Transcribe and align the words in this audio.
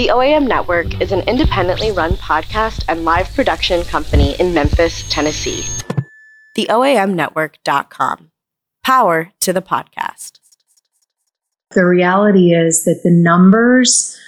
The 0.00 0.08
OAM 0.08 0.48
Network 0.48 0.98
is 1.02 1.12
an 1.12 1.20
independently 1.28 1.92
run 1.92 2.12
podcast 2.12 2.86
and 2.88 3.04
live 3.04 3.30
production 3.34 3.82
company 3.84 4.34
in 4.40 4.54
Memphis, 4.54 5.06
Tennessee. 5.10 5.62
The 6.54 6.66
TheOAMNetwork.com. 6.70 8.30
Power 8.82 9.30
to 9.40 9.52
the 9.52 9.60
podcast. 9.60 10.38
The 11.72 11.84
reality 11.84 12.54
is 12.54 12.84
that 12.84 13.02
the 13.04 13.10
numbers, 13.10 14.18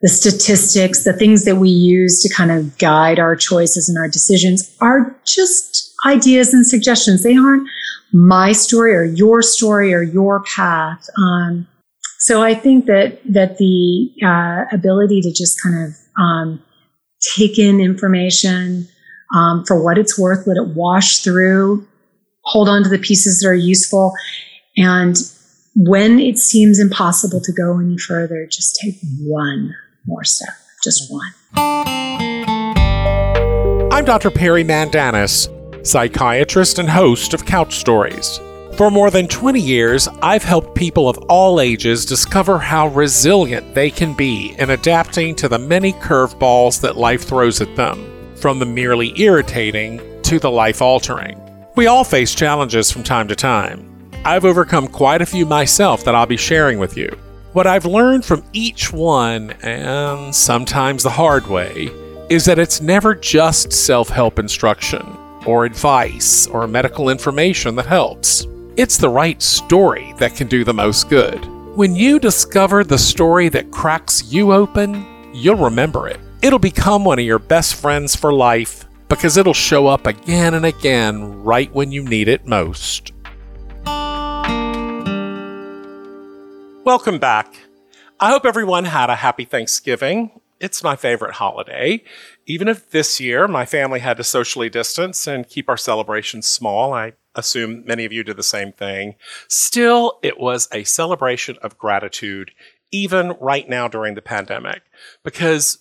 the 0.00 0.08
statistics, 0.08 1.02
the 1.02 1.12
things 1.12 1.44
that 1.44 1.56
we 1.56 1.70
use 1.70 2.22
to 2.22 2.32
kind 2.32 2.52
of 2.52 2.78
guide 2.78 3.18
our 3.18 3.34
choices 3.34 3.88
and 3.88 3.98
our 3.98 4.06
decisions 4.06 4.76
are 4.80 5.12
just 5.24 5.92
ideas 6.06 6.54
and 6.54 6.64
suggestions. 6.64 7.24
They 7.24 7.36
aren't 7.36 7.68
my 8.12 8.52
story 8.52 8.94
or 8.94 9.02
your 9.02 9.42
story 9.42 9.92
or 9.92 10.02
your 10.02 10.44
path. 10.44 11.04
Um, 11.18 11.66
so 12.26 12.42
I 12.42 12.54
think 12.56 12.86
that 12.86 13.20
that 13.32 13.58
the 13.58 14.10
uh, 14.20 14.64
ability 14.74 15.20
to 15.20 15.32
just 15.32 15.62
kind 15.62 15.86
of 15.86 15.94
um, 16.20 16.60
take 17.36 17.56
in 17.56 17.78
information 17.80 18.88
um, 19.32 19.64
for 19.64 19.80
what 19.80 19.96
it's 19.96 20.18
worth, 20.18 20.44
let 20.44 20.56
it 20.56 20.74
wash 20.74 21.20
through, 21.20 21.86
hold 22.42 22.68
on 22.68 22.82
to 22.82 22.88
the 22.88 22.98
pieces 22.98 23.38
that 23.38 23.48
are 23.48 23.54
useful, 23.54 24.12
and 24.76 25.16
when 25.76 26.18
it 26.18 26.38
seems 26.38 26.80
impossible 26.80 27.40
to 27.42 27.52
go 27.52 27.78
any 27.78 27.96
further, 27.96 28.44
just 28.50 28.76
take 28.82 28.96
one 29.20 29.72
more 30.06 30.24
step, 30.24 30.52
just 30.82 31.08
one. 31.12 31.32
I'm 33.92 34.04
Dr. 34.04 34.32
Perry 34.32 34.64
Mandanis, 34.64 35.48
psychiatrist 35.86 36.80
and 36.80 36.90
host 36.90 37.34
of 37.34 37.46
Couch 37.46 37.76
Stories. 37.76 38.40
For 38.76 38.90
more 38.90 39.10
than 39.10 39.26
20 39.26 39.58
years, 39.58 40.06
I've 40.20 40.44
helped 40.44 40.74
people 40.74 41.08
of 41.08 41.16
all 41.30 41.62
ages 41.62 42.04
discover 42.04 42.58
how 42.58 42.88
resilient 42.88 43.74
they 43.74 43.90
can 43.90 44.12
be 44.12 44.54
in 44.58 44.68
adapting 44.68 45.34
to 45.36 45.48
the 45.48 45.58
many 45.58 45.94
curveballs 45.94 46.82
that 46.82 46.98
life 46.98 47.22
throws 47.22 47.62
at 47.62 47.74
them, 47.74 48.36
from 48.36 48.58
the 48.58 48.66
merely 48.66 49.18
irritating 49.18 50.20
to 50.24 50.38
the 50.38 50.50
life 50.50 50.82
altering. 50.82 51.40
We 51.74 51.86
all 51.86 52.04
face 52.04 52.34
challenges 52.34 52.90
from 52.90 53.02
time 53.02 53.28
to 53.28 53.34
time. 53.34 54.10
I've 54.26 54.44
overcome 54.44 54.88
quite 54.88 55.22
a 55.22 55.26
few 55.26 55.46
myself 55.46 56.04
that 56.04 56.14
I'll 56.14 56.26
be 56.26 56.36
sharing 56.36 56.78
with 56.78 56.98
you. 56.98 57.08
What 57.54 57.66
I've 57.66 57.86
learned 57.86 58.26
from 58.26 58.44
each 58.52 58.92
one, 58.92 59.52
and 59.62 60.34
sometimes 60.34 61.02
the 61.02 61.08
hard 61.08 61.46
way, 61.46 61.88
is 62.28 62.44
that 62.44 62.58
it's 62.58 62.82
never 62.82 63.14
just 63.14 63.72
self 63.72 64.10
help 64.10 64.38
instruction, 64.38 65.00
or 65.46 65.64
advice, 65.64 66.46
or 66.48 66.68
medical 66.68 67.08
information 67.08 67.74
that 67.76 67.86
helps. 67.86 68.46
It's 68.76 68.98
the 68.98 69.08
right 69.08 69.40
story 69.40 70.12
that 70.18 70.36
can 70.36 70.48
do 70.48 70.62
the 70.62 70.74
most 70.74 71.08
good. 71.08 71.42
When 71.76 71.96
you 71.96 72.18
discover 72.18 72.84
the 72.84 72.98
story 72.98 73.48
that 73.48 73.70
cracks 73.70 74.30
you 74.30 74.52
open, 74.52 75.32
you'll 75.32 75.56
remember 75.56 76.08
it. 76.08 76.20
It'll 76.42 76.58
become 76.58 77.02
one 77.02 77.18
of 77.18 77.24
your 77.24 77.38
best 77.38 77.76
friends 77.76 78.14
for 78.14 78.34
life 78.34 78.84
because 79.08 79.38
it'll 79.38 79.54
show 79.54 79.86
up 79.86 80.06
again 80.06 80.52
and 80.52 80.66
again 80.66 81.42
right 81.42 81.72
when 81.72 81.90
you 81.90 82.04
need 82.04 82.28
it 82.28 82.46
most. 82.46 83.12
Welcome 86.84 87.18
back. 87.18 87.54
I 88.20 88.28
hope 88.28 88.44
everyone 88.44 88.84
had 88.84 89.08
a 89.08 89.16
happy 89.16 89.46
Thanksgiving. 89.46 90.38
It's 90.60 90.84
my 90.84 90.96
favorite 90.96 91.36
holiday. 91.36 92.04
Even 92.44 92.68
if 92.68 92.90
this 92.90 93.20
year 93.20 93.48
my 93.48 93.64
family 93.64 94.00
had 94.00 94.18
to 94.18 94.24
socially 94.24 94.68
distance 94.68 95.26
and 95.26 95.48
keep 95.48 95.70
our 95.70 95.78
celebrations 95.78 96.44
small, 96.44 96.92
I 96.92 97.14
assume 97.36 97.84
many 97.86 98.04
of 98.04 98.12
you 98.12 98.24
did 98.24 98.36
the 98.36 98.42
same 98.42 98.72
thing. 98.72 99.14
Still, 99.48 100.18
it 100.22 100.40
was 100.40 100.68
a 100.72 100.84
celebration 100.84 101.56
of 101.62 101.78
gratitude, 101.78 102.50
even 102.90 103.34
right 103.40 103.68
now 103.68 103.86
during 103.88 104.14
the 104.14 104.22
pandemic, 104.22 104.82
because 105.22 105.78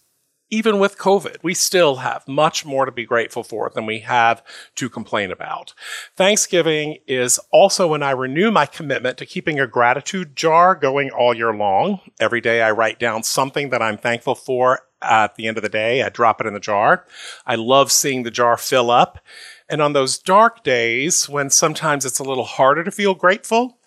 even 0.52 0.78
with 0.78 0.98
COVID, 0.98 1.38
we 1.42 1.54
still 1.54 1.98
have 1.98 2.28
much 2.28 2.66
more 2.66 2.86
to 2.86 2.92
be 2.92 3.06
grateful 3.06 3.44
for 3.44 3.72
than 3.74 3.86
we 3.86 4.00
have 4.00 4.44
to 4.76 4.90
complain 4.90 5.32
about. 5.32 5.74
Thanksgiving 6.16 6.98
is 7.08 7.40
also 7.52 7.88
when 7.88 8.04
I 8.04 8.12
renew 8.12 8.52
my 8.52 8.66
commitment 8.66 9.18
to 9.18 9.26
keeping 9.26 9.60
a 9.60 9.68
gratitude 9.68 10.36
jar 10.36 10.76
going 10.76 11.10
all 11.10 11.34
year 11.34 11.54
long. 11.54 12.00
Every 12.20 12.42
day 12.42 12.62
I 12.62 12.72
write 12.72 13.00
down 13.00 13.24
something 13.24 13.70
that 13.72 13.82
I'm 13.82 13.98
thankful 13.98 14.36
for 14.36 14.82
at 15.02 15.36
the 15.36 15.48
end 15.48 15.58
of 15.58 15.64
the 15.64 15.70
day. 15.70 16.04
I 16.04 16.10
drop 16.10 16.42
it 16.42 16.48
in 16.48 16.54
the 16.54 16.60
jar. 16.60 17.06
I 17.46 17.56
love 17.56 17.92
seeing 17.92 18.24
the 18.24 18.32
jar 18.32 18.56
fill 18.58 18.92
up. 18.92 19.20
And 19.68 19.82
on 19.82 19.94
those 19.94 20.18
dark 20.20 20.64
days, 20.64 21.28
when 21.28 21.50
sometimes 21.50 22.06
it's 22.06 22.20
a 22.20 22.24
little 22.24 22.44
harder 22.44 22.84
to 22.84 22.92
feel 22.92 23.16
grateful, 23.16 23.80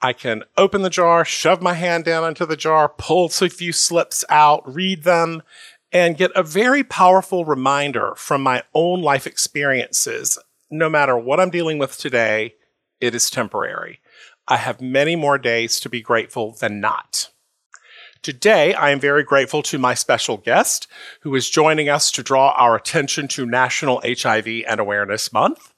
I 0.00 0.12
can 0.12 0.44
open 0.56 0.82
the 0.82 0.90
jar, 0.90 1.24
shove 1.24 1.62
my 1.62 1.74
hand 1.74 2.04
down 2.04 2.24
into 2.28 2.46
the 2.46 2.56
jar, 2.56 2.88
pull 2.88 3.26
a 3.26 3.48
few 3.48 3.72
slips 3.72 4.24
out, 4.28 4.62
read 4.72 5.02
them, 5.02 5.42
and 5.92 6.16
get 6.16 6.30
a 6.34 6.42
very 6.42 6.84
powerful 6.84 7.44
reminder 7.44 8.14
from 8.16 8.42
my 8.42 8.62
own 8.74 9.00
life 9.00 9.26
experiences. 9.26 10.38
No 10.70 10.88
matter 10.90 11.16
what 11.16 11.40
I'm 11.40 11.50
dealing 11.50 11.78
with 11.78 11.96
today, 11.96 12.54
it 13.00 13.14
is 13.14 13.30
temporary. 13.30 14.00
I 14.46 14.58
have 14.58 14.80
many 14.80 15.16
more 15.16 15.38
days 15.38 15.80
to 15.80 15.88
be 15.88 16.02
grateful 16.02 16.52
than 16.52 16.80
not. 16.80 17.30
Today, 18.24 18.72
I 18.72 18.88
am 18.88 19.00
very 19.00 19.22
grateful 19.22 19.62
to 19.64 19.76
my 19.76 19.92
special 19.92 20.38
guest 20.38 20.86
who 21.20 21.34
is 21.34 21.50
joining 21.50 21.90
us 21.90 22.10
to 22.12 22.22
draw 22.22 22.52
our 22.52 22.74
attention 22.74 23.28
to 23.28 23.44
National 23.44 24.00
HIV 24.02 24.48
and 24.66 24.80
Awareness 24.80 25.30
Month. 25.30 25.74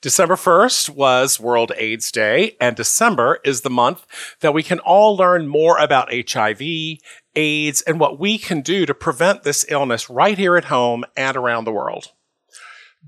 December 0.00 0.36
1st 0.36 0.90
was 0.90 1.40
World 1.40 1.72
AIDS 1.76 2.12
Day, 2.12 2.56
and 2.60 2.76
December 2.76 3.40
is 3.44 3.62
the 3.62 3.68
month 3.68 4.06
that 4.42 4.54
we 4.54 4.62
can 4.62 4.78
all 4.78 5.16
learn 5.16 5.48
more 5.48 5.76
about 5.76 6.14
HIV, 6.14 6.62
AIDS, 7.34 7.80
and 7.80 7.98
what 7.98 8.20
we 8.20 8.38
can 8.38 8.60
do 8.60 8.86
to 8.86 8.94
prevent 8.94 9.42
this 9.42 9.66
illness 9.68 10.08
right 10.08 10.38
here 10.38 10.56
at 10.56 10.66
home 10.66 11.04
and 11.16 11.36
around 11.36 11.64
the 11.64 11.72
world. 11.72 12.12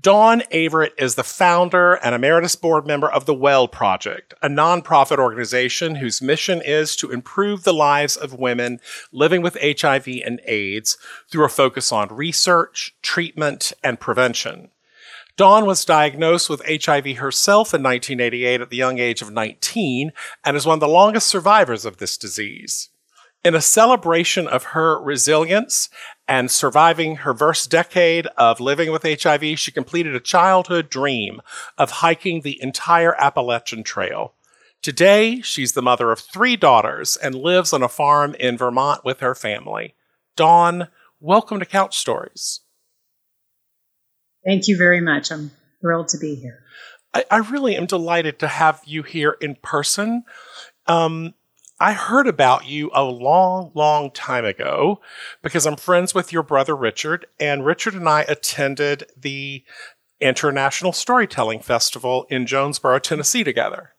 Dawn 0.01 0.41
Averitt 0.51 0.93
is 0.97 1.13
the 1.13 1.23
founder 1.23 1.93
and 1.95 2.15
emeritus 2.15 2.55
board 2.55 2.87
member 2.87 3.11
of 3.11 3.25
the 3.25 3.35
Well 3.35 3.67
Project, 3.67 4.33
a 4.41 4.47
nonprofit 4.47 5.19
organization 5.19 5.95
whose 5.95 6.23
mission 6.23 6.61
is 6.65 6.95
to 6.95 7.11
improve 7.11 7.63
the 7.63 7.73
lives 7.73 8.15
of 8.15 8.33
women 8.33 8.79
living 9.11 9.43
with 9.43 9.57
HIV 9.61 10.07
and 10.25 10.41
AIDS 10.45 10.97
through 11.29 11.45
a 11.45 11.49
focus 11.49 11.91
on 11.91 12.07
research, 12.07 12.95
treatment, 13.03 13.73
and 13.83 13.99
prevention. 13.99 14.69
Dawn 15.37 15.65
was 15.65 15.85
diagnosed 15.85 16.49
with 16.49 16.65
HIV 16.65 17.17
herself 17.17 17.73
in 17.73 17.83
1988 17.83 18.61
at 18.61 18.69
the 18.69 18.77
young 18.77 18.97
age 18.97 19.21
of 19.21 19.31
19 19.31 20.13
and 20.43 20.57
is 20.57 20.65
one 20.65 20.75
of 20.75 20.79
the 20.79 20.87
longest 20.87 21.27
survivors 21.27 21.85
of 21.85 21.97
this 21.97 22.17
disease. 22.17 22.89
In 23.43 23.55
a 23.55 23.61
celebration 23.61 24.47
of 24.47 24.65
her 24.65 25.01
resilience 25.01 25.89
and 26.31 26.49
surviving 26.49 27.17
her 27.17 27.33
first 27.33 27.69
decade 27.69 28.25
of 28.37 28.61
living 28.61 28.89
with 28.89 29.03
HIV, 29.03 29.59
she 29.59 29.69
completed 29.69 30.15
a 30.15 30.19
childhood 30.21 30.89
dream 30.89 31.41
of 31.77 31.91
hiking 31.91 32.39
the 32.39 32.57
entire 32.63 33.13
Appalachian 33.15 33.83
Trail. 33.83 34.33
Today, 34.81 35.41
she's 35.41 35.73
the 35.73 35.81
mother 35.81 36.09
of 36.09 36.19
three 36.19 36.55
daughters 36.55 37.17
and 37.17 37.35
lives 37.35 37.73
on 37.73 37.83
a 37.83 37.89
farm 37.89 38.33
in 38.35 38.57
Vermont 38.57 39.03
with 39.03 39.19
her 39.19 39.35
family. 39.35 39.93
Dawn, 40.37 40.87
welcome 41.19 41.59
to 41.59 41.65
Couch 41.65 41.97
Stories. 41.97 42.61
Thank 44.45 44.69
you 44.69 44.77
very 44.77 45.01
much. 45.01 45.33
I'm 45.33 45.51
thrilled 45.81 46.07
to 46.07 46.17
be 46.17 46.35
here. 46.35 46.63
I, 47.13 47.25
I 47.29 47.37
really 47.39 47.75
am 47.75 47.87
delighted 47.87 48.39
to 48.39 48.47
have 48.47 48.81
you 48.85 49.03
here 49.03 49.35
in 49.41 49.55
person. 49.55 50.23
Um, 50.87 51.33
I 51.81 51.93
heard 51.93 52.27
about 52.27 52.67
you 52.67 52.91
a 52.93 53.03
long, 53.03 53.71
long 53.73 54.11
time 54.11 54.45
ago 54.45 55.01
because 55.41 55.65
I'm 55.65 55.77
friends 55.77 56.13
with 56.13 56.31
your 56.31 56.43
brother 56.43 56.75
Richard, 56.75 57.25
and 57.39 57.65
Richard 57.65 57.95
and 57.95 58.07
I 58.07 58.21
attended 58.21 59.05
the 59.17 59.63
International 60.19 60.93
Storytelling 60.93 61.59
Festival 61.59 62.27
in 62.29 62.45
Jonesborough, 62.45 63.01
Tennessee 63.01 63.43
together. 63.43 63.93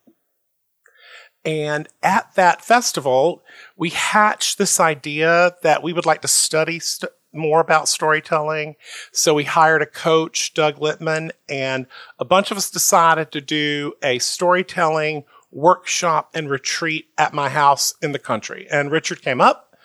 And 1.44 1.88
at 2.04 2.32
that 2.36 2.64
festival, 2.64 3.42
we 3.76 3.90
hatched 3.90 4.58
this 4.58 4.78
idea 4.78 5.56
that 5.64 5.82
we 5.82 5.92
would 5.92 6.06
like 6.06 6.22
to 6.22 6.28
study 6.28 6.78
st- 6.78 7.10
more 7.32 7.58
about 7.58 7.88
storytelling. 7.88 8.76
So 9.10 9.34
we 9.34 9.42
hired 9.42 9.82
a 9.82 9.86
coach, 9.86 10.54
Doug 10.54 10.76
Lipman, 10.76 11.32
and 11.48 11.88
a 12.20 12.24
bunch 12.24 12.52
of 12.52 12.56
us 12.56 12.70
decided 12.70 13.32
to 13.32 13.40
do 13.40 13.94
a 14.04 14.20
storytelling 14.20 15.24
workshop 15.52 16.30
and 16.34 16.50
retreat 16.50 17.08
at 17.16 17.32
my 17.32 17.48
house 17.48 17.94
in 18.02 18.12
the 18.12 18.18
country. 18.18 18.66
And 18.70 18.90
Richard 18.90 19.22
came 19.22 19.40
up 19.40 19.76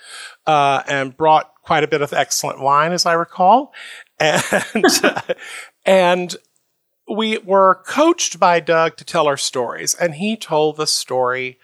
uh, 0.45 0.81
and 0.87 1.15
brought 1.15 1.53
quite 1.61 1.83
a 1.83 1.87
bit 1.87 2.01
of 2.01 2.13
excellent 2.13 2.61
wine, 2.61 2.93
as 2.93 3.05
I 3.05 3.13
recall. 3.13 3.73
And, 4.19 4.83
and 5.85 6.35
we 7.07 7.37
were 7.37 7.83
coached 7.85 8.39
by 8.39 8.59
Doug 8.59 8.97
to 8.97 9.05
tell 9.05 9.27
our 9.27 9.37
stories. 9.37 9.93
And 9.93 10.15
he 10.15 10.35
told 10.35 10.77
the 10.77 10.87
story 10.87 11.59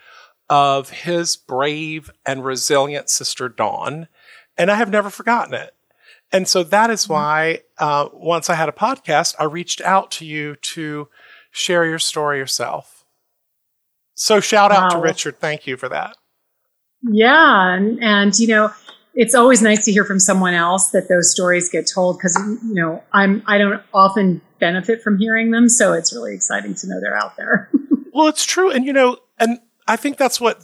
of 0.48 0.90
his 0.90 1.36
brave 1.36 2.12
and 2.24 2.44
resilient 2.44 3.10
sister, 3.10 3.48
Dawn. 3.48 4.06
And 4.56 4.70
I 4.70 4.76
have 4.76 4.88
never 4.88 5.10
forgotten 5.10 5.54
it. 5.54 5.74
And 6.30 6.46
so 6.46 6.62
that 6.62 6.90
is 6.90 7.04
mm-hmm. 7.04 7.12
why, 7.12 7.60
uh, 7.78 8.08
once 8.12 8.48
I 8.48 8.54
had 8.54 8.68
a 8.68 8.72
podcast, 8.72 9.34
I 9.38 9.44
reached 9.44 9.80
out 9.80 10.10
to 10.12 10.24
you 10.24 10.54
to 10.56 11.08
share 11.50 11.84
your 11.84 11.98
story 11.98 12.38
yourself. 12.38 12.93
So 14.14 14.40
shout 14.40 14.72
out 14.72 14.92
wow. 14.92 15.00
to 15.00 15.02
Richard. 15.02 15.40
Thank 15.40 15.66
you 15.66 15.76
for 15.76 15.88
that. 15.88 16.16
Yeah. 17.02 17.74
And, 17.74 18.02
and, 18.02 18.38
you 18.38 18.48
know, 18.48 18.70
it's 19.14 19.34
always 19.34 19.62
nice 19.62 19.84
to 19.84 19.92
hear 19.92 20.04
from 20.04 20.18
someone 20.18 20.54
else 20.54 20.90
that 20.90 21.08
those 21.08 21.30
stories 21.30 21.68
get 21.68 21.88
told 21.92 22.18
because 22.18 22.36
you 22.64 22.74
know 22.74 23.02
I'm 23.12 23.42
I 23.46 23.58
don't 23.58 23.82
often 23.92 24.40
benefit 24.58 25.02
from 25.02 25.18
hearing 25.18 25.50
them, 25.50 25.68
so 25.68 25.92
it's 25.92 26.12
really 26.12 26.34
exciting 26.34 26.74
to 26.74 26.88
know 26.88 27.00
they're 27.00 27.16
out 27.16 27.36
there. 27.36 27.70
well, 28.12 28.28
it's 28.28 28.44
true, 28.44 28.70
and 28.70 28.84
you 28.84 28.92
know, 28.92 29.18
and 29.38 29.60
I 29.86 29.96
think 29.96 30.16
that's 30.16 30.40
what 30.40 30.62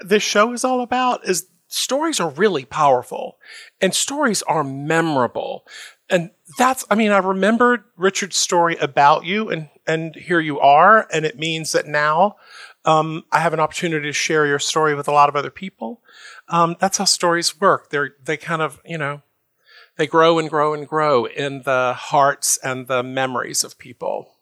this 0.00 0.22
show 0.22 0.52
is 0.52 0.64
all 0.64 0.80
about. 0.80 1.26
Is 1.26 1.46
stories 1.68 2.20
are 2.20 2.30
really 2.30 2.64
powerful, 2.64 3.38
and 3.80 3.94
stories 3.94 4.42
are 4.42 4.64
memorable, 4.64 5.64
and 6.12 6.30
that's 6.58 6.84
I 6.90 6.94
mean 6.94 7.10
I 7.10 7.18
remembered 7.18 7.82
Richard's 7.96 8.36
story 8.36 8.76
about 8.76 9.24
you, 9.24 9.48
and 9.50 9.70
and 9.86 10.14
here 10.14 10.38
you 10.38 10.60
are, 10.60 11.08
and 11.12 11.24
it 11.24 11.38
means 11.38 11.72
that 11.72 11.86
now 11.86 12.36
um, 12.84 13.24
I 13.32 13.40
have 13.40 13.54
an 13.54 13.60
opportunity 13.60 14.06
to 14.06 14.12
share 14.12 14.46
your 14.46 14.58
story 14.58 14.94
with 14.94 15.08
a 15.08 15.12
lot 15.12 15.28
of 15.28 15.34
other 15.36 15.50
people. 15.50 16.02
Um, 16.48 16.76
that's 16.78 16.98
how 16.98 17.04
stories 17.04 17.60
work. 17.60 17.90
They're 17.90 18.14
they 18.22 18.36
kind 18.36 18.62
of 18.62 18.80
you 18.84 18.98
know 18.98 19.22
they 19.96 20.06
grow 20.06 20.38
and 20.38 20.48
grow 20.48 20.74
and 20.74 20.86
grow 20.86 21.24
in 21.24 21.62
the 21.62 21.94
hearts 21.96 22.58
and 22.62 22.86
the 22.86 23.02
memories 23.02 23.64
of 23.64 23.78
people. 23.78 24.34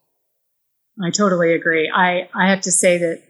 I 1.02 1.10
totally 1.10 1.54
agree. 1.54 1.90
I 1.94 2.28
I 2.34 2.50
have 2.50 2.62
to 2.62 2.72
say 2.72 2.98
that 2.98 3.22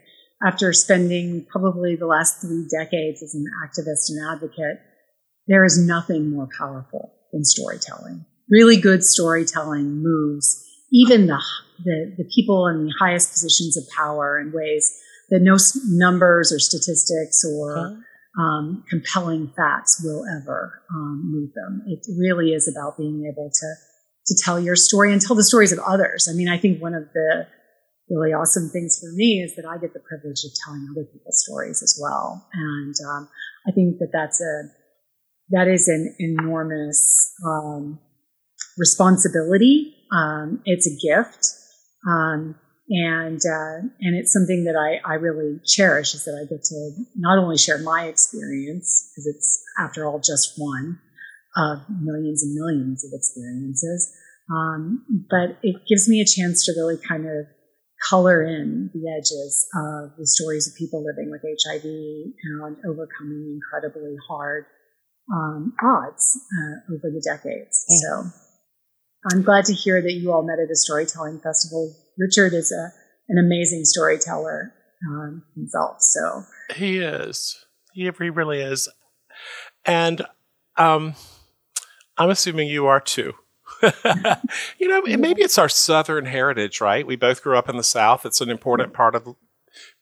after 0.42 0.72
spending 0.72 1.44
probably 1.44 1.96
the 1.96 2.06
last 2.06 2.40
three 2.40 2.66
decades 2.70 3.22
as 3.22 3.34
an 3.34 3.44
activist 3.62 4.08
and 4.08 4.34
advocate, 4.34 4.80
there 5.46 5.64
is 5.64 5.78
nothing 5.78 6.30
more 6.30 6.48
powerful 6.56 7.12
than 7.32 7.44
storytelling. 7.44 8.24
Really 8.50 8.80
good 8.80 9.04
storytelling 9.04 10.02
moves 10.02 10.66
even 10.92 11.26
the 11.26 11.42
the, 11.82 12.14
the 12.18 12.30
people 12.34 12.66
in 12.66 12.86
the 12.86 12.94
highest 13.00 13.32
positions 13.32 13.76
of 13.76 13.84
power 13.96 14.38
in 14.38 14.52
ways 14.52 14.92
that 15.30 15.40
no 15.40 15.56
numbers 15.86 16.52
or 16.52 16.58
statistics 16.58 17.42
or 17.44 18.02
um, 18.38 18.84
compelling 18.90 19.50
facts 19.56 20.02
will 20.04 20.24
ever 20.26 20.82
um, 20.92 21.22
move 21.32 21.50
them. 21.54 21.82
It 21.86 22.00
really 22.18 22.52
is 22.52 22.68
about 22.68 22.98
being 22.98 23.30
able 23.32 23.50
to 23.50 23.74
to 24.26 24.34
tell 24.44 24.60
your 24.60 24.76
story 24.76 25.12
and 25.12 25.20
tell 25.22 25.34
the 25.34 25.42
stories 25.42 25.72
of 25.72 25.78
others. 25.78 26.28
I 26.30 26.34
mean, 26.34 26.48
I 26.48 26.58
think 26.58 26.82
one 26.82 26.94
of 26.94 27.04
the 27.14 27.46
really 28.10 28.32
awesome 28.32 28.68
things 28.68 28.98
for 29.00 29.10
me 29.14 29.40
is 29.40 29.56
that 29.56 29.64
I 29.64 29.78
get 29.78 29.94
the 29.94 30.00
privilege 30.00 30.44
of 30.44 30.50
telling 30.64 30.86
other 30.90 31.06
people's 31.10 31.42
stories 31.42 31.82
as 31.82 31.98
well, 32.00 32.46
and 32.52 32.94
um, 33.08 33.28
I 33.66 33.72
think 33.72 33.98
that 34.00 34.10
that's 34.12 34.40
a 34.40 34.64
that 35.50 35.66
is 35.66 35.88
an 35.88 36.14
enormous 36.18 37.32
um, 37.44 37.98
responsibility. 38.80 39.94
Um, 40.10 40.62
it's 40.64 40.88
a 40.88 40.96
gift. 40.96 41.46
Um, 42.08 42.56
and 42.90 43.40
uh, 43.46 43.86
and 44.00 44.18
it's 44.18 44.32
something 44.32 44.64
that 44.64 44.74
I, 44.74 44.98
I 45.08 45.14
really 45.14 45.60
cherish 45.64 46.12
is 46.12 46.24
that 46.24 46.34
I 46.34 46.42
get 46.50 46.64
to 46.64 46.90
not 47.14 47.38
only 47.38 47.56
share 47.56 47.78
my 47.78 48.06
experience 48.06 49.12
because 49.12 49.26
it's 49.28 49.62
after 49.78 50.04
all 50.04 50.18
just 50.18 50.54
one 50.56 50.98
of 51.56 51.78
millions 52.02 52.42
and 52.42 52.52
millions 52.54 53.04
of 53.04 53.12
experiences, 53.14 54.12
um, 54.50 55.04
but 55.30 55.58
it 55.62 55.76
gives 55.88 56.08
me 56.08 56.20
a 56.20 56.26
chance 56.26 56.64
to 56.66 56.72
really 56.72 56.98
kind 57.08 57.26
of 57.26 57.46
color 58.08 58.42
in 58.42 58.90
the 58.92 59.06
edges 59.16 59.68
of 59.76 60.16
the 60.18 60.26
stories 60.26 60.66
of 60.66 60.74
people 60.74 61.04
living 61.04 61.30
with 61.30 61.42
HIV 61.42 61.84
and 61.84 62.76
overcoming 62.84 63.60
incredibly 63.60 64.16
hard 64.28 64.64
um, 65.32 65.74
odds 65.80 66.40
uh, 66.58 66.92
over 66.92 67.10
the 67.10 67.22
decades. 67.24 67.84
Mm. 67.88 67.94
So 68.00 68.49
I'm 69.30 69.42
glad 69.42 69.64
to 69.66 69.74
hear 69.74 70.00
that 70.00 70.12
you 70.12 70.32
all 70.32 70.42
met 70.42 70.58
at 70.58 70.70
a 70.70 70.76
storytelling 70.76 71.40
festival. 71.40 71.94
Richard 72.18 72.54
is 72.54 72.72
a, 72.72 72.92
an 73.28 73.38
amazing 73.38 73.84
storyteller 73.84 74.72
um, 75.08 75.42
himself. 75.54 75.96
So 76.00 76.44
he 76.74 76.98
is. 76.98 77.64
He, 77.92 78.04
he 78.04 78.30
really 78.30 78.60
is. 78.60 78.88
And 79.84 80.22
um, 80.76 81.14
I'm 82.16 82.30
assuming 82.30 82.68
you 82.68 82.86
are 82.86 83.00
too. 83.00 83.34
you 84.78 84.88
know, 84.88 85.02
maybe 85.02 85.42
it's 85.42 85.58
our 85.58 85.68
Southern 85.68 86.26
heritage, 86.26 86.80
right? 86.80 87.06
We 87.06 87.16
both 87.16 87.42
grew 87.42 87.56
up 87.56 87.68
in 87.68 87.76
the 87.76 87.84
South. 87.84 88.26
It's 88.26 88.40
an 88.40 88.50
important 88.50 88.92
part 88.92 89.14
of 89.14 89.36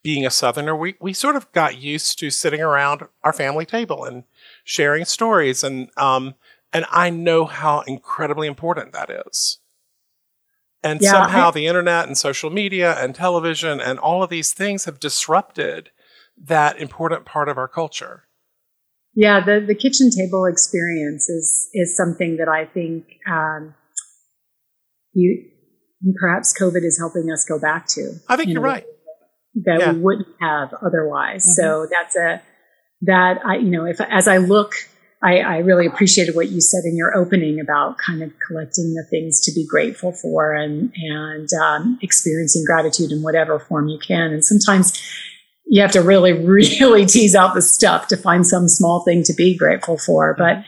being 0.02 0.26
a 0.26 0.30
Southerner. 0.30 0.74
We, 0.74 0.96
we 1.00 1.12
sort 1.12 1.36
of 1.36 1.50
got 1.52 1.78
used 1.78 2.18
to 2.20 2.30
sitting 2.30 2.60
around 2.60 3.02
our 3.22 3.32
family 3.32 3.66
table 3.66 4.04
and 4.04 4.24
sharing 4.64 5.04
stories. 5.04 5.62
And 5.62 5.90
um, 5.96 6.34
and 6.72 6.84
I 6.90 7.10
know 7.10 7.44
how 7.44 7.80
incredibly 7.80 8.46
important 8.46 8.92
that 8.92 9.10
is. 9.26 9.58
And 10.82 11.00
yeah, 11.00 11.10
somehow 11.10 11.48
I, 11.48 11.52
the 11.52 11.66
internet 11.66 12.06
and 12.06 12.16
social 12.16 12.50
media 12.50 12.96
and 13.02 13.14
television 13.14 13.80
and 13.80 13.98
all 13.98 14.22
of 14.22 14.30
these 14.30 14.52
things 14.52 14.84
have 14.84 15.00
disrupted 15.00 15.90
that 16.40 16.78
important 16.78 17.24
part 17.24 17.48
of 17.48 17.58
our 17.58 17.68
culture. 17.68 18.24
Yeah, 19.14 19.40
the, 19.44 19.64
the 19.66 19.74
kitchen 19.74 20.10
table 20.10 20.44
experience 20.44 21.28
is 21.28 21.68
is 21.74 21.96
something 21.96 22.36
that 22.36 22.48
I 22.48 22.66
think 22.66 23.06
um, 23.28 23.74
you 25.12 25.44
perhaps 26.20 26.56
COVID 26.56 26.84
is 26.84 26.98
helping 26.98 27.32
us 27.32 27.44
go 27.44 27.58
back 27.58 27.88
to. 27.88 28.12
I 28.28 28.36
think 28.36 28.50
you're 28.50 28.62
right. 28.62 28.84
That 29.64 29.80
yeah. 29.80 29.92
we 29.92 29.98
wouldn't 29.98 30.28
have 30.40 30.72
otherwise. 30.74 31.42
Mm-hmm. 31.42 31.60
So 31.60 31.86
that's 31.90 32.14
a 32.14 32.40
that 33.02 33.44
I 33.44 33.56
you 33.56 33.70
know 33.70 33.86
if 33.86 34.00
as 34.00 34.28
I 34.28 34.36
look 34.36 34.74
I, 35.22 35.38
I, 35.38 35.56
really 35.58 35.86
appreciated 35.86 36.36
what 36.36 36.48
you 36.48 36.60
said 36.60 36.84
in 36.84 36.96
your 36.96 37.16
opening 37.16 37.58
about 37.58 37.98
kind 37.98 38.22
of 38.22 38.32
collecting 38.46 38.94
the 38.94 39.04
things 39.10 39.40
to 39.40 39.52
be 39.52 39.66
grateful 39.66 40.12
for 40.12 40.54
and 40.54 40.92
and 40.94 41.48
um, 41.60 41.98
experiencing 42.02 42.62
gratitude 42.64 43.10
in 43.10 43.22
whatever 43.22 43.58
form 43.58 43.88
you 43.88 43.98
can. 43.98 44.32
And 44.32 44.44
sometimes 44.44 44.92
you 45.66 45.82
have 45.82 45.92
to 45.92 46.02
really, 46.02 46.32
really 46.80 47.04
tease 47.04 47.34
out 47.34 47.54
the 47.54 47.62
stuff 47.62 48.06
to 48.08 48.16
find 48.16 48.46
some 48.46 48.68
small 48.68 49.02
thing 49.04 49.22
to 49.24 49.34
be 49.34 49.56
grateful 49.56 49.98
for. 49.98 50.34
But 50.38 50.64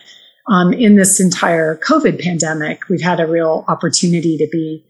um, 0.52 0.72
in 0.72 0.96
this 0.96 1.20
entire 1.20 1.76
COVID 1.76 2.20
pandemic, 2.20 2.88
we've 2.88 3.02
had 3.02 3.20
a 3.20 3.26
real 3.26 3.64
opportunity 3.68 4.36
to 4.38 4.48
be 4.50 4.84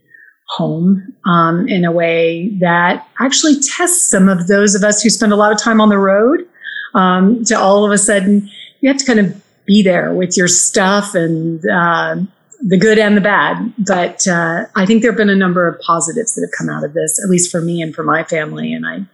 home 0.49 1.15
um, 1.27 1.69
in 1.69 1.85
a 1.85 1.93
way 1.93 2.57
that 2.61 3.07
actually 3.21 3.61
tests 3.61 4.11
some 4.11 4.29
of 4.29 4.49
those 4.49 4.75
of 4.75 4.83
us 4.83 5.03
who 5.03 5.11
spend 5.11 5.33
a 5.33 5.37
lot 5.37 5.53
of 5.53 5.61
time 5.61 5.81
on 5.81 5.91
the 5.91 5.99
road. 5.99 6.47
Um, 6.93 7.45
to 7.45 7.55
all 7.57 7.85
of 7.85 7.93
a 7.93 7.99
sudden, 7.99 8.51
you 8.81 8.89
have 8.89 8.99
to 8.99 9.05
kind 9.05 9.21
of 9.21 9.41
be 9.71 9.85
there 9.85 10.13
with 10.13 10.37
your 10.37 10.49
stuff 10.49 11.15
and 11.15 11.65
uh, 11.71 12.17
the 12.61 12.77
good 12.77 12.99
and 12.99 13.17
the 13.17 13.21
bad. 13.21 13.73
But 13.79 14.27
uh, 14.27 14.65
I 14.75 14.85
think 14.85 15.03
there 15.03 15.13
have 15.13 15.17
been 15.17 15.31
a 15.31 15.37
number 15.37 15.69
of 15.69 15.81
positives 15.81 16.35
that 16.35 16.43
have 16.43 16.51
come 16.59 16.69
out 16.75 16.85
of 16.85 16.93
this, 16.93 17.23
at 17.23 17.31
least 17.31 17.53
for 17.53 17.61
me 17.61 17.81
and 17.81 17.95
for 17.95 18.03
my 18.03 18.25
family. 18.25 18.73
And 18.73 18.85
I, 18.85 19.07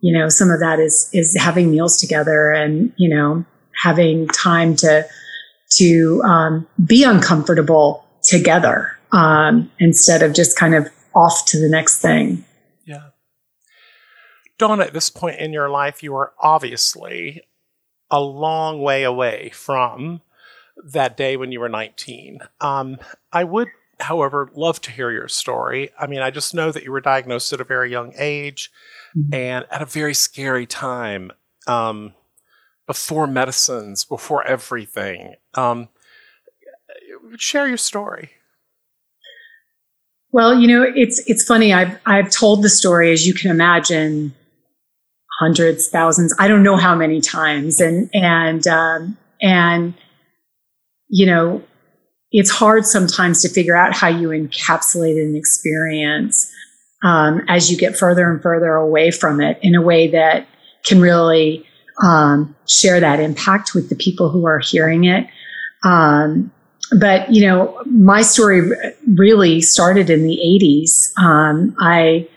you 0.00 0.16
know, 0.16 0.28
some 0.28 0.50
of 0.50 0.60
that 0.60 0.78
is 0.78 1.10
is 1.12 1.36
having 1.36 1.72
meals 1.72 1.98
together 1.98 2.52
and 2.52 2.92
you 2.96 3.12
know 3.14 3.44
having 3.82 4.28
time 4.28 4.76
to 4.76 5.04
to 5.78 6.22
um, 6.22 6.68
be 6.86 7.02
uncomfortable 7.02 8.06
together 8.22 8.96
um, 9.10 9.68
instead 9.80 10.22
of 10.22 10.32
just 10.32 10.56
kind 10.56 10.76
of 10.76 10.88
off 11.12 11.44
to 11.46 11.58
the 11.58 11.68
next 11.68 12.00
thing. 12.00 12.44
Yeah. 12.84 13.08
Dawn, 14.58 14.80
at 14.80 14.92
this 14.92 15.10
point 15.10 15.40
in 15.40 15.52
your 15.52 15.68
life, 15.68 16.04
you 16.04 16.14
are 16.14 16.32
obviously 16.40 17.42
a 18.10 18.20
long 18.20 18.80
way 18.80 19.04
away 19.04 19.50
from 19.54 20.22
that 20.84 21.16
day 21.16 21.36
when 21.36 21.52
you 21.52 21.60
were 21.60 21.68
19. 21.68 22.40
Um, 22.60 22.98
I 23.32 23.44
would, 23.44 23.68
however, 24.00 24.50
love 24.54 24.80
to 24.82 24.90
hear 24.90 25.10
your 25.10 25.28
story. 25.28 25.90
I 25.98 26.06
mean, 26.06 26.20
I 26.20 26.30
just 26.30 26.54
know 26.54 26.70
that 26.72 26.84
you 26.84 26.92
were 26.92 27.00
diagnosed 27.00 27.52
at 27.52 27.60
a 27.60 27.64
very 27.64 27.90
young 27.90 28.12
age 28.16 28.70
mm-hmm. 29.16 29.34
and 29.34 29.66
at 29.70 29.82
a 29.82 29.86
very 29.86 30.14
scary 30.14 30.66
time 30.66 31.32
um, 31.66 32.14
before 32.86 33.26
medicines, 33.26 34.04
before 34.04 34.44
everything. 34.44 35.34
Um, 35.54 35.88
share 37.36 37.68
your 37.68 37.76
story. 37.76 38.30
Well, 40.30 40.58
you 40.58 40.68
know, 40.68 40.82
it's 40.82 41.22
it's 41.26 41.42
funny. 41.42 41.72
I've 41.72 41.98
I've 42.04 42.30
told 42.30 42.62
the 42.62 42.68
story, 42.68 43.12
as 43.12 43.26
you 43.26 43.32
can 43.32 43.50
imagine, 43.50 44.34
hundreds, 45.38 45.88
thousands, 45.88 46.34
I 46.38 46.48
don't 46.48 46.62
know 46.62 46.76
how 46.76 46.94
many 46.94 47.20
times. 47.20 47.80
And, 47.80 48.10
and, 48.12 48.66
um, 48.66 49.16
and, 49.40 49.94
you 51.08 51.26
know, 51.26 51.62
it's 52.32 52.50
hard 52.50 52.84
sometimes 52.84 53.42
to 53.42 53.48
figure 53.48 53.76
out 53.76 53.94
how 53.94 54.08
you 54.08 54.28
encapsulate 54.28 55.22
an 55.22 55.34
experience 55.36 56.52
um, 57.02 57.42
as 57.48 57.70
you 57.70 57.78
get 57.78 57.96
further 57.96 58.30
and 58.30 58.42
further 58.42 58.74
away 58.74 59.10
from 59.10 59.40
it 59.40 59.58
in 59.62 59.74
a 59.74 59.82
way 59.82 60.08
that 60.08 60.46
can 60.84 61.00
really 61.00 61.64
um, 62.02 62.54
share 62.66 63.00
that 63.00 63.20
impact 63.20 63.74
with 63.74 63.88
the 63.88 63.96
people 63.96 64.30
who 64.30 64.46
are 64.46 64.58
hearing 64.58 65.04
it. 65.04 65.26
Um, 65.84 66.52
but 66.98 67.32
you 67.32 67.46
know, 67.46 67.80
my 67.86 68.22
story 68.22 68.70
really 69.06 69.60
started 69.60 70.10
in 70.10 70.24
the 70.24 70.36
'80s. 70.36 71.10
Um, 71.22 71.76
I 71.80 72.28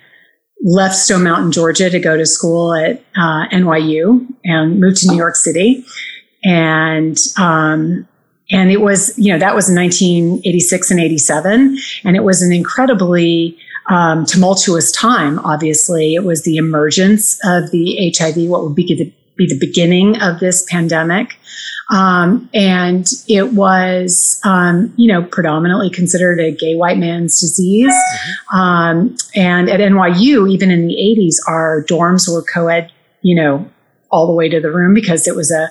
left 0.63 0.95
Stone 0.95 1.23
Mountain, 1.23 1.51
Georgia 1.51 1.89
to 1.89 1.99
go 1.99 2.17
to 2.17 2.25
school 2.25 2.73
at 2.73 3.03
uh, 3.15 3.47
NYU 3.51 4.27
and 4.43 4.79
moved 4.79 4.97
to 4.97 5.07
New 5.07 5.17
York 5.17 5.35
City. 5.35 5.83
And, 6.43 7.17
um, 7.37 8.07
and 8.51 8.71
it 8.71 8.81
was, 8.81 9.17
you 9.17 9.31
know, 9.31 9.39
that 9.39 9.55
was 9.55 9.65
1986 9.65 10.91
and 10.91 10.99
87. 10.99 11.77
And 12.03 12.15
it 12.15 12.23
was 12.23 12.41
an 12.41 12.51
incredibly 12.51 13.57
um, 13.89 14.25
tumultuous 14.25 14.91
time, 14.91 15.39
obviously. 15.39 16.15
It 16.15 16.23
was 16.23 16.43
the 16.43 16.57
emergence 16.57 17.39
of 17.43 17.71
the 17.71 18.13
HIV, 18.17 18.49
what 18.49 18.63
would 18.63 18.75
be 18.75 18.93
the, 18.95 19.11
be 19.37 19.47
the 19.47 19.57
beginning 19.57 20.21
of 20.21 20.39
this 20.39 20.65
pandemic. 20.69 21.37
Um, 21.91 22.49
and 22.53 23.05
it 23.27 23.53
was, 23.53 24.39
um, 24.45 24.93
you 24.95 25.11
know, 25.11 25.23
predominantly 25.23 25.89
considered 25.89 26.39
a 26.39 26.51
gay 26.51 26.75
white 26.75 26.97
man's 26.97 27.39
disease. 27.39 27.93
Mm-hmm. 27.93 28.57
Um, 28.57 29.17
and 29.35 29.69
at 29.69 29.81
NYU, 29.81 30.49
even 30.49 30.71
in 30.71 30.87
the 30.87 30.95
80s, 30.95 31.35
our 31.47 31.83
dorms 31.83 32.31
were 32.31 32.41
co 32.41 32.67
ed, 32.67 32.91
you 33.21 33.35
know, 33.35 33.69
all 34.09 34.25
the 34.27 34.33
way 34.33 34.47
to 34.47 34.61
the 34.61 34.71
room 34.71 34.93
because 34.93 35.27
it 35.27 35.35
was 35.35 35.51
a, 35.51 35.69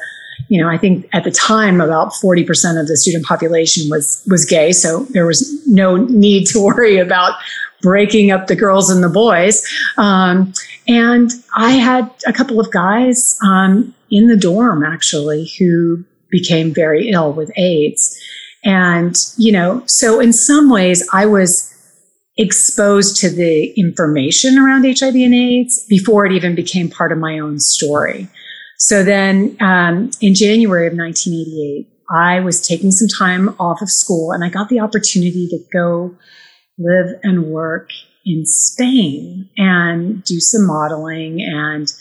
you 0.49 0.61
know, 0.61 0.69
I 0.69 0.77
think 0.77 1.09
at 1.13 1.25
the 1.25 1.31
time 1.31 1.81
about 1.81 2.13
40% 2.13 2.81
of 2.81 2.87
the 2.87 2.97
student 2.97 3.25
population 3.25 3.89
was, 3.91 4.23
was 4.29 4.45
gay. 4.45 4.73
So 4.73 5.05
there 5.11 5.27
was 5.27 5.67
no 5.67 5.97
need 5.97 6.47
to 6.49 6.65
worry 6.65 6.99
about 6.99 7.35
breaking 7.81 8.31
up 8.31 8.47
the 8.47 8.57
girls 8.57 8.91
and 8.91 9.03
the 9.03 9.09
boys. 9.09 9.67
Um, 9.97 10.53
and 10.87 11.31
I 11.57 11.73
had 11.73 12.11
a 12.27 12.33
couple 12.33 12.61
of 12.61 12.71
guys 12.71 13.39
um, 13.43 13.95
in 14.11 14.29
the 14.29 14.37
dorm 14.37 14.85
actually 14.85 15.51
who 15.59 16.05
became 16.31 16.73
very 16.75 17.11
ill 17.11 17.33
with 17.33 17.51
AIDS. 17.57 18.19
And, 18.65 19.17
you 19.39 19.53
know, 19.53 19.83
so 19.87 20.21
in 20.21 20.33
some 20.33 20.71
ways 20.71 21.07
I 21.13 21.27
was 21.27 21.67
exposed 22.37 23.17
to 23.19 23.31
the 23.31 23.73
information 23.77 24.59
around 24.59 24.85
HIV 24.85 25.15
and 25.15 25.35
AIDS 25.35 25.85
before 25.89 26.25
it 26.27 26.33
even 26.33 26.55
became 26.55 26.89
part 26.89 27.13
of 27.13 27.19
my 27.19 27.39
own 27.39 27.59
story. 27.59 28.29
So 28.79 29.05
then 29.05 29.57
um, 29.61 30.11
in 30.21 30.35
January 30.35 30.87
of 30.87 30.95
1988, 30.95 31.87
I 32.11 32.41
was 32.41 32.67
taking 32.67 32.91
some 32.91 33.09
time 33.09 33.55
off 33.61 33.83
of 33.83 33.91
school 33.91 34.33
and 34.33 34.43
I 34.43 34.49
got 34.49 34.69
the 34.69 34.81
opportunity 34.81 35.49
to 35.49 35.59
go 35.73 36.17
live 36.79 37.21
and 37.23 37.45
work 37.45 37.91
in 38.25 38.45
Spain 38.47 39.49
and 39.57 40.25
do 40.25 40.41
some 40.41 40.67
modeling. 40.67 41.41
And 41.43 41.93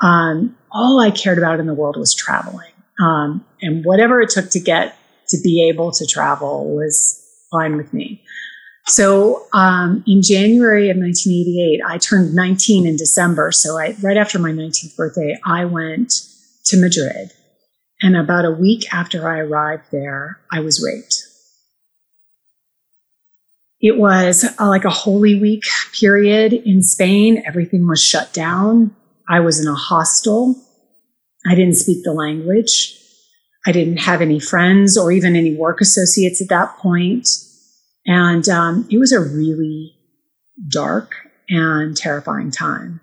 um, 0.00 0.56
all 0.70 1.00
I 1.00 1.10
cared 1.10 1.38
about 1.38 1.60
in 1.60 1.66
the 1.66 1.74
world 1.74 1.96
was 1.96 2.14
traveling. 2.14 2.70
Um, 3.00 3.44
and 3.62 3.84
whatever 3.84 4.20
it 4.20 4.30
took 4.30 4.50
to 4.50 4.60
get 4.60 4.96
to 5.28 5.38
be 5.42 5.68
able 5.68 5.92
to 5.92 6.06
travel 6.06 6.74
was 6.74 7.22
fine 7.50 7.76
with 7.76 7.92
me. 7.92 8.22
So 8.86 9.46
um, 9.52 10.02
in 10.06 10.22
January 10.22 10.88
of 10.88 10.96
1988, 10.96 11.82
I 11.86 11.98
turned 11.98 12.34
19 12.34 12.86
in 12.86 12.96
December. 12.96 13.52
So 13.52 13.78
I, 13.78 13.94
right 14.02 14.16
after 14.16 14.38
my 14.38 14.50
19th 14.50 14.96
birthday, 14.96 15.38
I 15.44 15.66
went 15.66 16.22
to 16.66 16.80
Madrid. 16.80 17.32
And 18.00 18.16
about 18.16 18.46
a 18.46 18.50
week 18.50 18.92
after 18.92 19.28
I 19.28 19.40
arrived 19.40 19.84
there, 19.92 20.40
I 20.50 20.60
was 20.60 20.82
raped. 20.82 21.24
It 23.80 23.98
was 23.98 24.44
uh, 24.58 24.66
like 24.66 24.84
a 24.84 24.90
Holy 24.90 25.38
Week 25.38 25.64
period 25.98 26.52
in 26.52 26.82
Spain. 26.82 27.42
Everything 27.46 27.86
was 27.86 28.02
shut 28.02 28.32
down. 28.32 28.94
I 29.28 29.40
was 29.40 29.60
in 29.60 29.68
a 29.68 29.74
hostel. 29.74 30.56
I 31.46 31.54
didn't 31.54 31.74
speak 31.74 32.04
the 32.04 32.12
language. 32.12 32.97
I 33.66 33.72
didn't 33.72 33.98
have 33.98 34.20
any 34.20 34.40
friends 34.40 34.96
or 34.96 35.12
even 35.12 35.36
any 35.36 35.54
work 35.54 35.80
associates 35.80 36.40
at 36.40 36.48
that 36.48 36.76
point. 36.78 37.28
And 38.06 38.48
um, 38.48 38.88
it 38.90 38.98
was 38.98 39.12
a 39.12 39.20
really 39.20 39.94
dark 40.70 41.12
and 41.48 41.96
terrifying 41.96 42.50
time. 42.50 43.00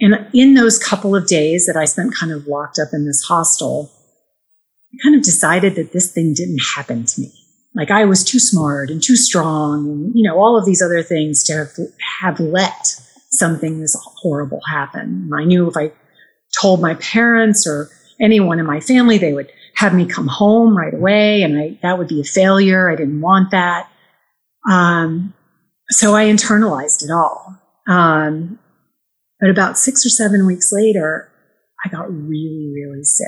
And 0.00 0.28
in 0.34 0.54
those 0.54 0.78
couple 0.78 1.16
of 1.16 1.26
days 1.26 1.66
that 1.66 1.76
I 1.76 1.86
spent 1.86 2.14
kind 2.14 2.32
of 2.32 2.46
locked 2.46 2.78
up 2.78 2.88
in 2.92 3.06
this 3.06 3.22
hostel, 3.22 3.90
I 4.92 4.96
kind 5.02 5.16
of 5.16 5.22
decided 5.22 5.74
that 5.76 5.92
this 5.92 6.12
thing 6.12 6.34
didn't 6.34 6.60
happen 6.76 7.06
to 7.06 7.20
me. 7.20 7.32
Like 7.74 7.90
I 7.90 8.04
was 8.04 8.24
too 8.24 8.38
smart 8.38 8.90
and 8.90 9.02
too 9.02 9.16
strong 9.16 9.88
and, 9.88 10.12
you 10.14 10.26
know, 10.26 10.38
all 10.38 10.58
of 10.58 10.64
these 10.64 10.82
other 10.82 11.02
things 11.02 11.42
to 11.44 11.54
have, 11.54 11.70
have 12.22 12.40
let 12.40 12.86
something 13.30 13.80
this 13.80 13.96
horrible 14.22 14.60
happen. 14.66 15.30
I 15.34 15.44
knew 15.44 15.68
if 15.68 15.76
I 15.76 15.92
told 16.60 16.80
my 16.80 16.94
parents 16.94 17.66
or 17.66 17.90
anyone 18.20 18.58
in 18.58 18.66
my 18.66 18.80
family, 18.80 19.18
they 19.18 19.32
would 19.32 19.50
have 19.74 19.94
me 19.94 20.06
come 20.06 20.26
home 20.26 20.76
right 20.76 20.94
away 20.94 21.42
and 21.42 21.58
I, 21.58 21.78
that 21.82 21.98
would 21.98 22.08
be 22.08 22.20
a 22.20 22.24
failure. 22.24 22.90
I 22.90 22.96
didn't 22.96 23.20
want 23.20 23.50
that. 23.50 23.88
Um, 24.70 25.34
so 25.90 26.14
I 26.14 26.26
internalized 26.26 27.04
it 27.04 27.10
all. 27.10 27.60
Um, 27.86 28.58
but 29.40 29.50
about 29.50 29.78
six 29.78 30.04
or 30.04 30.08
seven 30.08 30.46
weeks 30.46 30.72
later, 30.72 31.30
I 31.84 31.88
got 31.88 32.10
really, 32.10 32.72
really 32.74 33.04
sick. 33.04 33.26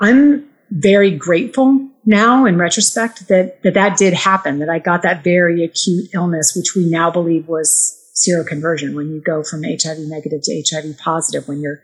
I'm 0.00 0.48
very 0.70 1.10
grateful 1.10 1.88
now 2.04 2.44
in 2.44 2.58
retrospect 2.58 3.28
that, 3.28 3.62
that 3.62 3.74
that 3.74 3.96
did 3.96 4.12
happen, 4.12 4.58
that 4.58 4.68
I 4.68 4.78
got 4.78 5.02
that 5.02 5.24
very 5.24 5.64
acute 5.64 6.10
illness, 6.12 6.54
which 6.54 6.74
we 6.74 6.88
now 6.88 7.10
believe 7.10 7.48
was 7.48 7.98
seroconversion 8.14 8.94
when 8.94 9.08
you 9.08 9.20
go 9.20 9.42
from 9.42 9.62
HIV 9.62 9.98
negative 10.00 10.42
to 10.42 10.62
HIV 10.70 10.98
positive, 10.98 11.48
when 11.48 11.60
your 11.60 11.80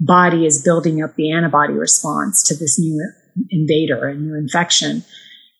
body 0.00 0.46
is 0.46 0.62
building 0.62 1.02
up 1.02 1.14
the 1.14 1.30
antibody 1.30 1.74
response 1.74 2.42
to 2.44 2.56
this 2.56 2.78
new 2.78 3.12
invader 3.50 4.08
and 4.08 4.26
new 4.26 4.34
infection. 4.34 5.04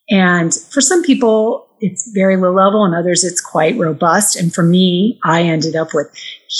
And 0.09 0.53
for 0.53 0.81
some 0.81 1.03
people, 1.03 1.67
it's 1.79 2.11
very 2.13 2.37
low 2.37 2.51
level 2.51 2.83
and 2.83 2.93
others 2.93 3.23
it's 3.23 3.41
quite 3.41 3.77
robust. 3.77 4.35
And 4.35 4.53
for 4.53 4.63
me, 4.63 5.19
I 5.23 5.43
ended 5.43 5.75
up 5.75 5.93
with 5.93 6.13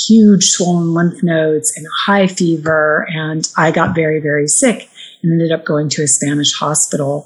huge 0.07 0.45
swollen 0.45 0.93
lymph 0.93 1.21
nodes 1.21 1.75
and 1.75 1.85
high 2.05 2.27
fever. 2.27 3.05
And 3.09 3.47
I 3.57 3.71
got 3.71 3.95
very, 3.95 4.19
very 4.19 4.47
sick 4.47 4.89
and 5.21 5.31
ended 5.33 5.51
up 5.51 5.65
going 5.65 5.89
to 5.89 6.03
a 6.03 6.07
Spanish 6.07 6.53
hospital 6.53 7.25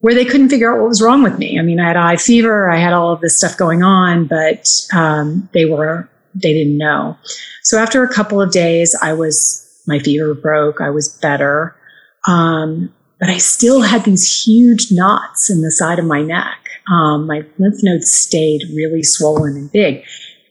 where 0.00 0.14
they 0.14 0.24
couldn't 0.24 0.48
figure 0.48 0.72
out 0.72 0.80
what 0.80 0.88
was 0.88 1.02
wrong 1.02 1.22
with 1.22 1.38
me. 1.38 1.58
I 1.58 1.62
mean, 1.62 1.80
I 1.80 1.88
had 1.88 1.96
high 1.96 2.16
fever, 2.16 2.70
I 2.70 2.78
had 2.78 2.92
all 2.92 3.12
of 3.12 3.20
this 3.20 3.36
stuff 3.36 3.56
going 3.56 3.82
on, 3.82 4.26
but 4.26 4.68
um, 4.94 5.48
they 5.52 5.64
were 5.64 6.08
they 6.34 6.52
didn't 6.52 6.78
know. 6.78 7.16
So 7.62 7.78
after 7.78 8.02
a 8.02 8.12
couple 8.12 8.40
of 8.40 8.50
days, 8.50 8.96
I 9.02 9.12
was 9.12 9.64
my 9.86 9.98
fever 9.98 10.34
broke. 10.34 10.80
I 10.80 10.90
was 10.90 11.08
better, 11.08 11.74
um, 12.26 12.92
but 13.18 13.28
I 13.28 13.38
still 13.38 13.82
had 13.82 14.04
these 14.04 14.44
huge 14.44 14.92
knots 14.92 15.50
in 15.50 15.62
the 15.62 15.70
side 15.70 15.98
of 15.98 16.04
my 16.04 16.22
neck. 16.22 16.58
Um, 16.90 17.26
my 17.26 17.44
lymph 17.58 17.82
nodes 17.82 18.12
stayed 18.12 18.62
really 18.74 19.02
swollen 19.02 19.56
and 19.56 19.72
big. 19.72 20.04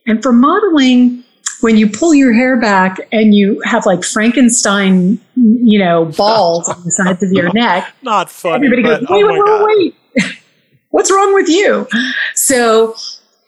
And 0.05 0.21
for 0.21 0.31
modeling, 0.31 1.23
when 1.61 1.77
you 1.77 1.89
pull 1.89 2.13
your 2.13 2.33
hair 2.33 2.59
back 2.59 2.99
and 3.11 3.33
you 3.33 3.61
have 3.65 3.85
like 3.85 4.03
Frankenstein, 4.03 5.19
you 5.35 5.79
know, 5.79 6.05
balls 6.05 6.69
on 6.69 6.83
the 6.83 6.91
sides 6.91 7.23
of 7.23 7.31
your 7.31 7.51
neck. 7.53 7.93
Not 8.01 8.29
funny. 8.29 8.67
Everybody 8.67 8.83
goes, 8.83 9.09
wait, 9.09 9.23
wait, 9.23 9.41
oh 9.43 9.65
wait, 9.65 9.95
wait. 10.15 10.39
What's 10.89 11.11
wrong 11.11 11.33
with 11.33 11.49
you? 11.49 11.87
So 12.35 12.95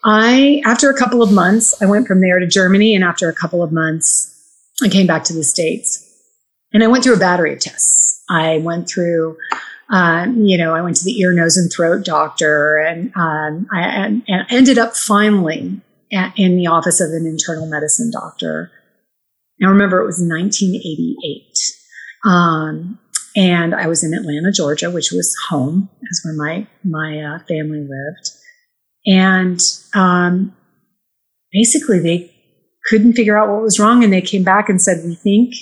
I, 0.04 0.62
after 0.66 0.90
a 0.90 0.98
couple 0.98 1.22
of 1.22 1.32
months, 1.32 1.82
I 1.82 1.86
went 1.86 2.08
from 2.08 2.22
there 2.22 2.40
to 2.40 2.48
Germany. 2.48 2.96
And 2.96 3.04
after 3.04 3.30
a 3.30 3.34
couple 3.34 3.62
of 3.62 3.72
months, 3.72 4.36
I 4.84 4.90
came 4.90 5.08
back 5.08 5.24
to 5.26 5.34
the 5.34 5.44
States. 5.44 6.06
And 6.74 6.84
I 6.84 6.88
went 6.88 7.04
through 7.04 7.16
a 7.16 7.20
battery 7.20 7.54
of 7.54 7.60
tests. 7.60 8.24
I 8.30 8.60
went 8.60 8.88
through, 8.88 9.38
um, 9.90 10.44
you 10.44 10.58
know, 10.58 10.76
I 10.76 10.82
went 10.82 10.98
to 10.98 11.04
the 11.04 11.20
ear, 11.20 11.34
nose, 11.34 11.58
and 11.58 11.72
throat 11.72 12.06
doctor, 12.06 12.78
and 12.78 13.12
um, 13.16 13.68
I 13.74 13.82
and, 13.82 14.24
and 14.28 14.46
ended 14.52 14.78
up 14.78 14.96
finally 14.96 15.82
in 16.12 16.58
the 16.58 16.68
office 16.68 17.02
of 17.02 17.10
an 17.10 17.26
internal 17.26 17.66
medicine 17.68 18.12
doctor. 18.12 18.72
Now, 19.60 19.70
remember, 19.70 20.00
it 20.00 20.06
was 20.06 20.20
1988. 20.20 21.58
Um, 22.26 23.00
and 23.36 23.76
I 23.76 23.88
was 23.88 24.04
in 24.04 24.14
Atlanta, 24.14 24.52
Georgia, 24.52 24.90
which 24.90 25.12
was 25.12 25.36
home, 25.50 25.90
as 26.10 26.22
where 26.24 26.36
my, 26.36 26.68
my 26.84 27.22
uh, 27.22 27.40
family 27.48 27.82
lived. 27.82 28.32
And 29.06 29.60
um, 29.94 30.56
basically, 31.52 32.00
they 32.00 32.32
couldn't 32.90 33.14
figure 33.14 33.38
out 33.38 33.50
what 33.50 33.62
was 33.62 33.80
wrong. 33.80 34.04
And 34.04 34.12
they 34.12 34.22
came 34.22 34.44
back 34.44 34.70
and 34.70 34.82
said, 34.82 35.04
We 35.06 35.16
think 35.16 35.54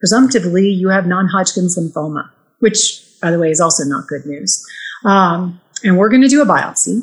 presumptively 0.00 0.68
you 0.68 0.88
have 0.88 1.06
non 1.06 1.28
Hodgkin's 1.28 1.78
lymphoma, 1.78 2.28
which, 2.60 3.02
by 3.20 3.30
the 3.30 3.38
way, 3.38 3.50
is 3.50 3.60
also 3.60 3.84
not 3.84 4.06
good 4.06 4.26
news. 4.26 4.64
Um, 5.04 5.60
and 5.84 5.98
we're 5.98 6.08
going 6.08 6.22
to 6.22 6.28
do 6.28 6.42
a 6.42 6.46
biopsy 6.46 7.02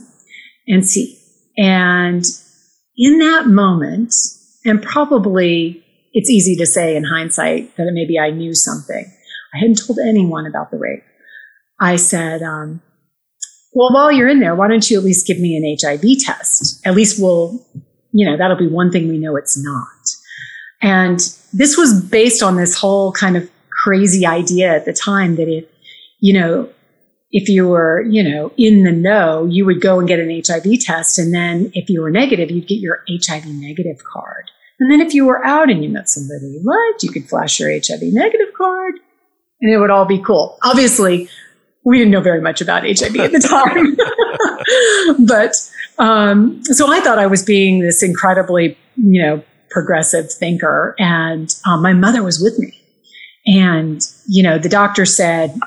and 0.67 0.87
see. 0.87 1.17
And 1.57 2.23
in 2.95 3.19
that 3.19 3.47
moment, 3.47 4.13
and 4.65 4.81
probably 4.81 5.83
it's 6.13 6.29
easy 6.29 6.55
to 6.55 6.65
say 6.65 6.95
in 6.95 7.03
hindsight 7.03 7.75
that 7.77 7.91
maybe 7.93 8.17
I 8.17 8.31
knew 8.31 8.53
something. 8.53 9.05
I 9.53 9.57
hadn't 9.57 9.85
told 9.85 9.99
anyone 9.99 10.45
about 10.45 10.71
the 10.71 10.77
rape. 10.77 11.03
I 11.79 11.95
said, 11.95 12.41
um, 12.41 12.81
well, 13.71 13.93
while 13.93 14.11
you're 14.11 14.27
in 14.27 14.39
there, 14.39 14.55
why 14.55 14.67
don't 14.67 14.89
you 14.89 14.97
at 14.97 15.03
least 15.03 15.27
give 15.27 15.39
me 15.39 15.55
an 15.55 15.77
HIV 15.79 16.19
test? 16.25 16.85
At 16.85 16.95
least 16.95 17.21
we'll, 17.21 17.65
you 18.11 18.25
know, 18.25 18.37
that'll 18.37 18.57
be 18.57 18.67
one 18.67 18.91
thing 18.91 19.07
we 19.07 19.19
know 19.19 19.35
it's 19.35 19.61
not. 19.61 19.85
And 20.81 21.19
this 21.53 21.77
was 21.77 22.01
based 22.01 22.41
on 22.41 22.55
this 22.55 22.75
whole 22.75 23.11
kind 23.11 23.37
of 23.37 23.49
crazy 23.69 24.25
idea 24.25 24.75
at 24.75 24.85
the 24.85 24.93
time 24.93 25.35
that 25.35 25.47
if, 25.47 25.65
you 26.19 26.33
know, 26.33 26.69
if 27.31 27.47
you 27.47 27.67
were, 27.67 28.01
you 28.09 28.23
know, 28.23 28.51
in 28.57 28.83
the 28.83 28.91
know, 28.91 29.45
you 29.45 29.65
would 29.65 29.81
go 29.81 29.99
and 29.99 30.07
get 30.07 30.19
an 30.19 30.29
HIV 30.29 30.79
test. 30.81 31.19
And 31.19 31.33
then 31.33 31.71
if 31.73 31.89
you 31.89 32.01
were 32.01 32.09
negative, 32.09 32.49
you'd 32.49 32.67
get 32.67 32.79
your 32.79 33.03
HIV 33.07 33.45
negative 33.45 34.03
card. 34.03 34.49
And 34.79 34.91
then 34.91 35.01
if 35.01 35.13
you 35.13 35.25
were 35.25 35.45
out 35.45 35.69
and 35.69 35.83
you 35.83 35.89
met 35.89 36.09
somebody 36.09 36.47
you 36.47 36.61
liked, 36.63 37.03
you 37.03 37.11
could 37.11 37.29
flash 37.29 37.59
your 37.59 37.69
HIV 37.69 38.01
negative 38.01 38.53
card 38.57 38.95
and 39.61 39.71
it 39.71 39.77
would 39.77 39.89
all 39.89 40.05
be 40.05 40.21
cool. 40.21 40.57
Obviously, 40.63 41.29
we 41.85 41.97
didn't 41.97 42.11
know 42.11 42.21
very 42.21 42.41
much 42.41 42.61
about 42.61 42.83
HIV 42.83 43.15
at 43.17 43.31
the 43.31 43.39
time. 43.39 43.95
but 45.25 45.55
um, 45.97 46.63
so 46.63 46.91
I 46.91 46.99
thought 47.01 47.19
I 47.19 47.27
was 47.27 47.43
being 47.43 47.79
this 47.79 48.03
incredibly, 48.03 48.77
you 48.95 49.21
know, 49.21 49.43
progressive 49.69 50.31
thinker. 50.31 50.95
And 50.97 51.53
um, 51.65 51.81
my 51.81 51.93
mother 51.93 52.23
was 52.23 52.41
with 52.41 52.57
me. 52.59 52.73
And, 53.45 54.01
you 54.27 54.43
know, 54.43 54.57
the 54.57 54.69
doctor 54.69 55.05
said, 55.05 55.57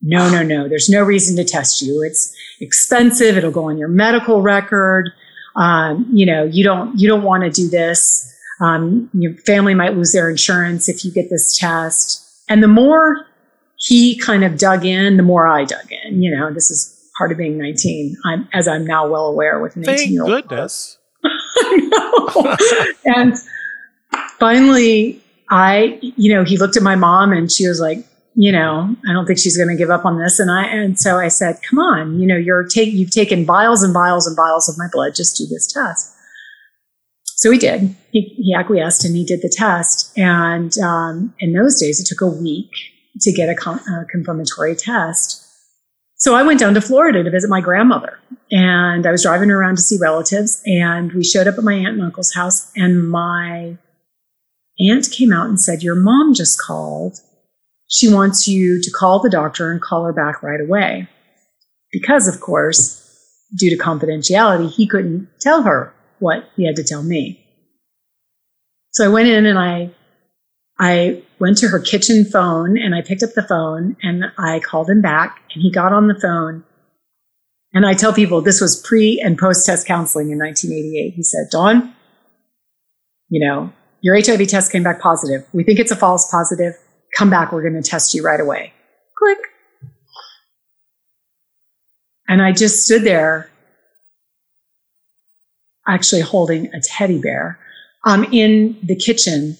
no, 0.00 0.30
no, 0.30 0.42
no, 0.42 0.68
there's 0.68 0.88
no 0.88 1.02
reason 1.02 1.36
to 1.36 1.44
test 1.44 1.82
you. 1.82 2.02
It's 2.02 2.34
expensive. 2.60 3.36
It'll 3.36 3.50
go 3.50 3.68
on 3.68 3.78
your 3.78 3.88
medical 3.88 4.42
record. 4.42 5.10
Um, 5.56 6.08
you 6.12 6.24
know, 6.24 6.44
you 6.44 6.64
don't, 6.64 6.98
you 6.98 7.08
don't 7.08 7.22
want 7.22 7.42
to 7.42 7.50
do 7.50 7.68
this. 7.68 8.32
Um, 8.60 9.10
your 9.12 9.34
family 9.34 9.74
might 9.74 9.96
lose 9.96 10.12
their 10.12 10.30
insurance 10.30 10.88
if 10.88 11.04
you 11.04 11.12
get 11.12 11.30
this 11.30 11.56
test. 11.56 12.24
And 12.48 12.62
the 12.62 12.68
more 12.68 13.26
he 13.78 14.18
kind 14.18 14.44
of 14.44 14.58
dug 14.58 14.84
in, 14.84 15.16
the 15.16 15.22
more 15.22 15.46
I 15.46 15.64
dug 15.64 15.90
in. 16.04 16.22
You 16.22 16.36
know, 16.36 16.52
this 16.52 16.70
is 16.70 16.94
part 17.16 17.32
of 17.32 17.38
being 17.38 17.58
19, 17.58 18.16
I'm, 18.24 18.48
as 18.52 18.68
I'm 18.68 18.84
now 18.84 19.08
well 19.08 19.26
aware 19.26 19.60
with 19.60 19.76
an 19.76 19.88
18 19.88 20.12
year 20.12 20.22
old. 20.22 20.32
Thank 20.32 20.48
goodness. 20.48 20.98
and 23.04 23.34
finally, 24.38 25.22
I, 25.50 25.98
you 26.00 26.34
know, 26.34 26.44
he 26.44 26.58
looked 26.58 26.76
at 26.76 26.82
my 26.82 26.96
mom 26.96 27.32
and 27.32 27.50
she 27.50 27.66
was 27.66 27.80
like, 27.80 28.04
you 28.34 28.52
know, 28.52 28.94
I 29.08 29.12
don't 29.12 29.26
think 29.26 29.38
she's 29.38 29.56
going 29.56 29.68
to 29.68 29.76
give 29.76 29.90
up 29.90 30.04
on 30.04 30.18
this. 30.18 30.38
And 30.38 30.50
I, 30.50 30.64
and 30.66 30.98
so 30.98 31.18
I 31.18 31.28
said, 31.28 31.58
come 31.68 31.80
on, 31.80 32.20
you 32.20 32.26
know, 32.26 32.36
you're 32.36 32.64
take, 32.64 32.92
you've 32.92 33.10
taken 33.10 33.44
vials 33.44 33.82
and 33.82 33.92
vials 33.92 34.26
and 34.28 34.36
vials 34.36 34.68
of 34.68 34.78
my 34.78 34.86
blood. 34.92 35.14
Just 35.16 35.36
do 35.36 35.46
this 35.46 35.66
test. 35.66 36.14
So 37.24 37.50
he 37.50 37.58
did. 37.58 37.96
He, 38.12 38.20
he 38.36 38.54
acquiesced 38.56 39.04
and 39.04 39.16
he 39.16 39.24
did 39.24 39.42
the 39.42 39.52
test. 39.52 40.16
And 40.16 40.76
um, 40.78 41.34
in 41.40 41.52
those 41.52 41.80
days, 41.80 42.00
it 42.00 42.06
took 42.06 42.20
a 42.20 42.26
week 42.26 42.70
to 43.20 43.32
get 43.32 43.48
a, 43.48 43.54
con- 43.54 43.80
a 43.88 44.04
confirmatory 44.06 44.74
test. 44.74 45.44
So 46.16 46.34
I 46.34 46.42
went 46.42 46.58
down 46.58 46.74
to 46.74 46.80
Florida 46.80 47.22
to 47.22 47.30
visit 47.30 47.48
my 47.48 47.60
grandmother 47.60 48.18
and 48.50 49.06
I 49.06 49.12
was 49.12 49.22
driving 49.22 49.50
around 49.50 49.76
to 49.76 49.82
see 49.82 49.98
relatives 50.00 50.60
and 50.66 51.12
we 51.12 51.22
showed 51.22 51.46
up 51.46 51.58
at 51.58 51.64
my 51.64 51.74
aunt 51.74 51.94
and 51.94 52.02
uncle's 52.02 52.34
house 52.34 52.72
and 52.74 53.08
my 53.08 53.78
aunt 54.80 55.10
came 55.10 55.32
out 55.32 55.48
and 55.48 55.60
said, 55.60 55.82
your 55.82 55.94
mom 55.94 56.34
just 56.34 56.60
called. 56.60 57.18
She 57.88 58.12
wants 58.12 58.48
you 58.48 58.82
to 58.82 58.90
call 58.90 59.20
the 59.20 59.30
doctor 59.30 59.70
and 59.70 59.80
call 59.80 60.04
her 60.04 60.12
back 60.12 60.42
right 60.42 60.60
away. 60.60 61.08
Because 61.92 62.28
of 62.28 62.40
course, 62.40 63.04
due 63.56 63.70
to 63.70 63.82
confidentiality, 63.82 64.70
he 64.70 64.86
couldn't 64.86 65.28
tell 65.40 65.62
her 65.62 65.94
what 66.18 66.48
he 66.56 66.66
had 66.66 66.76
to 66.76 66.84
tell 66.84 67.02
me. 67.02 67.44
So 68.92 69.04
I 69.04 69.08
went 69.08 69.28
in 69.28 69.46
and 69.46 69.58
I 69.58 69.90
I 70.78 71.22
went 71.40 71.58
to 71.58 71.68
her 71.68 71.78
kitchen 71.78 72.24
phone 72.24 72.78
and 72.78 72.94
I 72.94 73.02
picked 73.02 73.22
up 73.22 73.30
the 73.34 73.42
phone 73.42 73.96
and 74.02 74.24
I 74.38 74.60
called 74.60 74.90
him 74.90 75.00
back 75.00 75.40
and 75.54 75.62
he 75.62 75.70
got 75.70 75.92
on 75.92 76.08
the 76.08 76.18
phone. 76.20 76.64
And 77.72 77.86
I 77.86 77.94
tell 77.94 78.12
people 78.12 78.40
this 78.40 78.60
was 78.60 78.80
pre 78.80 79.20
and 79.24 79.38
post 79.38 79.66
test 79.66 79.86
counseling 79.86 80.30
in 80.30 80.38
1988. 80.38 81.14
He 81.14 81.22
said, 81.22 81.48
Dawn, 81.50 81.94
you 83.28 83.46
know, 83.46 83.72
your 84.00 84.16
HIV 84.16 84.48
test 84.48 84.72
came 84.72 84.82
back 84.82 85.00
positive. 85.00 85.46
We 85.52 85.64
think 85.64 85.78
it's 85.78 85.90
a 85.90 85.96
false 85.96 86.30
positive. 86.30 86.74
Come 87.16 87.30
back. 87.30 87.52
We're 87.52 87.62
going 87.62 87.80
to 87.80 87.88
test 87.88 88.14
you 88.14 88.22
right 88.22 88.40
away. 88.40 88.72
Click. 89.16 89.38
And 92.28 92.42
I 92.42 92.52
just 92.52 92.84
stood 92.84 93.04
there, 93.04 93.50
actually 95.86 96.20
holding 96.20 96.66
a 96.74 96.80
teddy 96.80 97.18
bear 97.18 97.58
um, 98.04 98.24
in 98.32 98.78
the 98.82 98.94
kitchen 98.94 99.56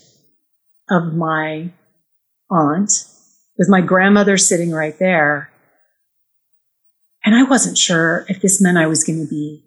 of 0.91 1.15
my 1.15 1.71
aunt 2.51 2.91
with 3.59 3.69
my 3.69 3.81
grandmother 3.81 4.37
sitting 4.37 4.71
right 4.71 4.99
there. 4.99 5.51
And 7.25 7.35
I 7.35 7.43
wasn't 7.43 7.77
sure 7.77 8.25
if 8.29 8.41
this 8.41 8.61
meant 8.61 8.79
I 8.79 8.87
was 8.87 9.05
going 9.05 9.21
to 9.21 9.29
be 9.29 9.65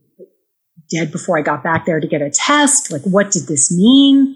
dead 0.90 1.12
before 1.12 1.38
I 1.38 1.42
got 1.42 1.64
back 1.64 1.86
there 1.86 2.00
to 2.00 2.08
get 2.08 2.22
a 2.22 2.30
test. 2.30 2.92
Like, 2.92 3.04
what 3.04 3.32
did 3.32 3.48
this 3.48 3.72
mean? 3.72 4.36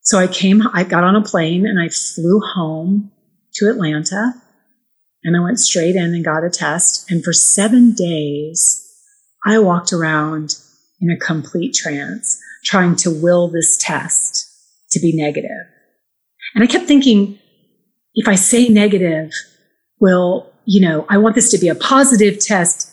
So 0.00 0.18
I 0.18 0.26
came, 0.26 0.62
I 0.72 0.84
got 0.84 1.04
on 1.04 1.14
a 1.14 1.22
plane 1.22 1.66
and 1.66 1.80
I 1.80 1.88
flew 1.88 2.40
home 2.40 3.12
to 3.54 3.68
Atlanta 3.68 4.32
and 5.22 5.36
I 5.36 5.40
went 5.40 5.60
straight 5.60 5.94
in 5.94 6.14
and 6.14 6.24
got 6.24 6.44
a 6.44 6.50
test. 6.50 7.10
And 7.10 7.22
for 7.22 7.32
seven 7.32 7.92
days, 7.92 8.78
I 9.44 9.58
walked 9.58 9.92
around 9.92 10.56
in 11.00 11.10
a 11.10 11.18
complete 11.18 11.74
trance, 11.74 12.40
trying 12.64 12.96
to 12.96 13.10
will 13.10 13.48
this 13.48 13.76
test 13.78 14.48
to 14.90 15.00
be 15.00 15.12
negative. 15.14 15.66
And 16.54 16.62
I 16.62 16.66
kept 16.66 16.86
thinking, 16.86 17.38
if 18.14 18.28
I 18.28 18.34
say 18.34 18.68
negative, 18.68 19.32
well, 19.98 20.52
you 20.64 20.80
know, 20.80 21.06
I 21.08 21.18
want 21.18 21.34
this 21.34 21.50
to 21.50 21.58
be 21.58 21.68
a 21.68 21.74
positive 21.74 22.38
test, 22.38 22.90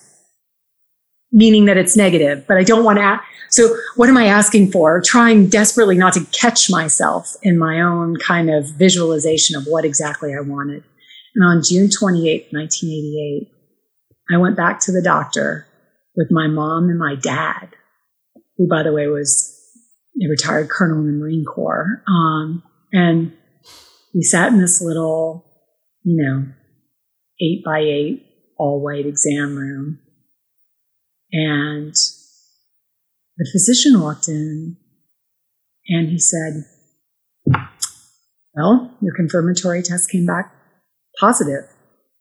meaning 1.32 1.66
that 1.66 1.78
it's 1.78 1.96
negative, 1.96 2.46
but 2.48 2.58
I 2.58 2.64
don't 2.64 2.84
want 2.84 3.00
to. 3.00 3.20
so 3.50 3.76
what 3.96 4.10
am 4.10 4.18
I 4.18 4.26
asking 4.26 4.72
for? 4.72 5.02
Trying 5.02 5.48
desperately 5.48 5.98
not 5.98 6.14
to 6.14 6.26
catch 6.32 6.70
myself 6.70 7.36
in 7.44 7.58
my 7.58 7.82
own 7.82 8.18
kind 8.18 8.50
of 8.50 8.68
visualization 8.78 9.56
of 9.56 9.66
what 9.66 9.86
exactly 9.86 10.34
I 10.34 10.42
wanted. 10.42 10.84
And 11.36 11.44
on 11.44 11.62
June 11.64 11.90
28, 11.90 12.48
1988, 12.52 13.52
I 14.32 14.38
went 14.38 14.58
back 14.58 14.80
to 14.82 14.92
the 14.92 15.02
doctor 15.02 15.68
with 16.16 16.32
my 16.32 16.48
mom 16.48 16.90
and 16.90 17.00
my 17.00 17.16
dad, 17.16 17.70
who, 18.58 18.68
by 18.68 18.84
the 18.84 18.92
way, 18.92 19.08
was 19.08 19.56
a 20.22 20.28
retired 20.30 20.70
colonel 20.70 21.00
in 21.00 21.08
the 21.08 21.14
Marine 21.14 21.46
Corps. 21.46 22.04
Um, 22.08 22.64
and 22.92 23.32
we 24.14 24.22
sat 24.24 24.52
in 24.52 24.60
this 24.60 24.82
little, 24.82 25.46
you 26.04 26.22
know, 26.22 26.46
eight 27.42 27.64
by 27.64 27.80
eight, 27.80 28.26
all 28.58 28.82
white 28.84 29.06
exam 29.06 29.56
room. 29.56 30.00
And 31.32 31.94
the 33.38 33.50
physician 33.52 34.02
walked 34.02 34.28
in 34.28 34.78
and 35.88 36.10
he 36.10 36.20
said, 36.20 36.66
Well, 38.54 38.98
your 39.02 39.16
confirmatory 39.16 39.84
test 39.84 40.12
came 40.12 40.26
back 40.26 40.54
positive. 41.20 41.66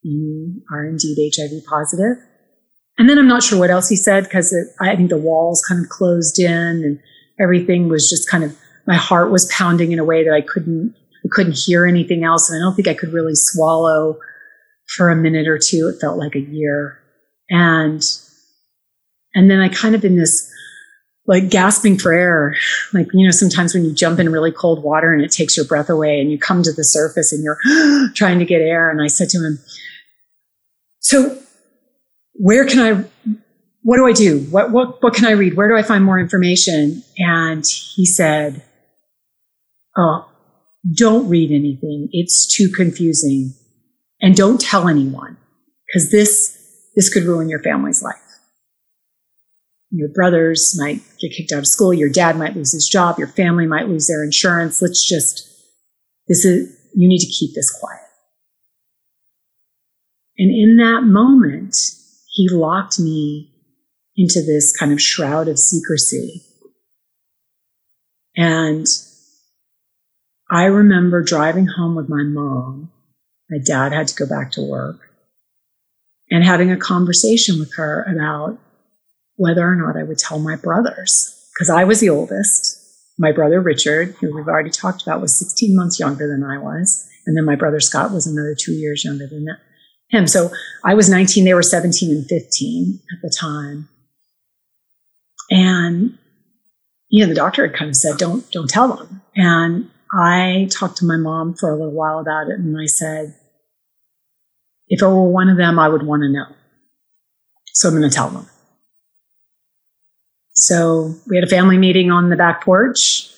You 0.01 0.61
are 0.71 0.85
indeed 0.85 1.31
HIV 1.35 1.65
positive. 1.67 2.23
And 2.97 3.09
then 3.09 3.17
I'm 3.17 3.27
not 3.27 3.43
sure 3.43 3.57
what 3.57 3.69
else 3.69 3.89
he 3.89 3.95
said 3.95 4.25
because 4.25 4.53
I 4.79 4.95
think 4.95 5.09
the 5.09 5.17
walls 5.17 5.63
kind 5.67 5.83
of 5.83 5.89
closed 5.89 6.37
in 6.39 6.51
and 6.83 6.99
everything 7.39 7.87
was 7.87 8.09
just 8.09 8.29
kind 8.29 8.43
of, 8.43 8.55
my 8.85 8.95
heart 8.95 9.31
was 9.31 9.45
pounding 9.51 9.91
in 9.91 9.99
a 9.99 10.03
way 10.03 10.23
that 10.23 10.33
I 10.33 10.41
couldn't 10.41 10.95
I 11.25 11.27
couldn't 11.31 11.57
hear 11.57 11.85
anything 11.85 12.23
else. 12.23 12.49
And 12.49 12.61
I 12.61 12.65
don't 12.65 12.75
think 12.75 12.87
I 12.87 12.93
could 12.93 13.13
really 13.13 13.35
swallow 13.35 14.19
for 14.95 15.09
a 15.09 15.15
minute 15.15 15.47
or 15.47 15.57
two. 15.57 15.91
It 15.93 15.99
felt 15.99 16.17
like 16.17 16.35
a 16.35 16.41
year. 16.41 16.99
And, 17.49 18.01
and 19.33 19.49
then 19.49 19.59
I 19.59 19.69
kind 19.69 19.95
of 19.95 20.05
in 20.05 20.17
this 20.17 20.51
like 21.29 21.49
gasping 21.49 21.97
for 21.97 22.11
air. 22.11 22.55
Like, 22.91 23.07
you 23.13 23.25
know, 23.25 23.31
sometimes 23.31 23.75
when 23.75 23.85
you 23.85 23.93
jump 23.93 24.19
in 24.19 24.31
really 24.31 24.51
cold 24.51 24.83
water 24.83 25.13
and 25.13 25.23
it 25.23 25.31
takes 25.31 25.55
your 25.55 25.65
breath 25.65 25.89
away 25.89 26.19
and 26.19 26.31
you 26.31 26.39
come 26.39 26.63
to 26.63 26.73
the 26.73 26.83
surface 26.83 27.31
and 27.31 27.43
you're 27.43 27.59
trying 28.15 28.39
to 28.39 28.45
get 28.45 28.61
air. 28.61 28.89
And 28.89 29.01
I 29.01 29.07
said 29.07 29.29
to 29.29 29.37
him, 29.37 29.59
so 30.99 31.37
where 32.33 32.65
can 32.65 32.79
I, 32.79 33.05
what 33.83 33.97
do 33.97 34.07
I 34.07 34.11
do? 34.11 34.39
What, 34.49 34.71
what, 34.71 35.03
what 35.03 35.13
can 35.13 35.25
I 35.25 35.31
read? 35.31 35.55
Where 35.55 35.67
do 35.67 35.75
I 35.75 35.83
find 35.83 36.03
more 36.03 36.19
information? 36.19 37.03
And 37.17 37.65
he 37.65 38.05
said, 38.05 38.63
Oh, 39.97 40.28
don't 40.95 41.29
read 41.29 41.51
anything. 41.51 42.09
It's 42.11 42.45
too 42.45 42.69
confusing. 42.69 43.53
And 44.21 44.35
don't 44.35 44.59
tell 44.59 44.87
anyone 44.87 45.37
because 45.87 46.11
this, 46.11 46.57
this 46.95 47.13
could 47.13 47.23
ruin 47.23 47.49
your 47.49 47.61
family's 47.61 48.03
life. 48.03 48.15
Your 49.91 50.09
brothers 50.09 50.75
might 50.77 51.01
get 51.19 51.31
kicked 51.35 51.51
out 51.51 51.59
of 51.59 51.67
school. 51.67 51.93
Your 51.93 52.09
dad 52.09 52.37
might 52.37 52.55
lose 52.55 52.73
his 52.73 52.87
job. 52.87 53.17
Your 53.17 53.27
family 53.27 53.65
might 53.65 53.87
lose 53.87 54.07
their 54.07 54.23
insurance. 54.23 54.81
Let's 54.81 55.07
just, 55.07 55.47
this 56.27 56.45
is, 56.45 56.69
you 56.93 57.07
need 57.07 57.19
to 57.19 57.31
keep 57.31 57.55
this 57.55 57.71
quiet. 57.71 58.01
And 60.37 60.51
in 60.51 60.77
that 60.77 61.03
moment, 61.03 61.75
he 62.27 62.47
locked 62.49 62.99
me 62.99 63.51
into 64.15 64.41
this 64.41 64.75
kind 64.77 64.91
of 64.91 65.01
shroud 65.01 65.47
of 65.47 65.57
secrecy. 65.57 66.43
And 68.35 68.85
I 70.49 70.65
remember 70.65 71.21
driving 71.23 71.67
home 71.67 71.95
with 71.95 72.09
my 72.09 72.23
mom. 72.23 72.91
My 73.49 73.57
dad 73.63 73.91
had 73.91 74.07
to 74.07 74.15
go 74.15 74.27
back 74.27 74.51
to 74.53 74.61
work 74.61 74.99
and 76.31 76.43
having 76.43 76.71
a 76.71 76.77
conversation 76.77 77.59
with 77.59 77.75
her 77.75 78.03
about 78.03 78.59
whether 79.35 79.67
or 79.67 79.75
not 79.75 79.97
I 79.97 80.03
would 80.03 80.17
tell 80.17 80.39
my 80.39 80.55
brothers 80.55 81.35
because 81.53 81.69
I 81.69 81.83
was 81.83 81.99
the 81.99 82.09
oldest. 82.09 82.77
My 83.17 83.31
brother 83.31 83.59
Richard, 83.59 84.15
who 84.19 84.35
we've 84.35 84.47
already 84.47 84.69
talked 84.69 85.01
about, 85.01 85.21
was 85.21 85.37
16 85.37 85.75
months 85.75 85.99
younger 85.99 86.27
than 86.27 86.43
I 86.43 86.57
was. 86.57 87.07
And 87.25 87.35
then 87.37 87.45
my 87.45 87.55
brother 87.55 87.79
Scott 87.79 88.11
was 88.11 88.25
another 88.25 88.55
two 88.57 88.71
years 88.71 89.03
younger 89.03 89.27
than 89.27 89.47
him. 90.09 90.27
So 90.27 90.49
I 90.83 90.93
was 90.93 91.09
19, 91.09 91.45
they 91.45 91.53
were 91.53 91.61
17 91.61 92.11
and 92.11 92.25
15 92.27 92.99
at 93.13 93.21
the 93.21 93.35
time. 93.37 93.89
And, 95.51 96.17
you 97.09 97.23
know, 97.23 97.29
the 97.29 97.35
doctor 97.35 97.67
had 97.67 97.75
kind 97.75 97.89
of 97.89 97.95
said, 97.95 98.17
don't, 98.17 98.49
don't 98.51 98.69
tell 98.69 98.95
them. 98.95 99.21
And 99.35 99.89
I 100.11 100.67
talked 100.71 100.97
to 100.97 101.05
my 101.05 101.17
mom 101.17 101.53
for 101.53 101.69
a 101.69 101.75
little 101.75 101.93
while 101.93 102.19
about 102.19 102.47
it 102.47 102.59
and 102.59 102.79
I 102.79 102.85
said, 102.85 103.35
if 104.87 105.01
it 105.01 105.05
were 105.05 105.29
one 105.29 105.49
of 105.49 105.57
them, 105.57 105.77
I 105.77 105.87
would 105.87 106.03
want 106.03 106.23
to 106.23 106.29
know. 106.29 106.47
So 107.73 107.89
I'm 107.89 107.97
going 107.97 108.09
to 108.09 108.15
tell 108.15 108.29
them. 108.29 108.47
So 110.53 111.13
we 111.27 111.37
had 111.37 111.43
a 111.43 111.49
family 111.49 111.77
meeting 111.77 112.11
on 112.11 112.29
the 112.29 112.35
back 112.35 112.63
porch 112.63 113.29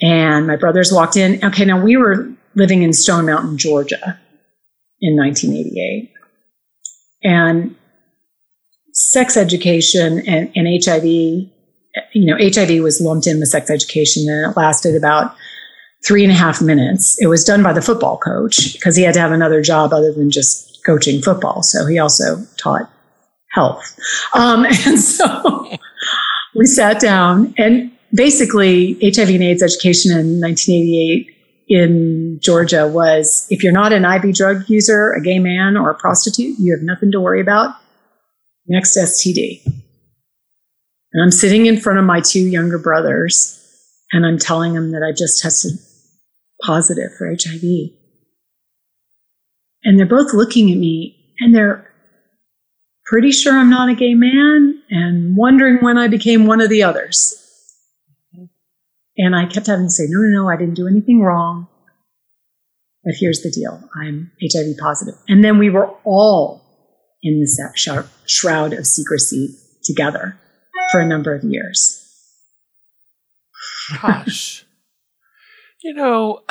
and 0.00 0.46
my 0.46 0.56
brothers 0.56 0.92
walked 0.92 1.16
in. 1.16 1.44
Okay, 1.44 1.64
now 1.64 1.82
we 1.82 1.96
were 1.96 2.30
living 2.54 2.82
in 2.82 2.92
Stone 2.92 3.26
Mountain, 3.26 3.58
Georgia 3.58 4.18
in 5.00 5.16
1988. 5.16 6.12
And 7.22 7.74
sex 8.92 9.36
education 9.36 10.22
and, 10.26 10.50
and 10.54 10.84
HIV, 10.84 11.04
you 11.04 11.50
know, 12.14 12.36
HIV 12.38 12.82
was 12.82 13.00
lumped 13.00 13.26
in 13.26 13.40
with 13.40 13.48
sex 13.48 13.68
education 13.68 14.24
and 14.28 14.50
it 14.50 14.56
lasted 14.56 14.94
about 14.94 15.34
three 16.04 16.22
and 16.22 16.32
a 16.32 16.36
half 16.36 16.60
minutes. 16.60 17.20
It 17.20 17.26
was 17.26 17.44
done 17.44 17.62
by 17.62 17.72
the 17.72 17.82
football 17.82 18.18
coach 18.18 18.74
because 18.74 18.96
he 18.96 19.02
had 19.02 19.14
to 19.14 19.20
have 19.20 19.32
another 19.32 19.62
job 19.62 19.92
other 19.92 20.12
than 20.12 20.30
just 20.30 20.84
coaching 20.84 21.22
football. 21.22 21.62
So 21.62 21.86
he 21.86 21.98
also 21.98 22.44
taught 22.58 22.90
health. 23.50 23.98
Um, 24.34 24.64
and 24.86 24.98
so 24.98 25.70
we 26.54 26.66
sat 26.66 27.00
down 27.00 27.54
and 27.58 27.90
basically 28.14 28.98
HIV 29.02 29.30
and 29.30 29.42
AIDS 29.42 29.62
education 29.62 30.12
in 30.12 30.40
1988 30.40 31.32
in 31.68 32.38
Georgia 32.40 32.86
was 32.86 33.46
if 33.50 33.62
you're 33.64 33.72
not 33.72 33.92
an 33.92 34.04
IV 34.04 34.34
drug 34.34 34.68
user, 34.68 35.12
a 35.12 35.20
gay 35.20 35.40
man, 35.40 35.76
or 35.76 35.90
a 35.90 35.94
prostitute, 35.94 36.56
you 36.58 36.72
have 36.72 36.82
nothing 36.82 37.10
to 37.10 37.20
worry 37.20 37.40
about. 37.40 37.74
Next 38.68 38.96
STD. 38.96 39.64
And 39.64 41.22
I'm 41.22 41.30
sitting 41.30 41.66
in 41.66 41.78
front 41.78 41.98
of 41.98 42.04
my 42.04 42.20
two 42.20 42.46
younger 42.46 42.78
brothers 42.78 43.65
and 44.12 44.24
I'm 44.24 44.38
telling 44.38 44.74
them 44.74 44.92
that 44.92 45.02
I 45.02 45.12
just 45.12 45.42
tested 45.42 45.72
positive 46.62 47.10
for 47.18 47.28
HIV. 47.28 47.90
And 49.84 49.98
they're 49.98 50.06
both 50.06 50.32
looking 50.32 50.70
at 50.70 50.78
me 50.78 51.34
and 51.40 51.54
they're 51.54 51.90
pretty 53.06 53.30
sure 53.30 53.54
I'm 53.54 53.70
not 53.70 53.88
a 53.88 53.94
gay 53.94 54.14
man 54.14 54.82
and 54.90 55.36
wondering 55.36 55.78
when 55.80 55.98
I 55.98 56.08
became 56.08 56.46
one 56.46 56.60
of 56.60 56.70
the 56.70 56.82
others. 56.82 57.42
And 59.16 59.34
I 59.34 59.46
kept 59.46 59.66
having 59.66 59.86
to 59.86 59.90
say, 59.90 60.04
no, 60.08 60.20
no, 60.20 60.42
no, 60.42 60.48
I 60.48 60.56
didn't 60.56 60.74
do 60.74 60.88
anything 60.88 61.20
wrong. 61.20 61.68
But 63.04 63.14
here's 63.18 63.42
the 63.42 63.50
deal 63.50 63.88
I'm 64.02 64.32
HIV 64.42 64.76
positive. 64.78 65.14
And 65.28 65.44
then 65.44 65.58
we 65.58 65.70
were 65.70 65.88
all 66.04 66.62
in 67.22 67.40
the 67.40 68.04
shroud 68.26 68.72
of 68.72 68.86
secrecy 68.86 69.56
together 69.84 70.38
for 70.90 71.00
a 71.00 71.06
number 71.06 71.34
of 71.34 71.44
years. 71.44 72.05
Gosh. 74.02 74.64
you 75.82 75.94
know, 75.94 76.42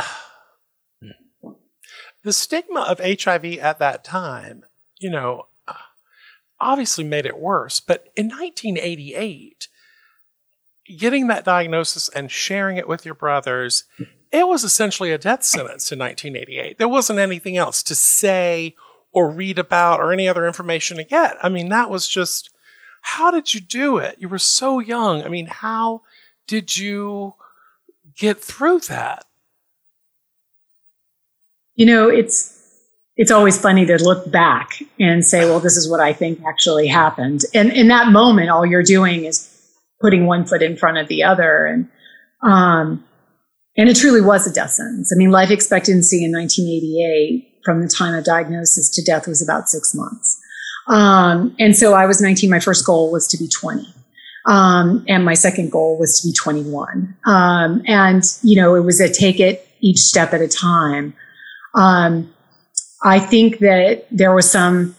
the 2.23 2.33
stigma 2.33 2.81
of 2.81 2.99
HIV 2.99 3.45
at 3.59 3.79
that 3.79 4.03
time, 4.03 4.65
you 4.99 5.09
know, 5.09 5.47
obviously 6.59 7.03
made 7.03 7.25
it 7.25 7.37
worse. 7.37 7.79
But 7.79 8.07
in 8.15 8.27
1988, 8.27 9.67
getting 10.97 11.27
that 11.27 11.45
diagnosis 11.45 12.09
and 12.09 12.31
sharing 12.31 12.77
it 12.77 12.87
with 12.87 13.05
your 13.05 13.15
brothers, 13.15 13.83
it 14.31 14.47
was 14.47 14.63
essentially 14.63 15.11
a 15.11 15.17
death 15.17 15.43
sentence 15.43 15.91
in 15.91 15.99
1988. 15.99 16.77
There 16.77 16.87
wasn't 16.87 17.19
anything 17.19 17.57
else 17.57 17.83
to 17.83 17.95
say 17.95 18.75
or 19.11 19.29
read 19.29 19.57
about 19.59 19.99
or 19.99 20.11
any 20.11 20.27
other 20.27 20.45
information 20.45 20.97
to 20.97 21.03
get. 21.03 21.37
I 21.41 21.49
mean, 21.49 21.69
that 21.69 21.89
was 21.89 22.07
just 22.07 22.49
how 23.01 23.29
did 23.29 23.53
you 23.53 23.61
do 23.61 23.97
it? 23.97 24.15
You 24.17 24.27
were 24.27 24.39
so 24.39 24.79
young. 24.79 25.21
I 25.21 25.29
mean, 25.29 25.45
how 25.45 26.01
did 26.47 26.77
you 26.77 27.35
get 28.17 28.39
through 28.39 28.79
that? 28.81 29.25
You 31.75 31.85
know, 31.85 32.09
it's 32.09 32.55
it's 33.17 33.31
always 33.31 33.57
funny 33.59 33.85
to 33.85 34.03
look 34.03 34.29
back 34.29 34.81
and 34.99 35.25
say, 35.25 35.45
well, 35.45 35.59
this 35.59 35.77
is 35.77 35.89
what 35.89 36.01
I 36.01 36.11
think 36.11 36.41
actually 36.45 36.87
happened. 36.87 37.41
And 37.53 37.71
in 37.71 37.87
that 37.87 38.11
moment, 38.11 38.49
all 38.49 38.65
you're 38.65 38.83
doing 38.83 39.23
is 39.23 39.49
putting 40.01 40.25
one 40.25 40.45
foot 40.45 40.61
in 40.61 40.75
front 40.75 40.97
of 40.97 41.07
the 41.07 41.23
other. 41.23 41.65
And, 41.65 41.89
um, 42.43 43.05
and 43.77 43.87
it 43.87 43.95
truly 43.95 44.19
was 44.19 44.45
a 44.45 44.53
death 44.53 44.71
sentence. 44.71 45.13
I 45.13 45.17
mean, 45.17 45.31
life 45.31 45.49
expectancy 45.49 46.25
in 46.25 46.33
1988 46.33 47.61
from 47.63 47.81
the 47.81 47.87
time 47.87 48.13
of 48.13 48.25
diagnosis 48.25 48.89
to 48.95 49.03
death 49.03 49.27
was 49.27 49.41
about 49.41 49.69
six 49.69 49.95
months. 49.95 50.37
Um, 50.87 51.55
and 51.57 51.75
so 51.75 51.93
I 51.93 52.05
was 52.05 52.21
19. 52.21 52.49
My 52.49 52.59
first 52.59 52.85
goal 52.85 53.11
was 53.11 53.27
to 53.29 53.37
be 53.37 53.47
20. 53.47 53.94
Um, 54.45 55.03
and 55.07 55.25
my 55.25 55.33
second 55.33 55.71
goal 55.71 55.97
was 55.97 56.21
to 56.21 56.27
be 56.27 56.33
21. 56.33 57.15
Um, 57.25 57.81
and, 57.87 58.23
you 58.43 58.55
know, 58.55 58.75
it 58.75 58.81
was 58.81 58.99
a 59.01 59.11
take 59.11 59.39
it 59.39 59.67
each 59.81 59.99
step 59.99 60.33
at 60.33 60.41
a 60.41 60.47
time. 60.47 61.13
Um, 61.73 62.33
I 63.03 63.19
think 63.19 63.59
that 63.59 64.05
there 64.11 64.33
was 64.33 64.49
some 64.49 64.95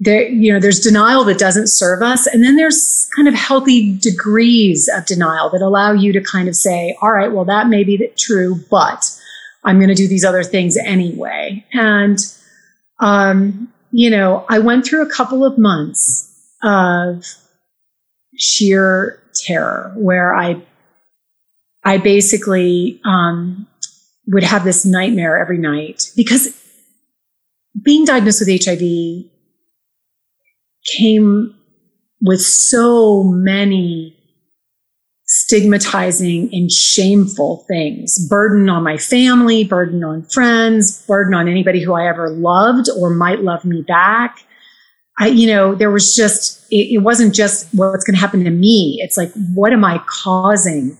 there, 0.00 0.26
you 0.28 0.50
know, 0.50 0.58
there's 0.58 0.80
denial 0.80 1.24
that 1.24 1.38
doesn't 1.38 1.68
serve 1.68 2.00
us. 2.02 2.26
And 2.26 2.42
then 2.42 2.56
there's 2.56 3.08
kind 3.14 3.28
of 3.28 3.34
healthy 3.34 3.96
degrees 3.98 4.88
of 4.96 5.04
denial 5.04 5.50
that 5.50 5.60
allow 5.60 5.92
you 5.92 6.12
to 6.14 6.22
kind 6.22 6.48
of 6.48 6.56
say, 6.56 6.96
all 7.02 7.12
right, 7.12 7.30
well, 7.30 7.44
that 7.44 7.68
may 7.68 7.84
be 7.84 8.10
true, 8.16 8.58
but 8.70 9.04
I'm 9.62 9.76
going 9.76 9.90
to 9.90 9.94
do 9.94 10.08
these 10.08 10.24
other 10.24 10.42
things 10.42 10.78
anyway. 10.78 11.66
And, 11.74 12.18
um, 13.00 13.70
you 13.92 14.08
know, 14.08 14.46
I 14.48 14.58
went 14.58 14.86
through 14.86 15.02
a 15.02 15.10
couple 15.10 15.44
of 15.44 15.58
months 15.58 16.26
of 16.62 17.26
sheer 18.40 19.22
terror 19.34 19.92
where 19.96 20.34
I, 20.34 20.62
I 21.84 21.98
basically, 21.98 23.00
um, 23.04 23.66
would 24.30 24.42
have 24.44 24.64
this 24.64 24.84
nightmare 24.84 25.38
every 25.38 25.58
night 25.58 26.10
because 26.16 26.56
being 27.82 28.04
diagnosed 28.04 28.40
with 28.46 28.64
HIV 28.64 29.24
came 30.96 31.54
with 32.20 32.40
so 32.40 33.24
many 33.24 34.16
stigmatizing 35.24 36.50
and 36.52 36.70
shameful 36.70 37.64
things 37.68 38.28
burden 38.28 38.68
on 38.68 38.82
my 38.82 38.96
family, 38.96 39.62
burden 39.62 40.02
on 40.02 40.22
friends, 40.24 41.04
burden 41.06 41.34
on 41.34 41.48
anybody 41.48 41.82
who 41.82 41.94
I 41.94 42.08
ever 42.08 42.30
loved 42.30 42.88
or 42.98 43.10
might 43.10 43.40
love 43.40 43.64
me 43.64 43.82
back. 43.82 44.44
I, 45.20 45.28
you 45.28 45.46
know, 45.46 45.74
there 45.74 45.90
was 45.90 46.16
just, 46.16 46.66
it, 46.70 46.94
it 46.94 47.02
wasn't 47.02 47.34
just 47.34 47.68
what's 47.72 48.04
going 48.04 48.14
to 48.14 48.20
happen 48.20 48.42
to 48.44 48.50
me. 48.50 48.98
It's 49.00 49.16
like, 49.16 49.32
what 49.54 49.72
am 49.72 49.84
I 49.84 50.02
causing 50.08 50.98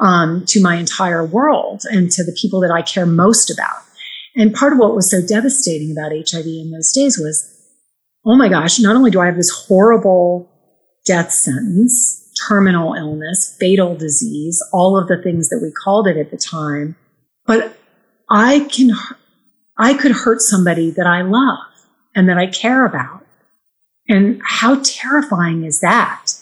um, 0.00 0.44
to 0.48 0.60
my 0.60 0.76
entire 0.76 1.24
world 1.24 1.82
and 1.90 2.10
to 2.10 2.24
the 2.24 2.36
people 2.40 2.60
that 2.60 2.70
I 2.70 2.82
care 2.82 3.06
most 3.06 3.50
about? 3.50 3.82
And 4.36 4.52
part 4.52 4.72
of 4.72 4.78
what 4.78 4.94
was 4.94 5.10
so 5.10 5.24
devastating 5.26 5.92
about 5.92 6.12
HIV 6.12 6.46
in 6.46 6.72
those 6.72 6.92
days 6.92 7.18
was 7.18 7.56
oh 8.24 8.36
my 8.36 8.48
gosh, 8.48 8.78
not 8.78 8.96
only 8.96 9.10
do 9.10 9.20
I 9.20 9.26
have 9.26 9.36
this 9.36 9.50
horrible 9.50 10.50
death 11.06 11.32
sentence, 11.32 12.16
terminal 12.48 12.94
illness, 12.94 13.56
fatal 13.58 13.96
disease, 13.96 14.62
all 14.72 14.98
of 14.98 15.08
the 15.08 15.20
things 15.22 15.48
that 15.48 15.60
we 15.62 15.72
called 15.72 16.06
it 16.06 16.16
at 16.16 16.30
the 16.30 16.36
time, 16.36 16.96
but 17.46 17.76
I 18.30 18.68
can, 18.70 18.90
I 19.78 19.94
could 19.94 20.12
hurt 20.12 20.40
somebody 20.40 20.90
that 20.92 21.06
I 21.06 21.22
love 21.22 21.58
and 22.14 22.28
that 22.28 22.38
I 22.38 22.46
care 22.46 22.84
about. 22.84 23.19
And 24.08 24.40
how 24.44 24.80
terrifying 24.82 25.64
is 25.64 25.80
that? 25.80 26.32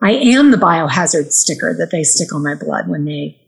I 0.00 0.12
am 0.12 0.50
the 0.50 0.56
biohazard 0.56 1.30
sticker 1.32 1.74
that 1.78 1.90
they 1.92 2.02
stick 2.02 2.34
on 2.34 2.42
my 2.42 2.56
blood 2.56 2.88
when 2.88 3.04
they, 3.04 3.38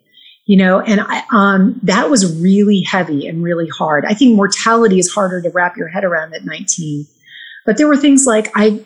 you 0.46 0.56
know, 0.56 0.80
and 0.80 1.00
I, 1.00 1.24
um, 1.32 1.80
that 1.82 2.10
was 2.10 2.40
really 2.40 2.82
heavy 2.82 3.26
and 3.26 3.42
really 3.42 3.68
hard. 3.68 4.04
I 4.04 4.14
think 4.14 4.36
mortality 4.36 5.00
is 5.00 5.12
harder 5.12 5.42
to 5.42 5.50
wrap 5.50 5.76
your 5.76 5.88
head 5.88 6.04
around 6.04 6.32
at 6.34 6.44
19 6.44 7.06
but 7.64 7.78
there 7.78 7.88
were 7.88 7.96
things 7.96 8.26
like 8.26 8.50
I 8.54 8.84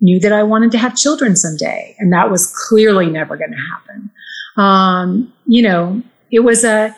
knew 0.00 0.20
that 0.20 0.32
I 0.32 0.42
wanted 0.42 0.70
to 0.72 0.78
have 0.78 0.96
children 0.96 1.36
someday, 1.36 1.96
and 1.98 2.12
that 2.12 2.30
was 2.30 2.46
clearly 2.68 3.06
never 3.06 3.36
going 3.36 3.52
to 3.52 3.56
happen. 3.56 4.10
Um, 4.56 5.32
you 5.46 5.62
know, 5.62 6.02
it 6.30 6.40
was 6.40 6.64
a, 6.64 6.94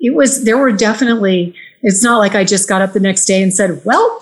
it 0.00 0.14
was, 0.14 0.44
there 0.44 0.58
were 0.58 0.72
definitely, 0.72 1.54
it's 1.82 2.02
not 2.02 2.18
like 2.18 2.34
I 2.34 2.44
just 2.44 2.68
got 2.68 2.82
up 2.82 2.92
the 2.92 3.00
next 3.00 3.24
day 3.24 3.42
and 3.42 3.52
said, 3.52 3.82
well, 3.84 4.20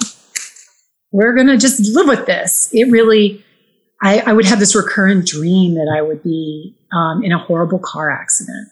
we're 1.17 1.35
going 1.35 1.47
to 1.47 1.57
just 1.57 1.81
live 1.95 2.09
with 2.09 2.27
this. 2.27 2.69
It 2.73 2.91
really, 2.91 3.43
I, 4.03 4.21
I, 4.21 4.33
would 4.35 4.45
have 4.45 4.59
this 4.59 4.77
recurrent 4.77 5.27
dream 5.27 5.75
that 5.77 5.91
I 5.97 6.03
would 6.03 6.23
be 6.23 6.77
um, 6.93 7.25
in 7.25 7.33
a 7.33 7.39
horrible 7.39 7.79
car 7.79 8.11
accident 8.11 8.69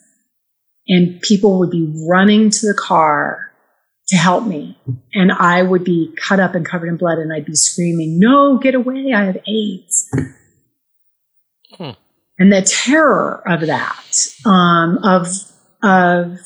and 0.86 1.22
people 1.22 1.58
would 1.58 1.70
be 1.70 1.90
running 2.06 2.50
to 2.50 2.66
the 2.66 2.74
car 2.74 3.50
to 4.08 4.16
help 4.16 4.44
me. 4.44 4.78
And 5.14 5.32
I 5.32 5.62
would 5.62 5.84
be 5.84 6.14
cut 6.16 6.38
up 6.38 6.54
and 6.54 6.66
covered 6.66 6.88
in 6.88 6.98
blood 6.98 7.16
and 7.16 7.32
I'd 7.32 7.46
be 7.46 7.54
screaming, 7.54 8.18
no, 8.18 8.58
get 8.58 8.74
away. 8.74 9.14
I 9.16 9.24
have 9.24 9.38
AIDS. 9.48 10.14
Hmm. 11.78 11.90
And 12.38 12.52
the 12.52 12.60
terror 12.60 13.42
of 13.48 13.62
that, 13.68 14.26
um, 14.44 14.98
of, 15.02 15.28
of 15.82 16.38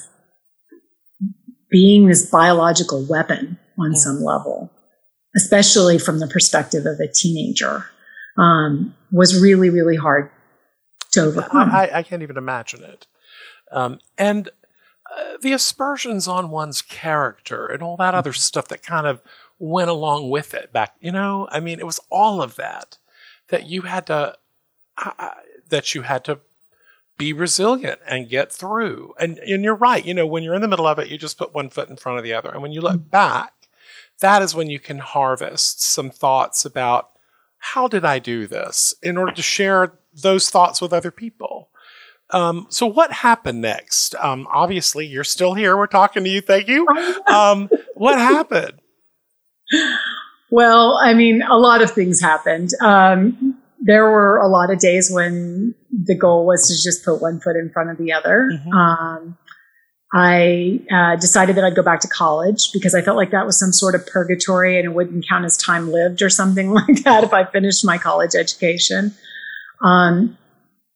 being 1.73 2.07
this 2.07 2.31
biological 2.31 3.05
weapon 3.11 3.59
on 3.77 3.91
hmm. 3.91 3.97
some 3.97 4.23
level, 4.23 4.71
especially 5.39 5.99
from 5.99 6.19
the 6.19 6.27
perspective 6.27 6.85
of 6.85 6.99
a 7.01 7.07
teenager, 7.07 7.87
um, 8.37 8.95
was 9.13 9.41
really, 9.41 9.71
really 9.71 9.97
hard 9.97 10.31
to 11.13 11.23
overcome. 11.23 11.71
I, 11.71 11.91
I 11.95 12.03
can't 12.03 12.23
even 12.23 12.37
imagine 12.37 12.83
it. 12.83 13.07
Um, 13.71 14.01
and 14.17 14.51
the 15.41 15.53
aspersions 15.53 16.27
on 16.27 16.51
one's 16.51 16.83
character 16.83 17.67
and 17.67 17.83
all 17.83 17.97
that 17.97 18.15
other 18.15 18.31
mm-hmm. 18.31 18.39
stuff 18.39 18.69
that 18.69 18.83
kind 18.83 19.07
of 19.07 19.23
went 19.59 19.91
along 19.91 20.31
with 20.31 20.55
it 20.55 20.73
back 20.73 20.95
you 21.01 21.11
know 21.11 21.49
i 21.51 21.59
mean 21.59 21.81
it 21.81 21.87
was 21.87 21.99
all 22.11 22.41
of 22.41 22.55
that 22.55 22.99
that 23.49 23.67
you 23.67 23.83
had 23.83 24.07
to 24.07 24.37
uh, 24.99 25.31
that 25.69 25.95
you 25.95 26.03
had 26.03 26.25
to 26.25 26.41
be 27.17 27.33
resilient 27.33 28.01
and 28.07 28.29
get 28.29 28.53
through. 28.53 29.13
And, 29.19 29.39
and 29.39 29.65
you're 29.65 29.75
right. 29.75 30.05
You 30.05 30.15
know, 30.15 30.27
when 30.27 30.43
you're 30.43 30.55
in 30.55 30.63
the 30.63 30.69
middle 30.69 30.87
of 30.87 30.99
it, 30.99 31.09
you 31.09 31.19
just 31.19 31.37
put 31.37 31.53
one 31.53 31.69
foot 31.69 31.91
in 31.91 31.97
front 31.97 32.19
of 32.19 32.25
the 32.25 32.33
other. 32.33 32.49
And 32.49 32.63
when 32.63 32.73
you 32.73 32.81
look 32.81 32.95
mm-hmm. 32.95 33.11
back, 33.11 33.53
that 34.21 34.43
is 34.43 34.55
when 34.55 34.69
you 34.71 34.81
can 34.81 34.99
harvest 34.99 35.83
some 35.83 36.11
thoughts 36.11 36.65
about 36.65 37.11
how 37.59 37.89
did 37.89 38.05
I 38.05 38.19
do 38.19 38.47
this 38.47 38.95
in 39.03 39.17
order 39.17 39.33
to 39.33 39.43
share 39.43 39.99
those 40.23 40.51
thoughts 40.51 40.81
with 40.81 40.93
other 40.93 41.11
people. 41.11 41.71
Um, 42.31 42.67
so 42.69 42.87
what 42.87 43.11
happened 43.11 43.61
next? 43.61 44.15
Um, 44.17 44.47
obviously, 44.53 45.07
you're 45.07 45.25
still 45.25 45.55
here. 45.55 45.77
We're 45.77 45.87
talking 45.87 46.25
to 46.25 46.31
you. 46.31 46.41
Thank 46.41 46.69
you. 46.69 46.87
Um, 47.27 47.71
what 47.95 48.19
happened? 48.19 48.81
Well, 50.51 50.99
I 51.03 51.15
mean, 51.15 51.43
a 51.43 51.57
lot 51.57 51.83
of 51.83 51.91
things 51.91 52.21
happened. 52.21 52.71
Um, 52.81 53.59
there 53.81 54.05
were 54.11 54.39
a 54.39 54.49
lot 54.49 54.71
of 54.71 54.79
days 54.79 55.11
when 55.11 55.75
the 55.91 56.15
goal 56.15 56.47
was 56.47 56.69
to 56.69 56.83
just 56.83 57.05
put 57.05 57.21
one 57.21 57.41
foot 57.41 57.57
in 57.57 57.71
front 57.71 57.91
of 57.91 57.99
the 57.99 58.13
other. 58.13 58.51
Mm-hmm. 58.53 59.33
I 60.13 60.81
uh, 60.91 61.17
decided 61.17 61.57
that 61.57 61.65
I'd 61.65 61.77
go 61.77 61.83
back 61.83 62.01
to 62.01 62.09
college 62.09 62.73
because 62.73 62.95
I 62.95 63.03
felt 63.03 63.19
like 63.19 63.31
that 63.33 63.45
was 63.45 63.59
some 63.59 63.73
sort 63.73 63.95
of 63.95 64.07
purgatory 64.07 64.79
and 64.79 64.87
it 64.87 64.95
wouldn't 64.95 65.29
count 65.29 65.45
as 65.45 65.57
time 65.59 65.93
lived 65.93 66.23
or 66.23 66.31
something 66.31 66.71
like 66.73 67.05
that 67.05 67.25
if 67.25 67.33
I 67.33 67.45
finished 67.45 67.85
my 67.85 67.99
college 67.99 68.35
education. 68.35 69.15
Um, 69.83 70.39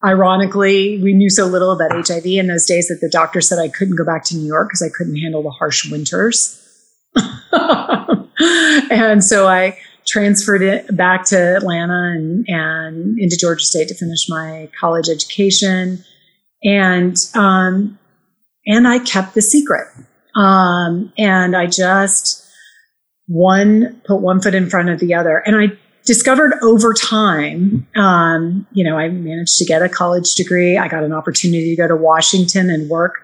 ironically, 0.03 1.01
we 1.03 1.13
knew 1.13 1.29
so 1.29 1.45
little 1.45 1.73
about 1.73 1.93
HIV 2.07 2.25
in 2.25 2.47
those 2.47 2.65
days 2.65 2.89
that 2.89 3.01
the 3.03 3.11
doctor 3.11 3.43
said 3.43 3.59
I 3.59 3.69
couldn't 3.69 3.97
go 3.97 4.05
back 4.05 4.25
to 4.27 4.37
New 4.37 4.47
York 4.47 4.69
because 4.69 4.83
I 4.83 4.89
couldn't 4.89 5.17
handle 5.17 5.43
the 5.43 5.51
harsh 5.51 5.91
winters. 5.91 6.59
and 8.91 9.23
so 9.23 9.47
I 9.47 9.77
transferred 10.07 10.63
it 10.63 10.97
back 10.97 11.25
to 11.27 11.57
Atlanta 11.57 12.15
and, 12.15 12.47
and 12.49 13.19
into 13.19 13.37
Georgia 13.37 13.65
State 13.65 13.89
to 13.89 13.95
finish 13.95 14.27
my 14.29 14.71
college 14.81 15.09
education. 15.11 16.03
And, 16.65 17.17
um, 17.35 17.99
and 18.67 18.87
I 18.87 18.99
kept 18.99 19.35
the 19.35 19.43
secret. 19.43 19.89
Um, 20.35 21.13
and 21.19 21.57
I 21.57 21.67
just 21.67 22.47
one 23.27 24.01
put 24.07 24.21
one 24.21 24.41
foot 24.41 24.55
in 24.55 24.69
front 24.69 24.89
of 24.89 24.99
the 24.99 25.15
other. 25.15 25.39
And 25.39 25.57
I 25.57 25.77
discovered 26.05 26.55
over 26.63 26.93
time, 26.93 27.87
um, 27.97 28.67
you 28.73 28.85
know, 28.85 28.99
I 28.99 29.09
managed 29.09 29.59
to 29.59 29.65
get 29.65 29.83
a 29.83 29.89
college 29.89 30.35
degree. 30.35 30.77
I 30.77 30.89
got 30.89 31.05
an 31.05 31.13
opportunity 31.13 31.75
to 31.75 31.83
go 31.83 31.89
to 31.89 31.97
Washington 31.97 32.71
and 32.71 32.89
work 32.89 33.15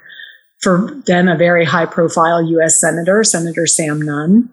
for 0.61 0.91
then 1.07 1.29
a 1.29 1.37
very 1.37 1.65
high 1.65 1.87
profile 1.87 2.43
U.S. 2.43 2.81
Senator, 2.81 3.25
Senator 3.25 3.67
Sam 3.67 4.01
Nunn. 4.01 4.51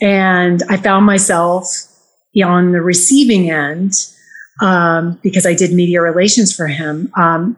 And 0.00 0.62
I 0.68 0.76
found 0.76 1.04
myself 1.04 1.66
on 2.44 2.72
the 2.72 2.80
receiving 2.80 3.50
end 3.50 3.92
um, 4.60 5.18
because 5.22 5.46
I 5.46 5.54
did 5.54 5.72
media 5.72 6.00
relations 6.00 6.54
for 6.54 6.66
him 6.68 7.12
um, 7.16 7.56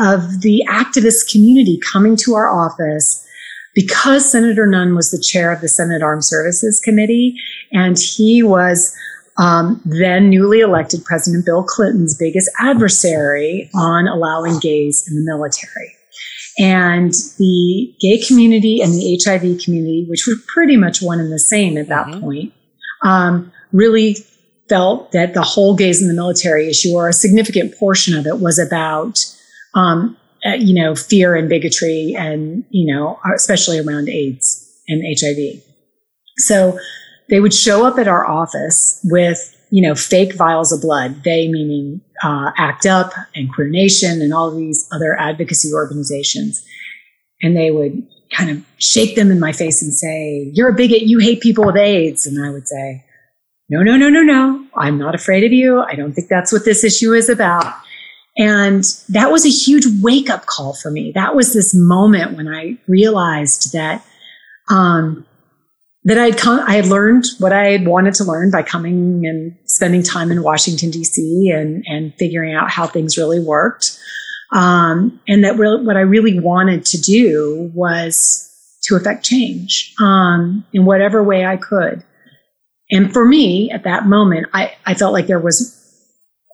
of 0.00 0.40
the 0.42 0.64
activist 0.68 1.30
community 1.30 1.78
coming 1.92 2.16
to 2.16 2.34
our 2.34 2.48
office 2.48 3.26
because 3.74 4.30
Senator 4.30 4.66
Nunn 4.66 4.94
was 4.94 5.10
the 5.10 5.22
chair 5.22 5.52
of 5.52 5.60
the 5.60 5.68
Senate 5.68 6.02
Armed 6.02 6.24
Services 6.24 6.80
Committee, 6.80 7.36
and 7.72 7.98
he 7.98 8.42
was 8.42 8.94
um, 9.38 9.80
then 9.84 10.28
newly 10.28 10.60
elected 10.60 11.04
President 11.04 11.46
Bill 11.46 11.62
Clinton's 11.62 12.16
biggest 12.16 12.50
adversary 12.58 13.70
on 13.74 14.06
allowing 14.06 14.58
gays 14.58 15.06
in 15.08 15.16
the 15.16 15.22
military. 15.22 15.94
And 16.58 17.12
the 17.38 17.94
gay 17.98 18.22
community 18.26 18.80
and 18.82 18.92
the 18.92 19.18
HIV 19.24 19.62
community, 19.64 20.04
which 20.08 20.26
were 20.26 20.34
pretty 20.46 20.76
much 20.76 21.00
one 21.00 21.18
and 21.18 21.32
the 21.32 21.38
same 21.38 21.78
at 21.78 21.88
that 21.88 22.06
mm-hmm. 22.06 22.20
point, 22.20 22.52
um, 23.02 23.50
really 23.72 24.16
felt 24.68 25.12
that 25.12 25.32
the 25.32 25.42
whole 25.42 25.74
gays 25.74 26.02
in 26.02 26.08
the 26.08 26.14
military 26.14 26.68
issue, 26.68 26.94
or 26.94 27.08
a 27.08 27.12
significant 27.12 27.76
portion 27.78 28.14
of 28.14 28.26
it, 28.26 28.38
was 28.38 28.58
about 28.58 29.18
um, 29.74 30.16
uh, 30.44 30.54
you 30.54 30.74
know, 30.74 30.94
fear 30.94 31.34
and 31.34 31.48
bigotry 31.48 32.14
and, 32.18 32.64
you 32.70 32.92
know, 32.92 33.18
especially 33.34 33.78
around 33.78 34.08
AIDS 34.08 34.68
and 34.88 35.02
HIV. 35.04 35.62
So 36.38 36.78
they 37.28 37.40
would 37.40 37.54
show 37.54 37.86
up 37.86 37.98
at 37.98 38.08
our 38.08 38.26
office 38.26 39.00
with, 39.04 39.56
you 39.70 39.86
know, 39.86 39.94
fake 39.94 40.34
vials 40.34 40.72
of 40.72 40.80
blood. 40.80 41.22
They 41.24 41.48
meaning 41.48 42.00
uh, 42.22 42.50
ACT 42.56 42.86
UP 42.86 43.12
and 43.34 43.52
Queer 43.54 43.68
Nation 43.68 44.20
and 44.20 44.34
all 44.34 44.50
these 44.50 44.88
other 44.92 45.18
advocacy 45.18 45.72
organizations. 45.72 46.64
And 47.40 47.56
they 47.56 47.70
would 47.70 48.06
kind 48.32 48.50
of 48.50 48.64
shake 48.78 49.14
them 49.14 49.30
in 49.30 49.38
my 49.38 49.52
face 49.52 49.82
and 49.82 49.92
say, 49.92 50.50
You're 50.54 50.70
a 50.70 50.74
bigot. 50.74 51.02
You 51.02 51.18
hate 51.18 51.40
people 51.40 51.64
with 51.64 51.76
AIDS. 51.76 52.26
And 52.26 52.44
I 52.44 52.50
would 52.50 52.66
say, 52.66 53.04
No, 53.68 53.82
no, 53.82 53.96
no, 53.96 54.08
no, 54.08 54.22
no. 54.22 54.66
I'm 54.76 54.98
not 54.98 55.14
afraid 55.14 55.44
of 55.44 55.52
you. 55.52 55.80
I 55.80 55.94
don't 55.94 56.12
think 56.12 56.28
that's 56.28 56.52
what 56.52 56.64
this 56.64 56.84
issue 56.84 57.12
is 57.12 57.28
about. 57.28 57.74
And 58.36 58.84
that 59.10 59.30
was 59.30 59.44
a 59.44 59.50
huge 59.50 59.84
wake 60.00 60.30
up 60.30 60.46
call 60.46 60.74
for 60.74 60.90
me. 60.90 61.12
That 61.14 61.34
was 61.34 61.52
this 61.52 61.74
moment 61.74 62.36
when 62.36 62.48
I 62.48 62.78
realized 62.88 63.72
that, 63.72 64.04
um, 64.70 65.26
that 66.04 66.18
I 66.18 66.26
had 66.26 66.38
come, 66.38 66.60
I 66.66 66.74
had 66.74 66.86
learned 66.86 67.26
what 67.38 67.52
I 67.52 67.68
had 67.68 67.86
wanted 67.86 68.14
to 68.14 68.24
learn 68.24 68.50
by 68.50 68.62
coming 68.62 69.26
and 69.26 69.56
spending 69.66 70.02
time 70.02 70.32
in 70.32 70.42
Washington 70.42 70.90
D.C. 70.90 71.50
and 71.50 71.84
and 71.86 72.12
figuring 72.14 72.54
out 72.54 72.70
how 72.70 72.88
things 72.88 73.16
really 73.16 73.38
worked, 73.38 73.96
um, 74.52 75.20
and 75.28 75.44
that 75.44 75.56
what 75.56 75.96
I 75.96 76.00
really 76.00 76.40
wanted 76.40 76.84
to 76.86 77.00
do 77.00 77.70
was 77.72 78.48
to 78.84 78.96
affect 78.96 79.24
change 79.24 79.94
um, 80.00 80.64
in 80.72 80.84
whatever 80.84 81.22
way 81.22 81.46
I 81.46 81.56
could. 81.56 82.02
And 82.90 83.12
for 83.12 83.24
me, 83.24 83.70
at 83.70 83.84
that 83.84 84.06
moment, 84.06 84.48
I, 84.52 84.74
I 84.84 84.94
felt 84.94 85.12
like 85.12 85.28
there 85.28 85.38
was 85.38 85.78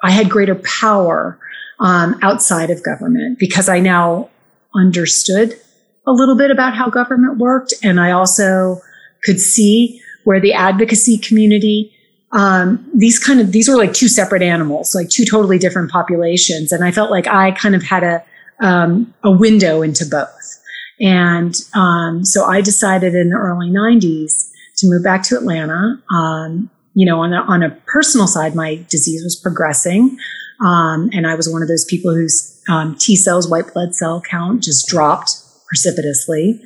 I 0.02 0.10
had 0.10 0.30
greater 0.30 0.54
power 0.54 1.38
um, 1.80 2.18
outside 2.22 2.70
of 2.70 2.82
government 2.82 3.38
because 3.38 3.68
I 3.68 3.80
now 3.80 4.30
understood 4.74 5.58
a 6.06 6.12
little 6.12 6.36
bit 6.36 6.50
about 6.50 6.74
how 6.74 6.88
government 6.88 7.38
worked. 7.38 7.74
And 7.82 8.00
I 8.00 8.10
also 8.10 8.80
could 9.24 9.40
see 9.40 10.00
where 10.24 10.40
the 10.40 10.52
advocacy 10.52 11.18
community, 11.18 11.92
um, 12.32 12.84
these 12.94 13.18
kind 13.18 13.40
of, 13.40 13.52
these 13.52 13.68
were 13.68 13.76
like 13.76 13.92
two 13.92 14.08
separate 14.08 14.42
animals, 14.42 14.94
like 14.94 15.08
two 15.10 15.24
totally 15.24 15.58
different 15.58 15.90
populations. 15.90 16.72
And 16.72 16.84
I 16.84 16.90
felt 16.90 17.10
like 17.10 17.26
I 17.26 17.52
kind 17.52 17.74
of 17.74 17.82
had 17.82 18.02
a, 18.02 18.24
um, 18.60 19.12
a 19.22 19.30
window 19.30 19.82
into 19.82 20.04
both. 20.06 20.58
And 21.00 21.54
um, 21.74 22.24
so 22.24 22.44
I 22.44 22.60
decided 22.60 23.14
in 23.14 23.30
the 23.30 23.36
early 23.36 23.70
90s 23.70 24.50
to 24.78 24.86
move 24.88 25.04
back 25.04 25.22
to 25.24 25.36
Atlanta. 25.36 26.02
Um, 26.12 26.70
you 26.94 27.06
know, 27.06 27.20
on 27.20 27.32
a, 27.32 27.42
on 27.42 27.62
a 27.62 27.70
personal 27.86 28.26
side, 28.26 28.54
my 28.54 28.84
disease 28.88 29.22
was 29.22 29.36
progressing. 29.36 30.18
Um, 30.64 31.10
and 31.12 31.26
I 31.26 31.34
was 31.34 31.48
one 31.48 31.62
of 31.62 31.68
those 31.68 31.84
people 31.84 32.12
whose 32.12 32.62
um, 32.68 32.96
T 32.96 33.16
cells, 33.16 33.48
white 33.48 33.72
blood 33.72 33.94
cell 33.94 34.20
count 34.20 34.62
just 34.62 34.88
dropped 34.88 35.30
precipitously, 35.68 36.60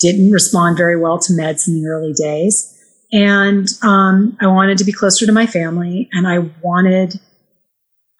didn't 0.00 0.32
respond 0.32 0.76
very 0.76 0.98
well 0.98 1.18
to 1.18 1.32
meds 1.32 1.68
in 1.68 1.80
the 1.80 1.88
early 1.88 2.12
days. 2.12 2.72
And 3.12 3.68
um, 3.82 4.36
I 4.40 4.46
wanted 4.48 4.78
to 4.78 4.84
be 4.84 4.92
closer 4.92 5.26
to 5.26 5.32
my 5.32 5.46
family 5.46 6.08
and 6.12 6.26
I 6.26 6.38
wanted, 6.62 7.20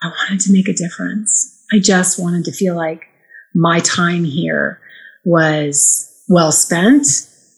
I 0.03 0.09
wanted 0.09 0.41
to 0.41 0.53
make 0.53 0.69
a 0.69 0.73
difference. 0.73 1.65
I 1.73 1.81
just 1.81 2.21
wanted 2.21 2.45
to 2.45 2.53
feel 2.53 2.77
like 2.77 3.07
my 3.55 3.81
time 3.81 4.25
here 4.25 4.81
was 5.25 6.09
well 6.29 6.53
spent 6.53 7.07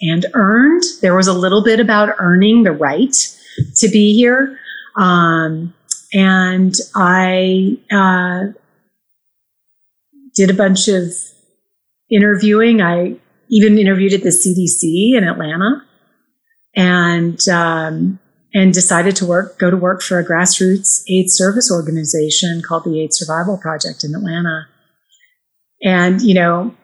and 0.01 0.25
earned. 0.33 0.83
There 1.03 1.15
was 1.15 1.27
a 1.27 1.33
little 1.33 1.63
bit 1.63 1.81
about 1.81 2.15
earning 2.19 2.63
the 2.63 2.73
right 2.73 3.15
to 3.77 3.89
be 3.89 4.15
here. 4.15 4.59
Um, 4.97 5.75
and 6.13 6.75
I 6.95 7.79
uh, 7.91 8.53
did 10.35 10.51
a 10.51 10.55
bunch 10.55 10.89
of 10.89 11.13
interviewing. 12.11 12.81
I 12.81 13.17
even 13.51 13.79
interviewed 13.79 14.13
at 14.13 14.23
the 14.23 14.31
CDC 14.31 15.17
in 15.17 15.25
Atlanta, 15.25 15.85
and 16.75 17.49
um, 17.49 18.19
and 18.55 18.73
decided 18.73 19.17
to 19.17 19.27
work 19.27 19.59
go 19.59 19.71
to 19.71 19.77
work 19.77 20.03
for 20.03 20.19
a 20.19 20.25
grassroots 20.25 21.03
AIDS 21.09 21.35
service 21.35 21.71
organization 21.71 22.63
called 22.67 22.85
the 22.85 23.01
AIDS 23.03 23.19
Survival 23.19 23.59
Project 23.59 24.05
in 24.05 24.15
Atlanta. 24.15 24.67
And 25.83 26.21
you 26.23 26.35
know 26.35 26.75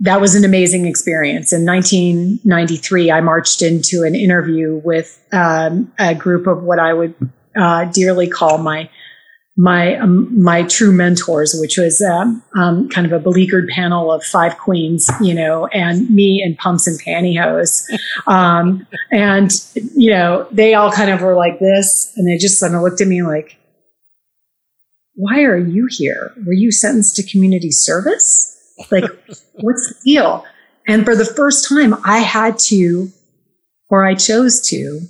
that 0.00 0.20
was 0.20 0.34
an 0.34 0.44
amazing 0.44 0.86
experience. 0.86 1.52
In 1.52 1.64
1993, 1.64 3.12
I 3.12 3.20
marched 3.20 3.62
into 3.62 4.02
an 4.02 4.16
interview 4.16 4.80
with 4.84 5.24
um, 5.32 5.92
a 5.98 6.14
group 6.14 6.48
of 6.48 6.62
what 6.64 6.80
I 6.80 6.92
would 6.92 7.14
uh, 7.56 7.84
dearly 7.86 8.28
call 8.28 8.58
my 8.58 8.88
my 9.56 9.96
um, 9.96 10.42
my 10.42 10.62
true 10.62 10.92
mentors, 10.92 11.54
which 11.60 11.76
was 11.76 12.00
um, 12.00 12.42
um, 12.56 12.88
kind 12.88 13.06
of 13.06 13.12
a 13.12 13.18
beleaguered 13.18 13.68
panel 13.68 14.10
of 14.10 14.24
five 14.24 14.56
queens, 14.58 15.10
you 15.20 15.34
know, 15.34 15.66
and 15.68 16.08
me 16.08 16.42
in 16.42 16.56
pumps 16.56 16.86
and 16.86 16.98
pantyhose, 17.00 17.86
um, 18.26 18.86
and 19.10 19.52
you 19.94 20.10
know, 20.10 20.46
they 20.50 20.74
all 20.74 20.90
kind 20.90 21.10
of 21.10 21.20
were 21.20 21.34
like 21.34 21.58
this, 21.58 22.12
and 22.16 22.26
they 22.26 22.38
just 22.38 22.60
kind 22.60 22.74
of 22.74 22.82
looked 22.82 23.02
at 23.02 23.08
me 23.08 23.22
like, 23.22 23.58
"Why 25.14 25.42
are 25.42 25.58
you 25.58 25.86
here? 25.90 26.32
Were 26.46 26.54
you 26.54 26.72
sentenced 26.72 27.16
to 27.16 27.30
community 27.30 27.70
service? 27.70 28.48
Like, 28.90 29.04
what's 29.60 29.88
the 29.88 29.96
deal?" 30.04 30.46
And 30.88 31.04
for 31.04 31.14
the 31.14 31.26
first 31.26 31.68
time, 31.68 31.94
I 32.04 32.18
had 32.18 32.58
to, 32.70 33.08
or 33.88 34.04
I 34.04 34.14
chose 34.14 34.60
to, 34.70 35.00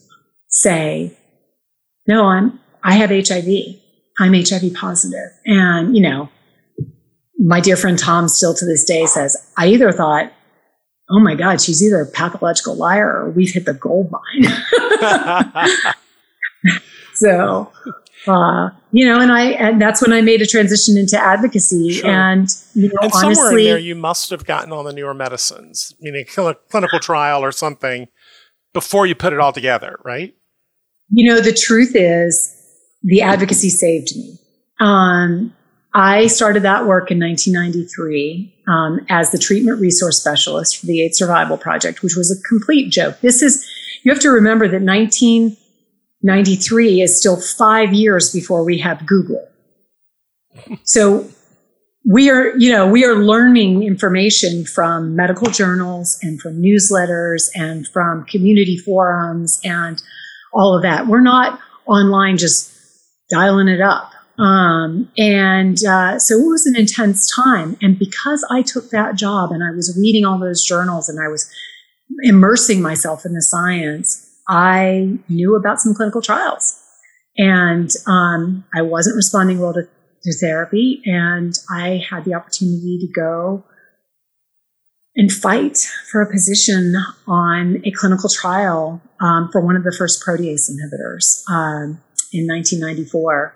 say, 0.48 1.16
no, 2.06 2.26
I'm, 2.26 2.58
I 2.82 2.94
have 2.94 3.10
HIV. 3.10 3.46
I'm 4.18 4.34
HIV 4.34 4.74
positive. 4.74 5.30
And, 5.46 5.96
you 5.96 6.02
know, 6.02 6.28
my 7.38 7.60
dear 7.60 7.76
friend 7.76 7.98
Tom 7.98 8.28
still 8.28 8.54
to 8.54 8.64
this 8.64 8.84
day 8.84 9.06
says, 9.06 9.36
I 9.56 9.68
either 9.68 9.92
thought, 9.92 10.32
oh 11.10 11.20
my 11.20 11.34
God, 11.34 11.60
she's 11.60 11.82
either 11.82 12.00
a 12.02 12.06
pathological 12.06 12.74
liar 12.74 13.08
or 13.08 13.30
we've 13.30 13.52
hit 13.52 13.64
the 13.64 13.74
gold 13.74 14.10
mine. 14.10 14.44
so, 17.14 17.72
uh, 18.26 18.70
you 18.92 19.06
know, 19.06 19.20
and 19.20 19.32
I, 19.32 19.50
and 19.52 19.80
that's 19.80 20.00
when 20.00 20.12
I 20.12 20.20
made 20.20 20.42
a 20.42 20.46
transition 20.46 20.96
into 20.96 21.18
advocacy. 21.18 21.92
Sure. 21.92 22.10
And, 22.10 22.48
you 22.74 22.88
know, 22.88 22.94
and 23.02 23.12
honestly, 23.12 23.34
somewhere 23.34 23.58
in 23.58 23.64
there, 23.64 23.78
you 23.78 23.94
must 23.94 24.30
have 24.30 24.44
gotten 24.44 24.72
on 24.72 24.84
the 24.84 24.92
newer 24.92 25.14
medicines, 25.14 25.94
meaning 26.00 26.24
a 26.36 26.54
clinical 26.70 27.00
trial 27.00 27.44
or 27.44 27.52
something 27.52 28.08
before 28.72 29.06
you 29.06 29.14
put 29.14 29.32
it 29.32 29.40
all 29.40 29.52
together, 29.52 29.98
right? 30.04 30.34
You 31.12 31.28
know, 31.28 31.40
the 31.40 31.52
truth 31.52 31.94
is 31.94 32.58
the 33.02 33.20
advocacy 33.20 33.68
saved 33.68 34.16
me. 34.16 34.38
Um, 34.80 35.54
I 35.94 36.26
started 36.26 36.62
that 36.62 36.86
work 36.86 37.10
in 37.10 37.20
1993 37.20 38.64
um, 38.66 39.04
as 39.10 39.30
the 39.30 39.36
treatment 39.38 39.78
resource 39.78 40.18
specialist 40.18 40.78
for 40.78 40.86
the 40.86 41.02
AIDS 41.02 41.18
Survival 41.18 41.58
Project, 41.58 42.02
which 42.02 42.16
was 42.16 42.32
a 42.32 42.36
complete 42.48 42.90
joke. 42.90 43.20
This 43.20 43.42
is, 43.42 43.70
you 44.02 44.10
have 44.10 44.22
to 44.22 44.30
remember 44.30 44.66
that 44.68 44.80
1993 44.80 47.02
is 47.02 47.18
still 47.18 47.38
five 47.38 47.92
years 47.92 48.32
before 48.32 48.64
we 48.64 48.78
have 48.78 49.06
Google. 49.06 49.46
So 50.84 51.28
we 52.08 52.30
are, 52.30 52.56
you 52.56 52.72
know, 52.72 52.88
we 52.88 53.04
are 53.04 53.16
learning 53.16 53.82
information 53.82 54.64
from 54.64 55.14
medical 55.14 55.50
journals 55.50 56.18
and 56.22 56.40
from 56.40 56.62
newsletters 56.62 57.50
and 57.54 57.86
from 57.88 58.24
community 58.24 58.78
forums 58.78 59.60
and 59.62 60.02
all 60.52 60.76
of 60.76 60.82
that. 60.82 61.06
We're 61.06 61.20
not 61.20 61.58
online 61.86 62.36
just 62.36 62.72
dialing 63.30 63.68
it 63.68 63.80
up. 63.80 64.12
Um, 64.38 65.10
and 65.16 65.78
uh, 65.84 66.18
so 66.18 66.34
it 66.34 66.48
was 66.48 66.66
an 66.66 66.76
intense 66.76 67.34
time. 67.34 67.76
And 67.80 67.98
because 67.98 68.46
I 68.50 68.62
took 68.62 68.90
that 68.90 69.14
job 69.14 69.52
and 69.52 69.62
I 69.62 69.74
was 69.74 69.96
reading 70.00 70.24
all 70.24 70.38
those 70.38 70.64
journals 70.64 71.08
and 71.08 71.22
I 71.22 71.28
was 71.28 71.50
immersing 72.22 72.82
myself 72.82 73.24
in 73.24 73.34
the 73.34 73.42
science, 73.42 74.28
I 74.48 75.18
knew 75.28 75.56
about 75.56 75.80
some 75.80 75.94
clinical 75.94 76.22
trials. 76.22 76.78
And 77.36 77.90
um, 78.06 78.64
I 78.74 78.82
wasn't 78.82 79.16
responding 79.16 79.60
well 79.60 79.74
to, 79.74 79.82
to 79.82 80.38
therapy. 80.38 81.02
And 81.04 81.54
I 81.70 82.02
had 82.10 82.24
the 82.24 82.34
opportunity 82.34 82.98
to 83.00 83.12
go 83.12 83.64
and 85.14 85.30
fight 85.30 85.78
for 86.10 86.22
a 86.22 86.30
position 86.30 86.94
on 87.26 87.82
a 87.84 87.90
clinical 87.92 88.28
trial 88.28 89.00
um, 89.22 89.48
for 89.52 89.60
one 89.60 89.76
of 89.76 89.84
the 89.84 89.94
first 89.96 90.22
protease 90.26 90.68
inhibitors 90.68 91.48
um, 91.48 92.02
in 92.32 92.46
1994. 92.46 93.54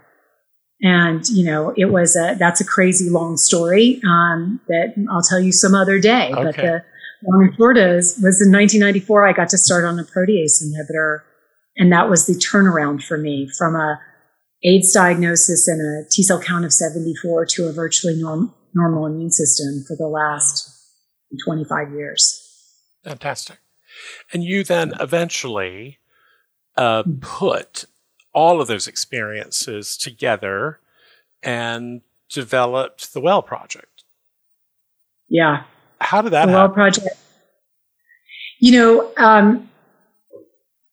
And, 0.82 1.26
you 1.28 1.44
know, 1.44 1.72
it 1.76 1.86
was 1.86 2.16
a, 2.16 2.36
that's 2.38 2.60
a 2.60 2.64
crazy 2.64 3.10
long 3.10 3.36
story 3.36 4.00
um, 4.06 4.60
that 4.68 4.94
I'll 5.10 5.22
tell 5.22 5.40
you 5.40 5.50
some 5.50 5.74
other 5.74 5.98
day. 5.98 6.30
Okay. 6.32 6.44
But 6.44 6.56
the 6.56 6.82
long 7.24 7.54
short 7.56 7.78
is, 7.78 8.14
was 8.22 8.40
in 8.40 8.52
1994, 8.52 9.26
I 9.26 9.32
got 9.32 9.48
to 9.50 9.58
start 9.58 9.84
on 9.84 9.98
a 9.98 10.04
protease 10.04 10.62
inhibitor. 10.62 11.20
And 11.76 11.92
that 11.92 12.08
was 12.08 12.26
the 12.26 12.34
turnaround 12.34 13.02
for 13.02 13.18
me 13.18 13.48
from 13.58 13.74
a 13.74 13.98
AIDS 14.64 14.92
diagnosis 14.92 15.66
and 15.66 15.80
a 15.80 16.08
T 16.10 16.22
cell 16.22 16.40
count 16.40 16.64
of 16.64 16.72
74 16.72 17.46
to 17.46 17.68
a 17.68 17.72
virtually 17.72 18.20
norm, 18.20 18.54
normal 18.74 19.06
immune 19.06 19.30
system 19.30 19.84
for 19.86 19.96
the 19.96 20.08
last 20.08 20.72
25 21.44 21.92
years. 21.92 22.42
Fantastic. 23.04 23.58
And 24.32 24.44
you 24.44 24.64
then 24.64 24.94
eventually 25.00 25.98
uh, 26.76 27.02
hmm. 27.02 27.18
put 27.20 27.86
all 28.32 28.60
of 28.60 28.68
those 28.68 28.86
experiences 28.86 29.96
together 29.96 30.80
and 31.42 32.02
developed 32.28 33.12
the 33.14 33.20
Well 33.20 33.42
Project. 33.42 34.04
Yeah. 35.28 35.64
How 36.00 36.22
did 36.22 36.32
that 36.32 36.46
the 36.46 36.52
happen? 36.52 36.54
Well 36.54 36.68
Project. 36.68 37.16
You 38.58 38.72
know, 38.72 39.12
um, 39.16 39.68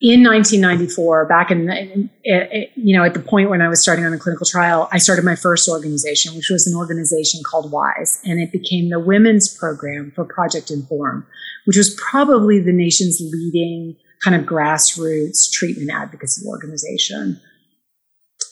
in 0.03 0.21
1994, 0.21 1.25
back 1.27 1.49
in, 1.49 1.69
in, 1.69 2.09
in, 2.25 2.67
you 2.75 2.97
know, 2.97 3.05
at 3.05 3.13
the 3.13 3.21
point 3.21 3.49
when 3.49 3.61
I 3.61 3.69
was 3.69 3.81
starting 3.81 4.05
on 4.05 4.13
a 4.13 4.17
clinical 4.17 4.45
trial, 4.45 4.89
I 4.91 4.97
started 4.97 5.23
my 5.23 5.35
first 5.35 5.69
organization, 5.69 6.35
which 6.35 6.49
was 6.49 6.67
an 6.67 6.75
organization 6.75 7.41
called 7.49 7.71
WISE, 7.71 8.19
and 8.25 8.41
it 8.41 8.51
became 8.51 8.89
the 8.89 8.99
Women's 8.99 9.47
Program 9.57 10.11
for 10.13 10.25
Project 10.25 10.69
Inform, 10.69 11.25
which 11.65 11.77
was 11.77 11.99
probably 12.09 12.59
the 12.59 12.73
nation's 12.73 13.19
leading 13.21 13.95
kind 14.23 14.35
of 14.35 14.45
grassroots 14.45 15.51
treatment 15.51 15.91
advocacy 15.91 16.45
organization. 16.47 17.39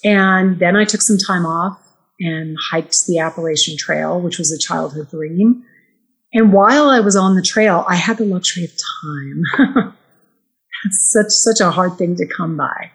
And 0.04 0.60
then 0.60 0.76
I 0.76 0.86
took 0.86 1.02
some 1.02 1.18
time 1.18 1.46
off 1.46 1.80
and 2.20 2.58
hiked 2.72 3.06
the 3.08 3.20
Appalachian 3.20 3.78
Trail, 3.78 4.20
which 4.20 4.38
was 4.38 4.52
a 4.52 4.58
childhood 4.58 5.10
dream. 5.10 5.64
And 6.34 6.54
while 6.54 6.90
I 6.90 7.00
was 7.00 7.16
on 7.16 7.36
the 7.36 7.42
trail, 7.42 7.86
I 7.88 7.96
had 7.96 8.18
the 8.18 8.26
luxury 8.26 8.66
of 8.66 8.72
time. 8.72 9.94
That's 10.84 11.12
such 11.12 11.30
such 11.30 11.60
a 11.60 11.72
hard 11.72 11.98
thing 11.98 12.16
to 12.16 12.26
come 12.26 12.58
by. 12.58 12.92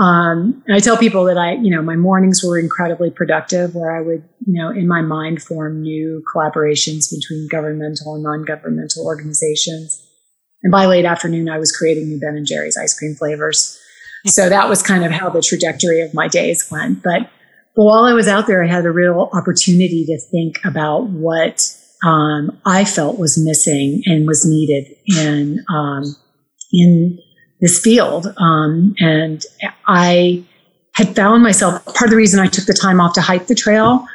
Um, 0.00 0.62
and 0.66 0.74
I 0.74 0.78
tell 0.78 0.96
people 0.96 1.24
that 1.24 1.36
I, 1.36 1.54
you 1.54 1.70
know, 1.70 1.82
my 1.82 1.96
mornings 1.96 2.42
were 2.42 2.58
incredibly 2.58 3.10
productive, 3.10 3.74
where 3.74 3.94
I 3.94 4.00
would, 4.00 4.24
you 4.46 4.60
know, 4.60 4.70
in 4.70 4.88
my 4.88 5.02
mind 5.02 5.42
form 5.42 5.82
new 5.82 6.22
collaborations 6.34 7.12
between 7.12 7.48
governmental 7.50 8.14
and 8.14 8.22
non-governmental 8.22 9.04
organizations. 9.04 10.02
And 10.62 10.70
by 10.70 10.86
late 10.86 11.04
afternoon, 11.04 11.50
I 11.50 11.58
was 11.58 11.72
creating 11.72 12.08
new 12.08 12.18
Ben 12.18 12.36
and 12.36 12.46
Jerry's 12.46 12.78
ice 12.78 12.98
cream 12.98 13.14
flavors. 13.14 13.78
so 14.26 14.48
that 14.48 14.68
was 14.68 14.82
kind 14.82 15.04
of 15.04 15.12
how 15.12 15.28
the 15.28 15.42
trajectory 15.42 16.00
of 16.00 16.14
my 16.14 16.26
days 16.26 16.70
went. 16.70 17.02
But, 17.02 17.28
but 17.76 17.84
while 17.84 18.04
I 18.04 18.14
was 18.14 18.28
out 18.28 18.46
there, 18.46 18.64
I 18.64 18.68
had 18.68 18.86
a 18.86 18.90
real 18.90 19.28
opportunity 19.34 20.06
to 20.06 20.18
think 20.30 20.56
about 20.64 21.08
what 21.10 21.76
um, 22.02 22.58
I 22.64 22.84
felt 22.84 23.18
was 23.18 23.38
missing 23.38 24.02
and 24.06 24.26
was 24.26 24.44
needed 24.44 24.96
in 25.06 25.64
um, 25.72 26.16
in 26.72 27.18
this 27.62 27.80
field. 27.80 28.26
Um, 28.36 28.94
and 28.98 29.42
I 29.86 30.44
had 30.94 31.16
found 31.16 31.42
myself 31.42 31.82
part 31.86 32.04
of 32.04 32.10
the 32.10 32.16
reason 32.16 32.38
I 32.38 32.48
took 32.48 32.66
the 32.66 32.74
time 32.74 33.00
off 33.00 33.14
to 33.14 33.22
hike 33.22 33.46
the 33.46 33.54
trail 33.54 34.06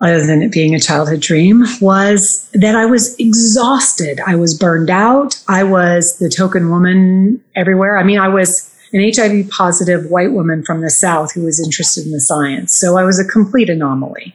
other 0.00 0.26
than 0.26 0.42
it 0.42 0.50
being 0.50 0.74
a 0.74 0.80
childhood 0.80 1.20
dream, 1.20 1.64
was 1.80 2.48
that 2.54 2.74
I 2.74 2.86
was 2.86 3.14
exhausted. 3.18 4.18
I 4.26 4.34
was 4.34 4.56
burned 4.56 4.88
out. 4.88 5.38
I 5.46 5.62
was 5.62 6.18
the 6.18 6.30
token 6.30 6.70
woman 6.70 7.42
everywhere. 7.54 7.98
I 7.98 8.02
mean, 8.02 8.18
I 8.18 8.28
was 8.28 8.74
an 8.92 9.12
HIV 9.14 9.50
positive 9.50 10.10
white 10.10 10.32
woman 10.32 10.64
from 10.64 10.80
the 10.80 10.90
South 10.90 11.32
who 11.32 11.44
was 11.44 11.60
interested 11.62 12.06
in 12.06 12.12
the 12.12 12.20
science. 12.20 12.74
So 12.74 12.96
I 12.96 13.04
was 13.04 13.20
a 13.20 13.24
complete 13.24 13.68
anomaly. 13.68 14.34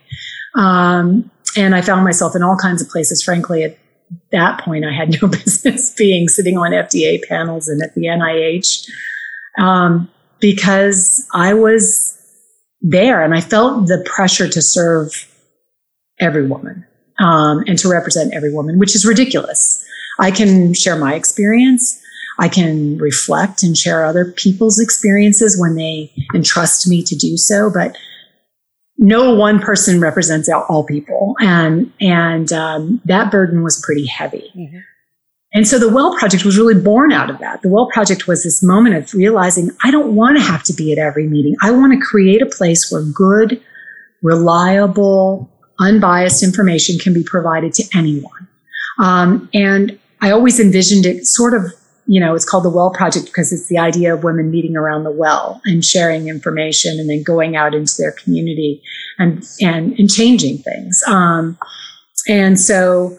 Um, 0.54 1.30
and 1.58 1.76
I 1.76 1.82
found 1.82 2.04
myself 2.04 2.36
in 2.36 2.44
all 2.44 2.58
kinds 2.58 2.82
of 2.82 2.90
places. 2.90 3.24
Frankly, 3.24 3.64
at 3.64 3.78
that 4.32 4.62
point, 4.62 4.86
I 4.86 4.92
had 4.92 5.22
no 5.22 5.28
business 5.28 5.94
being 5.94 6.28
sitting 6.28 6.58
on 6.58 6.72
FDA 6.72 7.22
panels 7.28 7.68
and 7.68 7.82
at 7.82 7.96
the 7.96 8.06
NIH 8.06 8.90
um, 9.58 10.10
because 10.40 11.28
I 11.34 11.54
was 11.54 12.12
there 12.82 13.24
and 13.24 13.34
I 13.34 13.42
felt 13.42 13.88
the 13.88 14.04
pressure 14.06 14.48
to 14.48 14.62
serve 14.62 15.32
every 16.20 16.48
woman 16.48 16.86
um, 17.20 17.64
and 17.68 17.78
to 17.80 17.90
represent 17.90 18.34
every 18.34 18.54
woman, 18.54 18.80
which 18.80 18.96
is 18.96 19.06
ridiculous. 19.06 19.84
I 20.20 20.32
can 20.32 20.74
share 20.74 20.96
my 20.96 21.16
experience. 21.16 22.02
I 22.38 22.48
can 22.50 22.98
reflect 22.98 23.64
and 23.64 23.78
share 23.78 24.06
other 24.06 24.32
people's 24.32 24.80
experiences 24.80 25.60
when 25.60 25.76
they 25.76 26.12
entrust 26.34 26.88
me 26.88 27.02
to 27.04 27.16
do 27.16 27.38
so, 27.38 27.70
but 27.74 27.98
no 28.98 29.34
one 29.34 29.60
person 29.60 30.00
represents 30.00 30.50
all 30.50 30.84
people, 30.86 31.36
and 31.40 31.92
and 32.00 32.52
um, 32.54 33.02
that 33.06 33.32
burden 33.32 33.64
was 33.64 33.82
pretty 33.86 34.06
heavy. 34.06 34.52
Mm-hmm. 34.56 34.80
And 35.54 35.66
so 35.66 35.80
the 35.80 35.90
Well 35.90 36.18
Project 36.18 36.44
was 36.44 36.58
really 36.58 36.80
born 36.80 37.14
out 37.14 37.30
of 37.30 37.40
that. 37.40 37.62
The 37.62 37.70
Well 37.70 37.90
Project 37.90 38.28
was 38.28 38.44
this 38.44 38.62
moment 38.62 38.96
of 38.96 39.14
realizing 39.14 39.72
I 39.84 39.92
don't 39.92 40.14
want 40.14 40.38
to 40.38 40.44
have 40.44 40.64
to 40.64 40.74
be 40.74 40.92
at 40.92 40.98
every 40.98 41.28
meeting. 41.28 41.56
I 41.62 41.72
want 41.72 41.94
to 41.94 42.06
create 42.06 42.42
a 42.42 42.46
place 42.46 42.92
where 42.92 43.04
good, 43.04 43.62
reliable, 44.22 45.50
unbiased 45.80 46.44
information 46.44 47.00
can 47.00 47.14
be 47.14 47.24
provided 47.24 47.74
to 47.76 47.84
anyone. 47.98 48.50
Um, 49.00 49.50
and 49.54 49.98
I 50.22 50.32
always 50.32 50.60
envisioned 50.60 51.06
it 51.06 51.26
sort 51.26 51.54
of, 51.54 51.74
you 52.08 52.20
know, 52.20 52.36
it's 52.36 52.46
called 52.46 52.64
the 52.64 52.70
Well 52.70 52.92
Project 52.92 53.26
because 53.26 53.52
it's 53.52 53.68
the 53.68 53.78
idea 53.78 54.14
of 54.14 54.24
women 54.24 54.52
meeting 54.52 54.76
around 54.76 55.04
the 55.04 55.12
well 55.12 55.62
and 55.66 55.84
sharing 55.84 56.28
information 56.28 57.00
and 57.00 57.10
then 57.10 57.24
going 57.24 57.56
out 57.56 57.74
into 57.74 57.96
their 57.98 58.12
community 58.12 58.82
and 59.18 59.44
and 59.62 59.98
and 59.98 60.10
changing 60.10 60.60
things. 60.60 61.02
Um, 61.08 61.58
and 62.28 62.60
so, 62.60 63.18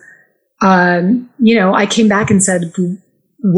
um, 0.63 1.29
you 1.39 1.55
know, 1.55 1.75
I 1.75 1.87
came 1.87 2.09
back 2.09 2.31
and 2.31 2.43
said, 2.43 2.73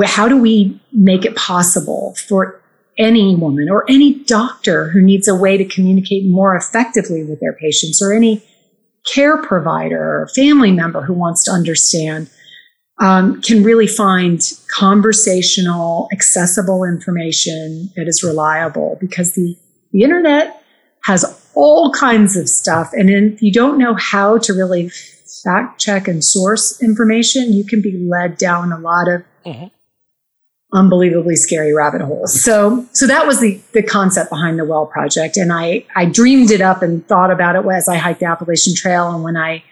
how 0.05 0.29
do 0.29 0.37
we 0.37 0.81
make 0.93 1.25
it 1.25 1.37
possible 1.37 2.15
for 2.27 2.61
any 2.99 3.37
woman 3.37 3.69
or 3.71 3.85
any 3.89 4.15
doctor 4.25 4.89
who 4.89 5.01
needs 5.01 5.29
a 5.29 5.35
way 5.35 5.57
to 5.57 5.65
communicate 5.65 6.27
more 6.27 6.57
effectively 6.57 7.25
with 7.25 7.41
their 7.41 7.53
patients 7.53 8.03
or 8.03 8.13
any 8.13 8.43
care 9.07 9.41
provider 9.43 10.23
or 10.23 10.29
family 10.35 10.73
member 10.73 11.03
who 11.03 11.15
wants 11.15 11.45
to 11.45 11.51
understand 11.51 12.29
um, 13.01 13.41
can 13.43 13.63
really 13.63 13.87
find 13.87 14.43
conversational, 14.75 16.09
accessible 16.13 16.85
information 16.85 17.91
that 17.97 18.09
is 18.09 18.23
reliable 18.23 18.97
because 19.01 19.35
the, 19.35 19.57
the 19.93 20.03
internet 20.03 20.63
has 21.05 21.51
all 21.55 21.93
kinds 21.93 22.37
of 22.37 22.49
stuff. 22.49 22.91
And 22.93 23.09
if 23.09 23.43
you 23.43 23.53
don't 23.53 23.79
know 23.79 23.95
how 23.95 24.39
to 24.39 24.53
really 24.53 24.91
fact 25.45 25.81
check 25.81 26.09
and 26.09 26.25
source 26.25 26.83
information, 26.83 27.53
you 27.53 27.65
can 27.65 27.81
be 27.81 27.97
led 28.11 28.37
down 28.37 28.73
a 28.73 28.79
lot 28.79 29.09
of 29.09 29.23
mm-hmm. 29.47 29.67
unbelievably 30.77 31.37
scary 31.37 31.73
rabbit 31.73 32.03
holes. 32.03 32.43
So, 32.43 32.85
so 32.93 33.07
that 33.07 33.27
was 33.27 33.41
the, 33.41 33.61
the 33.73 33.83
concept 33.83 34.29
behind 34.31 34.59
the 34.59 34.65
Well 34.65 34.87
Project. 34.87 35.37
And 35.37 35.53
I, 35.53 35.87
I 35.95 36.05
dreamed 36.05 36.51
it 36.51 36.61
up 36.61 36.83
and 36.83 37.07
thought 37.07 37.31
about 37.31 37.55
it 37.55 37.65
as 37.73 37.89
I 37.89 37.97
hiked 37.97 38.21
the 38.21 38.27
Appalachian 38.27 38.75
Trail. 38.75 39.09
And 39.15 39.23
when 39.23 39.37
I 39.37 39.63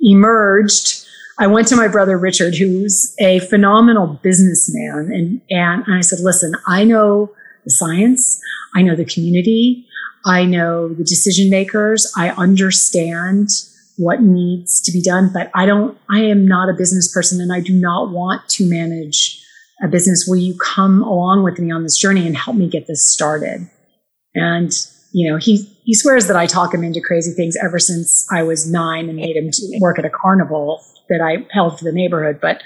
emerged, 0.00 1.07
I 1.40 1.46
went 1.46 1.68
to 1.68 1.76
my 1.76 1.86
brother 1.86 2.18
Richard, 2.18 2.56
who's 2.56 3.14
a 3.20 3.38
phenomenal 3.40 4.18
businessman. 4.22 5.10
And, 5.12 5.40
and 5.50 5.84
I 5.88 6.00
said, 6.00 6.18
listen, 6.20 6.52
I 6.66 6.82
know 6.84 7.32
the 7.64 7.70
science. 7.70 8.40
I 8.74 8.82
know 8.82 8.96
the 8.96 9.04
community. 9.04 9.86
I 10.26 10.44
know 10.44 10.88
the 10.88 11.04
decision 11.04 11.48
makers. 11.48 12.12
I 12.16 12.30
understand 12.30 13.50
what 13.98 14.20
needs 14.20 14.80
to 14.82 14.92
be 14.92 15.02
done, 15.02 15.30
but 15.32 15.50
I 15.54 15.66
don't, 15.66 15.96
I 16.10 16.20
am 16.20 16.46
not 16.46 16.68
a 16.68 16.74
business 16.76 17.12
person 17.12 17.40
and 17.40 17.52
I 17.52 17.60
do 17.60 17.72
not 17.72 18.10
want 18.10 18.48
to 18.50 18.68
manage 18.68 19.40
a 19.82 19.88
business. 19.88 20.26
Will 20.28 20.36
you 20.36 20.56
come 20.58 21.02
along 21.02 21.44
with 21.44 21.58
me 21.58 21.70
on 21.70 21.84
this 21.84 21.96
journey 21.96 22.26
and 22.26 22.36
help 22.36 22.56
me 22.56 22.68
get 22.68 22.86
this 22.88 23.12
started? 23.12 23.68
And, 24.34 24.72
you 25.12 25.30
know, 25.30 25.36
he, 25.36 25.64
he 25.84 25.94
swears 25.94 26.26
that 26.26 26.36
I 26.36 26.46
talk 26.46 26.74
him 26.74 26.84
into 26.84 27.00
crazy 27.00 27.32
things 27.32 27.56
ever 27.62 27.78
since 27.78 28.26
I 28.32 28.42
was 28.42 28.70
nine 28.70 29.08
and 29.08 29.16
made 29.16 29.36
him 29.36 29.50
work 29.80 29.98
at 29.98 30.04
a 30.04 30.10
carnival 30.10 30.84
that 31.08 31.20
I 31.22 31.46
held 31.52 31.78
for 31.78 31.84
the 31.84 31.92
neighborhood. 31.92 32.38
But 32.40 32.62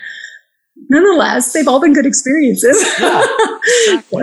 nonetheless, 0.89 1.53
they've 1.53 1.69
all 1.69 1.81
been 1.81 1.93
good 1.93 2.07
experiences. 2.07 2.83
Yeah, 3.01 3.25
exactly. 3.89 4.23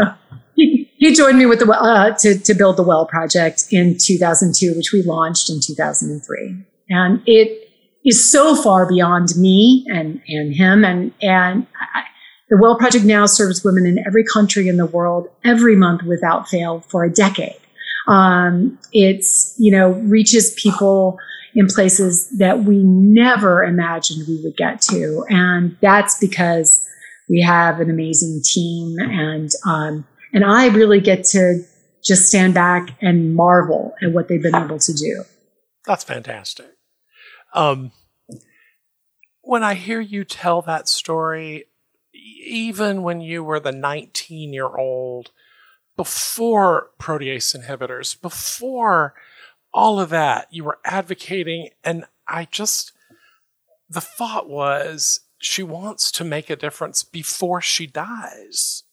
he, 0.55 0.91
he 0.97 1.13
joined 1.13 1.37
me 1.37 1.45
with 1.45 1.59
the, 1.59 1.71
uh, 1.71 2.15
to, 2.17 2.37
to 2.39 2.53
build 2.53 2.77
the 2.77 2.83
Well 2.83 3.05
Project 3.05 3.65
in 3.71 3.97
2002, 3.97 4.75
which 4.75 4.91
we 4.91 5.03
launched 5.03 5.49
in 5.49 5.59
2003. 5.61 6.65
And 6.89 7.21
it 7.25 7.69
is 8.05 8.31
so 8.31 8.55
far 8.55 8.87
beyond 8.87 9.29
me 9.37 9.85
and, 9.87 10.21
and 10.27 10.53
him. 10.53 10.83
And, 10.83 11.13
and 11.21 11.67
I, 11.93 12.03
the 12.49 12.57
Well 12.59 12.77
Project 12.77 13.05
now 13.05 13.25
serves 13.27 13.63
women 13.63 13.85
in 13.85 13.99
every 14.07 14.23
country 14.23 14.67
in 14.67 14.77
the 14.77 14.85
world 14.85 15.27
every 15.45 15.75
month 15.75 16.03
without 16.03 16.47
fail 16.49 16.81
for 16.89 17.03
a 17.03 17.11
decade. 17.11 17.59
Um, 18.07 18.79
it's, 18.91 19.55
you 19.59 19.71
know, 19.71 19.91
reaches 19.91 20.53
people 20.53 21.19
in 21.55 21.67
places 21.67 22.29
that 22.37 22.63
we 22.63 22.77
never 22.83 23.63
imagined 23.63 24.27
we 24.27 24.41
would 24.43 24.57
get 24.57 24.81
to. 24.81 25.25
And 25.29 25.77
that's 25.81 26.19
because 26.19 26.87
we 27.27 27.41
have 27.41 27.79
an 27.79 27.89
amazing 27.89 28.41
team 28.43 28.97
and, 28.99 29.49
um, 29.65 30.05
and 30.33 30.45
I 30.45 30.67
really 30.67 30.99
get 30.99 31.23
to 31.25 31.63
just 32.03 32.27
stand 32.27 32.53
back 32.53 32.89
and 33.01 33.35
marvel 33.35 33.93
at 34.01 34.11
what 34.11 34.27
they've 34.27 34.41
been 34.41 34.55
able 34.55 34.79
to 34.79 34.93
do. 34.93 35.23
That's 35.85 36.03
fantastic. 36.03 36.67
Um, 37.53 37.91
when 39.41 39.63
I 39.63 39.73
hear 39.73 39.99
you 39.99 40.23
tell 40.23 40.61
that 40.61 40.87
story, 40.87 41.65
even 42.13 43.01
when 43.03 43.21
you 43.21 43.43
were 43.43 43.59
the 43.59 43.71
19 43.71 44.53
year 44.53 44.67
old, 44.67 45.31
before 45.97 46.91
protease 46.99 47.55
inhibitors, 47.57 48.19
before 48.21 49.15
all 49.73 49.99
of 49.99 50.09
that, 50.09 50.47
you 50.51 50.63
were 50.63 50.79
advocating. 50.85 51.69
And 51.83 52.05
I 52.27 52.47
just, 52.49 52.91
the 53.89 54.01
thought 54.01 54.49
was 54.49 55.21
she 55.39 55.63
wants 55.63 56.11
to 56.13 56.23
make 56.23 56.49
a 56.49 56.55
difference 56.55 57.03
before 57.03 57.61
she 57.61 57.87
dies. 57.87 58.83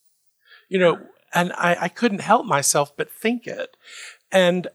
You 0.68 0.78
know, 0.78 1.00
and 1.34 1.52
I, 1.52 1.76
I 1.82 1.88
couldn't 1.88 2.20
help 2.20 2.46
myself 2.46 2.96
but 2.96 3.10
think 3.10 3.46
it. 3.46 3.76
And 4.32 4.68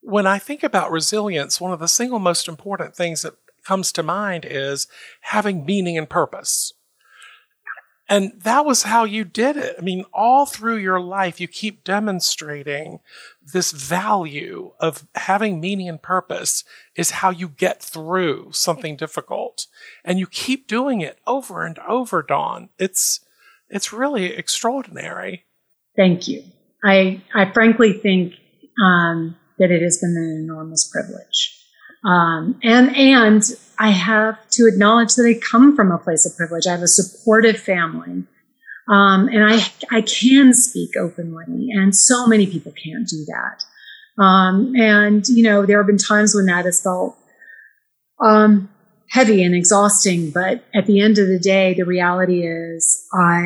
when 0.00 0.26
I 0.26 0.38
think 0.38 0.62
about 0.62 0.90
resilience, 0.90 1.60
one 1.60 1.72
of 1.72 1.78
the 1.78 1.88
single 1.88 2.18
most 2.18 2.48
important 2.48 2.94
things 2.94 3.22
that 3.22 3.34
comes 3.64 3.92
to 3.92 4.02
mind 4.02 4.46
is 4.48 4.88
having 5.20 5.64
meaning 5.64 5.96
and 5.96 6.08
purpose. 6.08 6.72
And 8.08 8.32
that 8.42 8.66
was 8.66 8.82
how 8.82 9.04
you 9.04 9.24
did 9.24 9.56
it. 9.56 9.76
I 9.78 9.82
mean, 9.82 10.04
all 10.12 10.44
through 10.44 10.78
your 10.78 11.00
life, 11.00 11.40
you 11.40 11.46
keep 11.46 11.84
demonstrating 11.84 12.98
this 13.42 13.72
value 13.72 14.72
of 14.80 15.06
having 15.14 15.60
meaning 15.60 15.88
and 15.88 16.02
purpose 16.02 16.64
is 16.94 17.10
how 17.10 17.30
you 17.30 17.48
get 17.48 17.82
through 17.82 18.50
something 18.52 18.96
difficult. 18.96 19.66
And 20.04 20.18
you 20.18 20.26
keep 20.26 20.68
doing 20.68 21.00
it 21.00 21.18
over 21.26 21.64
and 21.64 21.78
over, 21.80 22.22
Dawn. 22.22 22.68
It's, 22.78 23.20
it's 23.68 23.92
really 23.92 24.26
extraordinary. 24.26 25.46
Thank 25.96 26.28
you. 26.28 26.44
I, 26.84 27.22
I 27.34 27.50
frankly 27.52 27.94
think, 27.94 28.34
um, 28.82 29.36
that 29.58 29.70
it 29.70 29.82
has 29.82 29.98
been 29.98 30.16
an 30.16 30.44
enormous 30.44 30.90
privilege. 30.90 31.56
Um, 32.04 32.58
and 32.62 32.96
and 32.96 33.42
I 33.78 33.90
have 33.90 34.36
to 34.52 34.66
acknowledge 34.66 35.14
that 35.16 35.24
I 35.24 35.38
come 35.38 35.76
from 35.76 35.92
a 35.92 35.98
place 35.98 36.24
of 36.24 36.36
privilege. 36.36 36.66
I 36.66 36.72
have 36.72 36.82
a 36.82 36.88
supportive 36.88 37.58
family, 37.58 38.24
um, 38.90 39.28
and 39.28 39.44
I 39.44 39.60
I 39.90 40.02
can 40.02 40.52
speak 40.52 40.90
openly, 40.98 41.68
and 41.70 41.94
so 41.94 42.26
many 42.26 42.46
people 42.46 42.72
can't 42.72 43.06
do 43.08 43.24
that. 43.26 43.64
Um, 44.22 44.74
and 44.74 45.26
you 45.28 45.44
know, 45.44 45.64
there 45.64 45.78
have 45.78 45.86
been 45.86 45.96
times 45.96 46.34
when 46.34 46.46
that 46.46 46.64
has 46.64 46.82
felt 46.82 47.16
um, 48.20 48.68
heavy 49.10 49.44
and 49.44 49.54
exhausting. 49.54 50.30
But 50.30 50.64
at 50.74 50.86
the 50.86 51.00
end 51.00 51.18
of 51.18 51.28
the 51.28 51.38
day, 51.38 51.74
the 51.74 51.84
reality 51.84 52.44
is, 52.44 53.06
I 53.14 53.44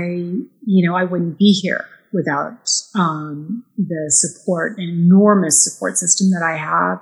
you 0.66 0.88
know, 0.88 0.96
I 0.96 1.04
wouldn't 1.04 1.38
be 1.38 1.52
here 1.52 1.84
without 2.14 2.70
um, 2.94 3.64
the 3.76 4.06
support, 4.08 4.78
an 4.78 4.84
enormous 4.84 5.62
support 5.62 5.98
system 5.98 6.30
that 6.30 6.42
I 6.42 6.56
have, 6.56 7.00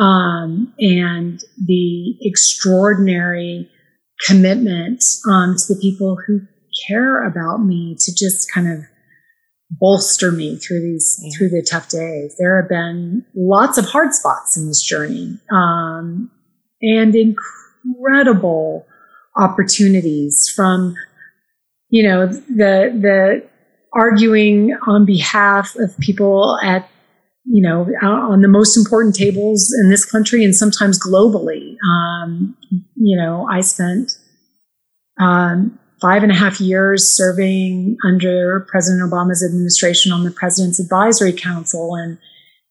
um, 0.00 0.72
and 0.78 1.38
the 1.66 2.16
extraordinary 2.22 3.70
commitment 4.26 5.02
um, 5.30 5.56
to 5.56 5.74
the 5.74 5.80
people 5.80 6.16
who 6.26 6.40
care 6.86 7.26
about 7.26 7.58
me 7.58 7.96
to 7.98 8.12
just 8.14 8.52
kind 8.52 8.70
of 8.70 8.84
bolster 9.70 10.32
me 10.32 10.56
through 10.56 10.80
these 10.80 11.20
through 11.36 11.48
the 11.48 11.66
tough 11.68 11.88
days. 11.88 12.34
There 12.38 12.60
have 12.60 12.68
been 12.68 13.24
lots 13.34 13.78
of 13.78 13.84
hard 13.86 14.14
spots 14.14 14.56
in 14.56 14.66
this 14.66 14.82
journey, 14.82 15.38
um, 15.50 16.30
and 16.80 17.14
incredible 17.14 18.86
opportunities 19.36 20.52
from 20.54 20.94
you 21.90 22.02
know 22.02 22.26
the 22.26 22.92
the 23.00 23.48
arguing 23.94 24.76
on 24.86 25.06
behalf 25.06 25.74
of 25.76 25.96
people 25.98 26.58
at 26.62 26.88
you 27.44 27.62
know 27.62 27.86
on 28.02 28.42
the 28.42 28.48
most 28.48 28.76
important 28.76 29.14
tables 29.14 29.74
in 29.82 29.90
this 29.90 30.04
country 30.04 30.44
and 30.44 30.54
sometimes 30.54 30.98
globally 30.98 31.76
um, 31.88 32.56
you 32.96 33.16
know 33.16 33.48
i 33.50 33.60
spent 33.60 34.12
um, 35.20 35.78
five 36.00 36.22
and 36.22 36.32
a 36.32 36.34
half 36.34 36.60
years 36.60 37.08
serving 37.08 37.96
under 38.04 38.66
president 38.68 39.10
obama's 39.10 39.44
administration 39.44 40.12
on 40.12 40.24
the 40.24 40.30
president's 40.30 40.80
advisory 40.80 41.32
council 41.32 41.94
and 41.94 42.18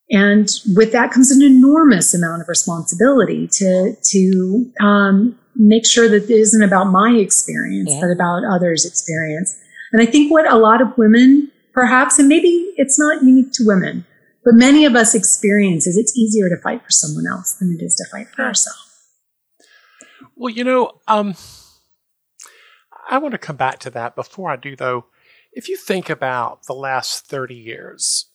and 0.09 0.49
with 0.75 0.93
that 0.93 1.11
comes 1.11 1.31
an 1.31 1.41
enormous 1.41 2.13
amount 2.13 2.41
of 2.41 2.47
responsibility 2.47 3.47
to 3.47 3.95
to 4.03 4.71
um, 4.79 5.37
make 5.55 5.85
sure 5.85 6.07
that 6.07 6.23
it 6.23 6.29
isn't 6.29 6.63
about 6.63 6.85
my 6.85 7.11
experience 7.11 7.91
yeah. 7.91 7.99
but 8.01 8.11
about 8.11 8.43
others 8.45 8.85
experience 8.85 9.59
and 9.91 10.01
I 10.01 10.05
think 10.05 10.31
what 10.31 10.51
a 10.51 10.57
lot 10.57 10.81
of 10.81 10.97
women, 10.97 11.51
perhaps, 11.73 12.19
and 12.19 12.27
maybe 12.27 12.73
it's 12.75 12.99
not 12.99 13.23
unique 13.23 13.51
to 13.53 13.63
women, 13.65 14.05
but 14.43 14.53
many 14.55 14.85
of 14.85 14.95
us 14.95 15.15
experience 15.15 15.87
is 15.87 15.97
it's 15.97 16.15
easier 16.17 16.49
to 16.49 16.61
fight 16.61 16.83
for 16.83 16.91
someone 16.91 17.25
else 17.27 17.53
than 17.53 17.71
it 17.71 17.83
is 17.83 17.95
to 17.95 18.05
fight 18.11 18.27
for 18.29 18.43
ourselves. 18.43 18.79
Well, 20.35 20.49
you 20.49 20.63
know, 20.63 20.91
um, 21.07 21.35
I 23.09 23.17
want 23.17 23.31
to 23.33 23.37
come 23.37 23.55
back 23.55 23.79
to 23.79 23.89
that. 23.91 24.15
Before 24.15 24.51
I 24.51 24.55
do, 24.55 24.75
though, 24.75 25.05
if 25.51 25.69
you 25.69 25.77
think 25.77 26.09
about 26.09 26.65
the 26.65 26.73
last 26.73 27.25
30 27.25 27.55
years, 27.55 28.25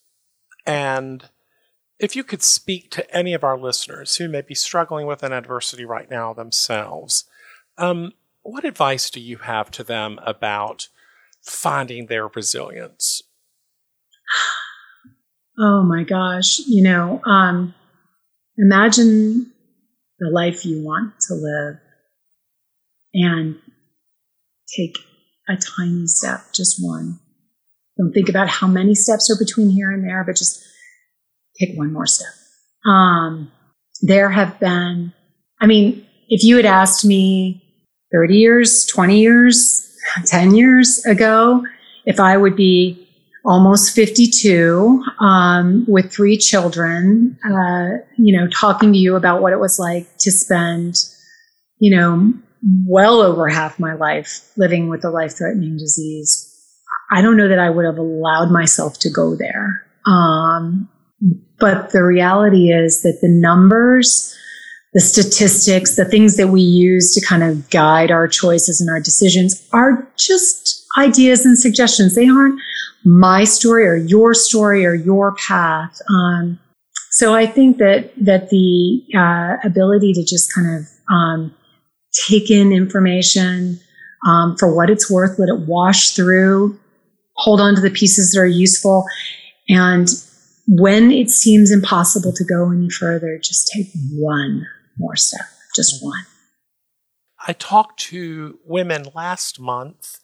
and 0.67 1.29
if 1.99 2.17
you 2.17 2.25
could 2.25 2.43
speak 2.43 2.91
to 2.91 3.17
any 3.17 3.35
of 3.35 3.45
our 3.45 3.59
listeners 3.59 4.17
who 4.17 4.29
may 4.29 4.41
be 4.41 4.55
struggling 4.55 5.07
with 5.07 5.23
an 5.23 5.33
adversity 5.33 5.85
right 5.85 6.11
now 6.11 6.33
themselves, 6.33 7.25
um, 7.79 8.13
what 8.43 8.65
advice 8.65 9.11
do 9.11 9.21
you 9.21 9.39
have 9.39 9.71
to 9.73 9.85
them 9.85 10.19
about 10.25 10.89
finding 11.43 12.07
their 12.07 12.29
resilience? 12.29 13.23
Oh 15.59 15.83
my 15.83 16.03
gosh. 16.03 16.61
You 16.67 16.83
know, 16.83 17.21
um, 17.27 17.75
imagine 18.57 19.53
the 20.19 20.31
life 20.31 20.65
you 20.65 20.83
want 20.83 21.13
to 21.29 21.35
live 21.35 21.79
and 23.13 23.57
take 24.77 24.99
a 25.49 25.57
tiny 25.57 26.07
step, 26.07 26.41
just 26.55 26.77
one. 26.81 27.19
Don't 27.99 28.13
think 28.13 28.29
about 28.29 28.49
how 28.49 28.67
many 28.67 28.95
steps 28.95 29.31
are 29.31 29.39
between 29.39 29.71
here 29.71 29.91
and 29.91 30.05
there, 30.05 30.25
but 30.25 30.37
just 30.37 30.63
take 31.61 31.77
one 31.77 31.93
more 31.93 32.07
step. 32.07 32.33
Um, 32.87 33.51
there 34.01 34.31
have 34.31 34.59
been, 34.59 35.13
I 35.61 35.67
mean, 35.67 36.07
if 36.29 36.43
you 36.43 36.57
had 36.57 36.67
asked 36.67 37.05
me 37.05 37.63
30 38.13 38.37
years, 38.37 38.87
20 38.87 39.21
years, 39.21 39.89
10 40.27 40.55
years 40.55 41.05
ago 41.05 41.63
if 42.05 42.19
I 42.19 42.37
would 42.37 42.57
be 42.57 42.99
almost 43.45 43.95
52, 43.95 45.05
um, 45.21 45.85
with 45.89 46.13
three 46.13 46.37
children, 46.37 47.39
uh, 47.45 47.99
you 48.17 48.37
know, 48.37 48.49
talking 48.49 48.93
to 48.93 48.99
you 48.99 49.17
about 49.17 49.43
what 49.43 49.53
it 49.53 49.59
was 49.59 49.79
like 49.79 50.07
to 50.21 50.31
spend, 50.31 50.97
you 51.79 51.97
know, 51.97 52.33
well 52.87 53.21
over 53.21 53.49
half 53.49 53.79
my 53.79 53.95
life 53.95 54.51
living 54.57 54.89
with 54.89 55.05
a 55.05 55.11
life 55.11 55.37
threatening 55.37 55.77
disease. 55.77 56.49
I 57.11 57.21
don't 57.21 57.37
know 57.37 57.49
that 57.49 57.59
I 57.59 57.71
would 57.71 57.85
have 57.85 57.99
allowed 57.99 58.51
myself 58.51 58.99
to 59.01 59.11
go 59.11 59.37
there. 59.37 59.87
Um, 60.07 60.89
but 61.59 61.91
the 61.91 62.03
reality 62.03 62.73
is 62.73 63.03
that 63.03 63.19
the 63.21 63.29
numbers, 63.29 64.35
the 64.95 65.01
statistics, 65.01 65.97
the 65.97 66.05
things 66.05 66.37
that 66.37 66.49
we 66.49 66.63
use 66.63 67.15
to 67.15 67.25
kind 67.25 67.43
of 67.43 67.69
guide 67.71 68.11
our 68.11 68.27
choices 68.27 68.81
and 68.81 68.91
our 68.91 69.01
decisions 69.01 69.69
are 69.73 70.09
just 70.17 70.85
ideas 70.99 71.47
and 71.47 71.59
suggestions. 71.59 72.15
They 72.15 72.29
aren't 72.29 72.61
my 73.05 73.45
story 73.45 73.87
or 73.87 73.97
your 73.97 74.35
story 74.35 74.87
or 74.87 74.95
your 74.95 75.35
path. 75.35 76.01
Um, 76.09 76.59
so 77.11 77.35
I 77.35 77.47
think 77.47 77.79
that 77.79 78.13
that 78.17 78.49
the 78.49 79.03
uh, 79.15 79.57
ability 79.67 80.15
to 80.15 80.25
just 80.25 80.53
kind 80.55 80.79
of 80.79 80.87
um, 81.13 81.55
take 82.29 82.51
in 82.51 82.73
information 82.73 83.81
um, 84.27 84.57
for 84.59 84.75
what 84.75 84.91
it's 84.91 85.11
worth, 85.11 85.39
let 85.39 85.49
it 85.49 85.67
wash 85.67 86.11
through, 86.11 86.79
hold 87.35 87.61
on 87.61 87.75
to 87.75 87.81
the 87.81 87.91
pieces 87.91 88.33
that 88.33 88.41
are 88.41 88.47
useful, 88.47 89.05
and 89.69 90.09
when 90.69 91.11
it 91.11 91.31
seems 91.31 91.71
impossible 91.71 92.33
to 92.33 92.45
go 92.45 92.71
any 92.71 92.89
further, 92.89 93.39
just 93.39 93.71
take 93.75 93.89
one 94.15 94.67
more 94.99 95.17
step, 95.17 95.47
just 95.75 96.03
one. 96.05 96.25
I 97.47 97.53
talked 97.53 97.99
to 98.01 98.59
women 98.65 99.07
last 99.15 99.59
month, 99.59 100.21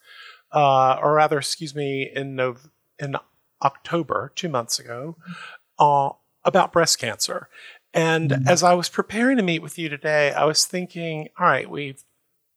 uh, 0.53 0.99
or 1.03 1.15
rather, 1.15 1.39
excuse 1.39 1.75
me, 1.75 2.09
in 2.15 2.37
Nov- 2.37 2.71
in 2.99 3.17
October, 3.63 4.33
two 4.37 4.49
months 4.49 4.79
ago, 4.79 5.17
uh, 5.79 6.11
about 6.45 6.73
breast 6.73 6.99
cancer. 6.99 7.49
And 7.99 8.31
mm-hmm. 8.31 8.49
as 8.49 8.63
I 8.63 8.75
was 8.75 8.89
preparing 8.89 9.39
to 9.39 9.43
meet 9.43 9.61
with 9.61 9.77
you 9.77 9.89
today, 9.89 10.33
I 10.33 10.45
was 10.45 10.65
thinking, 10.65 11.31
all 11.37 11.47
right, 11.47 11.69
we've 11.69 12.01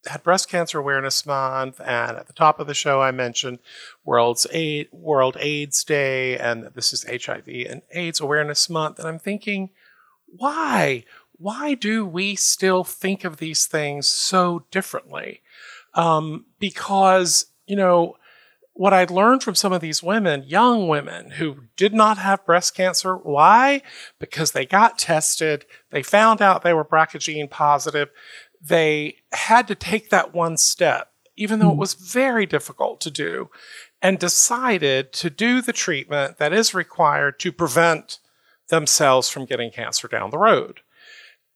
had 0.05 0.21
Breast 0.21 0.47
Cancer 0.47 0.77
Awareness 0.77 1.25
Month, 1.25 1.81
and 1.81 2.15
at 2.15 2.27
the 2.27 2.33
top 2.33 2.59
of 2.59 2.67
the 2.67 2.75
show, 2.75 3.01
I 3.01 3.09
mentioned 3.09 3.57
World's 4.05 4.45
AIDS, 4.51 4.89
World 4.91 5.37
AIDS 5.39 5.83
Day, 5.83 6.37
and 6.37 6.69
this 6.75 6.93
is 6.93 7.07
HIV 7.09 7.47
and 7.47 7.81
AIDS 7.91 8.19
Awareness 8.19 8.69
Month. 8.69 8.99
And 8.99 9.07
I'm 9.07 9.17
thinking, 9.17 9.71
why? 10.27 11.05
Why 11.39 11.73
do 11.73 12.05
we 12.05 12.35
still 12.35 12.83
think 12.83 13.23
of 13.23 13.37
these 13.37 13.65
things 13.65 14.05
so 14.05 14.65
differently? 14.69 15.41
Um, 15.95 16.45
because, 16.59 17.47
you 17.65 17.75
know, 17.75 18.15
what 18.73 18.93
I'd 18.93 19.11
learned 19.11 19.43
from 19.43 19.55
some 19.55 19.73
of 19.73 19.81
these 19.81 20.01
women, 20.01 20.43
young 20.43 20.87
women 20.87 21.31
who 21.31 21.65
did 21.75 21.93
not 21.93 22.17
have 22.17 22.45
breast 22.45 22.75
cancer. 22.75 23.15
Why? 23.15 23.81
Because 24.19 24.53
they 24.53 24.65
got 24.65 24.97
tested. 24.97 25.65
They 25.91 26.03
found 26.03 26.41
out 26.41 26.63
they 26.63 26.73
were 26.73 26.85
BRCA 26.85 27.19
gene 27.19 27.47
positive 27.47 28.09
they 28.61 29.17
had 29.31 29.67
to 29.67 29.75
take 29.75 30.09
that 30.09 30.33
one 30.33 30.57
step, 30.57 31.11
even 31.35 31.59
though 31.59 31.69
it 31.69 31.73
hmm. 31.73 31.79
was 31.79 31.93
very 31.95 32.45
difficult 32.45 33.01
to 33.01 33.11
do, 33.11 33.49
and 34.01 34.19
decided 34.19 35.11
to 35.13 35.29
do 35.29 35.61
the 35.61 35.73
treatment 35.73 36.37
that 36.37 36.53
is 36.53 36.73
required 36.73 37.39
to 37.39 37.51
prevent 37.51 38.19
themselves 38.69 39.29
from 39.29 39.45
getting 39.45 39.71
cancer 39.71 40.07
down 40.07 40.29
the 40.29 40.37
road. 40.37 40.81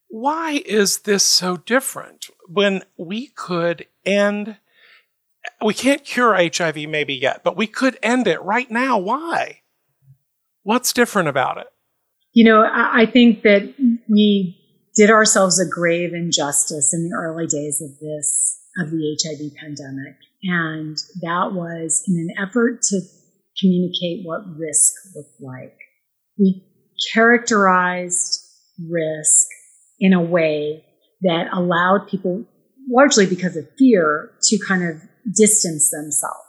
Why 0.07 0.63
is 0.65 0.99
this 0.99 1.23
so 1.23 1.57
different 1.57 2.27
when 2.47 2.83
we 2.97 3.27
could 3.27 3.85
end? 4.05 4.57
We 5.63 5.73
can't 5.73 6.03
cure 6.03 6.35
HIV 6.35 6.87
maybe 6.89 7.15
yet, 7.15 7.43
but 7.43 7.57
we 7.57 7.67
could 7.67 7.97
end 8.03 8.27
it 8.27 8.41
right 8.41 8.69
now. 8.69 8.97
Why? 8.97 9.61
What's 10.63 10.93
different 10.93 11.29
about 11.29 11.57
it? 11.57 11.67
You 12.33 12.45
know, 12.45 12.61
I 12.61 13.05
think 13.05 13.43
that 13.43 13.73
we 14.09 14.61
did 14.95 15.09
ourselves 15.09 15.59
a 15.59 15.67
grave 15.67 16.13
injustice 16.13 16.93
in 16.93 17.09
the 17.09 17.15
early 17.15 17.47
days 17.47 17.81
of 17.81 17.99
this, 17.99 18.59
of 18.79 18.91
the 18.91 19.17
HIV 19.23 19.55
pandemic. 19.59 20.15
And 20.43 20.97
that 21.21 21.53
was 21.53 22.03
in 22.07 22.17
an 22.17 22.45
effort 22.45 22.81
to 22.83 23.01
communicate 23.59 24.25
what 24.25 24.41
risk 24.57 24.93
looked 25.15 25.41
like. 25.41 25.77
We 26.37 26.63
characterized 27.13 28.41
risk 28.89 29.47
in 29.99 30.13
a 30.13 30.21
way 30.21 30.83
that 31.21 31.47
allowed 31.53 32.07
people, 32.09 32.45
largely 32.89 33.25
because 33.25 33.55
of 33.55 33.67
fear, 33.77 34.31
to 34.43 34.59
kind 34.67 34.83
of 34.83 35.01
distance 35.33 35.89
themselves 35.91 36.39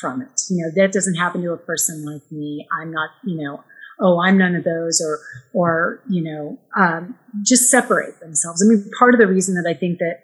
from 0.00 0.22
it. 0.22 0.40
You 0.50 0.64
know, 0.64 0.82
that 0.82 0.92
doesn't 0.92 1.14
happen 1.14 1.42
to 1.42 1.52
a 1.52 1.58
person 1.58 2.04
like 2.04 2.22
me. 2.30 2.66
I'm 2.80 2.92
not, 2.92 3.10
you 3.24 3.42
know, 3.42 3.62
oh, 4.00 4.20
I'm 4.20 4.38
none 4.38 4.56
of 4.56 4.64
those, 4.64 5.00
or, 5.00 5.20
or, 5.54 6.02
you 6.08 6.22
know, 6.22 6.58
um, 6.76 7.16
just 7.46 7.70
separate 7.70 8.18
themselves. 8.20 8.62
I 8.62 8.68
mean, 8.68 8.90
part 8.98 9.14
of 9.14 9.20
the 9.20 9.26
reason 9.26 9.54
that 9.54 9.68
I 9.68 9.74
think 9.78 9.98
that 9.98 10.16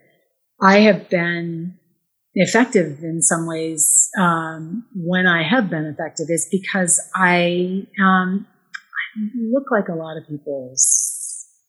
I 0.60 0.80
have 0.80 1.08
been 1.08 1.78
effective 2.34 2.98
in 3.02 3.22
some 3.22 3.46
ways 3.46 4.08
um, 4.18 4.86
when 4.94 5.26
I 5.26 5.42
have 5.42 5.70
been 5.70 5.84
effective 5.84 6.26
is 6.30 6.48
because 6.50 7.00
I, 7.14 7.86
um, 8.02 8.46
look 9.52 9.64
like 9.70 9.88
a 9.88 9.94
lot 9.94 10.16
of 10.16 10.28
people's. 10.28 11.19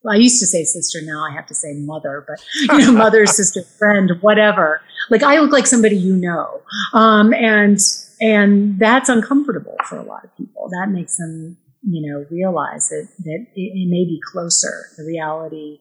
Well, 0.04 0.16
I 0.16 0.18
used 0.18 0.40
to 0.40 0.48
say 0.48 0.64
sister, 0.64 1.00
now 1.04 1.26
I 1.30 1.34
have 1.34 1.46
to 1.48 1.54
say 1.54 1.74
mother, 1.76 2.26
but 2.28 2.44
you 2.62 2.86
know, 2.86 2.92
mother, 2.92 3.26
sister, 3.28 3.64
friend, 3.64 4.12
whatever. 4.22 4.82
Like 5.10 5.24
I 5.24 5.40
look 5.40 5.52
like 5.52 5.68
somebody 5.68 5.98
you 5.98 6.16
know, 6.16 6.62
um, 6.94 7.34
and 7.34 7.80
and 8.20 8.80
that's 8.80 9.10
uncomfortable 9.10 9.76
for 9.88 9.98
a 9.98 10.04
lot 10.04 10.24
of 10.24 10.36
people. 10.38 10.70
That 10.70 10.90
makes 10.92 11.18
them 11.18 11.58
you 11.84 12.12
know, 12.12 12.26
realize 12.30 12.90
that, 12.90 13.08
that 13.20 13.46
it, 13.56 13.72
it 13.74 13.90
may 13.90 14.06
be 14.06 14.20
closer. 14.32 14.86
The 14.98 15.04
reality 15.04 15.80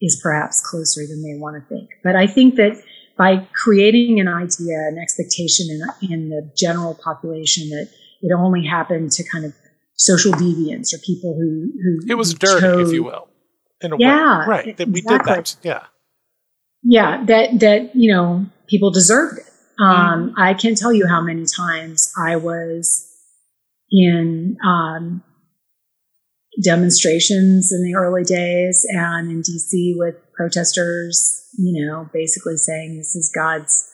is 0.00 0.20
perhaps 0.22 0.60
closer 0.60 1.02
than 1.06 1.22
they 1.22 1.38
want 1.38 1.62
to 1.62 1.68
think. 1.68 1.90
But 2.02 2.16
I 2.16 2.26
think 2.26 2.56
that 2.56 2.80
by 3.16 3.48
creating 3.52 4.20
an 4.20 4.28
idea, 4.28 4.78
an 4.88 4.98
expectation 5.00 5.66
in, 5.70 6.12
in 6.12 6.28
the 6.30 6.52
general 6.56 6.94
population 6.94 7.68
that 7.70 7.88
it 8.22 8.32
only 8.36 8.66
happened 8.66 9.12
to 9.12 9.24
kind 9.28 9.44
of 9.44 9.52
social 9.94 10.32
deviants 10.32 10.94
or 10.94 10.98
people 11.04 11.34
who, 11.34 11.72
who 11.82 12.10
it 12.10 12.14
was 12.14 12.34
dirty, 12.34 12.60
chose, 12.60 12.88
if 12.88 12.94
you 12.94 13.02
will, 13.02 13.27
in 13.80 13.92
a 13.92 13.96
yeah, 13.98 14.40
way, 14.40 14.46
right? 14.46 14.76
That 14.76 14.88
we 14.88 15.00
did 15.00 15.20
that, 15.24 15.56
yeah, 15.62 15.84
yeah. 16.82 17.24
That 17.24 17.60
that 17.60 17.94
you 17.94 18.12
know 18.12 18.46
people 18.68 18.90
deserved 18.90 19.38
it. 19.38 19.46
Um, 19.80 20.30
mm. 20.30 20.32
I 20.36 20.54
can't 20.54 20.76
tell 20.76 20.92
you 20.92 21.06
how 21.06 21.20
many 21.20 21.44
times 21.46 22.12
I 22.18 22.36
was 22.36 23.06
in 23.90 24.56
um, 24.64 25.22
demonstrations 26.62 27.72
in 27.72 27.84
the 27.84 27.94
early 27.96 28.24
days 28.24 28.84
and 28.90 29.30
in 29.30 29.42
DC 29.42 29.94
with 29.96 30.16
protesters, 30.34 31.46
you 31.58 31.86
know, 31.86 32.08
basically 32.12 32.56
saying 32.56 32.96
this 32.96 33.14
is 33.14 33.32
God's, 33.34 33.88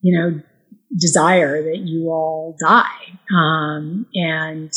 you 0.00 0.18
know, 0.18 0.40
desire 0.98 1.62
that 1.62 1.78
you 1.78 2.08
all 2.10 2.56
die. 2.60 3.18
Um, 3.34 4.06
and 4.14 4.70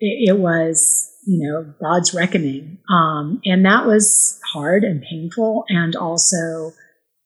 it, 0.00 0.30
it, 0.30 0.38
was, 0.38 1.08
you 1.24 1.48
know, 1.48 1.74
God's 1.80 2.14
reckoning. 2.14 2.78
Um, 2.92 3.40
and 3.44 3.64
that 3.64 3.86
was 3.86 4.40
hard 4.52 4.84
and 4.84 5.02
painful. 5.02 5.64
And 5.68 5.94
also 5.94 6.72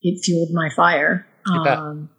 it 0.02 0.22
fueled 0.24 0.50
my 0.52 0.68
fire. 0.74 1.26
Um, 1.48 2.10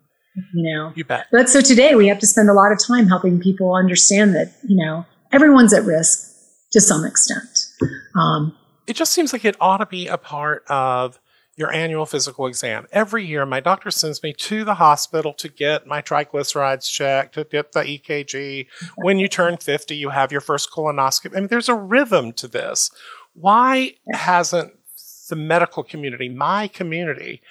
you 0.54 0.74
know, 0.74 0.94
you 0.96 1.04
bet. 1.04 1.28
But 1.32 1.50
so 1.50 1.62
today 1.62 1.96
we 1.96 2.08
have 2.08 2.20
to 2.20 2.28
spend 2.28 2.50
a 2.50 2.54
lot 2.54 2.72
of 2.72 2.80
time 2.80 3.08
helping 3.08 3.40
people 3.40 3.76
understand 3.76 4.36
that, 4.36 4.54
you 4.68 4.84
know, 4.84 5.06
everyone's 5.32 5.74
at 5.74 5.84
risk 5.84 6.32
to 6.72 6.82
some 6.82 7.06
extent. 7.06 7.68
Um, 8.16 8.56
it 8.88 8.96
just 8.96 9.14
seems 9.14 9.34
like 9.34 9.46
it 9.46 9.56
ought 9.60 9.78
to 9.78 9.86
be 9.86 10.08
a 10.08 10.18
part 10.18 10.64
of 10.70 11.20
your 11.58 11.74
annual 11.74 12.06
physical 12.06 12.46
exam. 12.46 12.88
Every 12.92 13.26
year, 13.26 13.46
my 13.46 13.60
doctor 13.60 13.90
sends 13.90 14.22
me 14.22 14.32
to 14.34 14.64
the 14.64 14.76
hospital 14.76 15.34
to 15.34 15.50
get 15.50 15.88
my 15.88 16.04
triglycerides 16.04 16.90
checked, 16.90 17.34
to 17.34 17.44
get 17.44 17.72
the 17.72 17.82
EKG. 17.82 18.68
When 18.96 19.18
you 19.18 19.28
turn 19.28 19.58
50, 19.58 19.96
you 19.96 20.10
have 20.10 20.32
your 20.32 20.40
first 20.40 20.72
colonoscopy. 20.72 21.36
I 21.36 21.40
mean, 21.40 21.48
there's 21.48 21.68
a 21.68 21.76
rhythm 21.76 22.32
to 22.34 22.48
this. 22.48 22.92
Why 23.34 23.96
hasn't 24.14 24.74
the 25.30 25.36
medical 25.36 25.84
community, 25.84 26.30
my 26.30 26.68
community, 26.68 27.42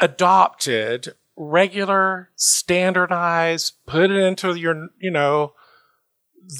adopted 0.00 1.14
regular, 1.36 2.30
standardized, 2.34 3.74
put 3.86 4.10
it 4.10 4.16
into 4.16 4.54
your, 4.54 4.88
you 4.98 5.10
know, 5.10 5.54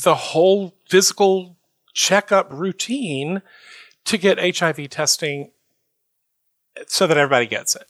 the 0.04 0.14
whole 0.14 0.76
physical 0.88 1.56
checkup 1.92 2.52
routine 2.52 3.42
to 4.04 4.16
get 4.16 4.58
HIV 4.58 4.88
testing 4.90 5.50
so 6.88 7.06
that 7.06 7.16
everybody 7.16 7.46
gets 7.46 7.76
it. 7.76 7.84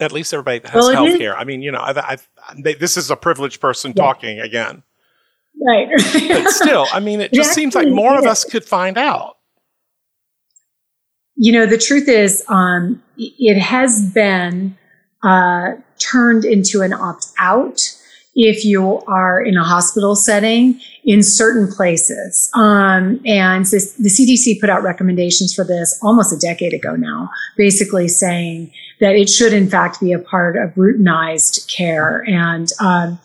At 0.00 0.12
least 0.12 0.32
everybody 0.32 0.60
has 0.64 0.74
well, 0.74 0.92
health 0.92 1.18
care. 1.18 1.36
I 1.36 1.44
mean, 1.44 1.62
you 1.62 1.70
know, 1.70 1.78
I, 1.78 2.14
I, 2.14 2.16
they, 2.58 2.74
this 2.74 2.96
is 2.96 3.10
a 3.10 3.16
privileged 3.16 3.60
person 3.60 3.92
yeah. 3.94 4.02
talking 4.02 4.40
again. 4.40 4.82
Right. 5.64 5.88
but 6.28 6.50
still, 6.50 6.86
I 6.92 7.00
mean, 7.00 7.20
it 7.20 7.32
just 7.34 7.50
it 7.50 7.54
seems 7.54 7.74
like 7.74 7.88
more 7.88 8.14
is. 8.14 8.24
of 8.24 8.30
us 8.30 8.44
could 8.44 8.64
find 8.64 8.98
out. 8.98 9.36
You 11.36 11.52
know, 11.52 11.66
the 11.66 11.78
truth 11.78 12.08
is, 12.08 12.44
um, 12.48 13.02
it 13.16 13.58
has 13.58 14.12
been 14.12 14.76
uh, 15.22 15.72
turned 15.98 16.44
into 16.44 16.82
an 16.82 16.92
opt 16.92 17.26
out 17.38 17.80
if 18.34 18.64
you 18.64 19.00
are 19.06 19.42
in 19.42 19.56
a 19.56 19.64
hospital 19.64 20.16
setting 20.16 20.80
in 21.04 21.22
certain 21.22 21.66
places. 21.70 22.50
Um, 22.54 23.20
and 23.26 23.64
the 23.64 24.08
CDC 24.08 24.60
put 24.60 24.70
out 24.70 24.82
recommendations 24.82 25.52
for 25.52 25.64
this 25.64 25.98
almost 26.02 26.32
a 26.32 26.38
decade 26.38 26.72
ago 26.72 26.94
now, 26.94 27.28
basically 27.56 28.08
saying 28.08 28.72
that 29.00 29.16
it 29.16 29.28
should 29.28 29.52
in 29.52 29.68
fact 29.68 30.00
be 30.00 30.12
a 30.12 30.18
part 30.18 30.56
of 30.56 30.74
routinized 30.74 31.68
care. 31.74 32.24
And, 32.28 32.68
um, 32.80 33.18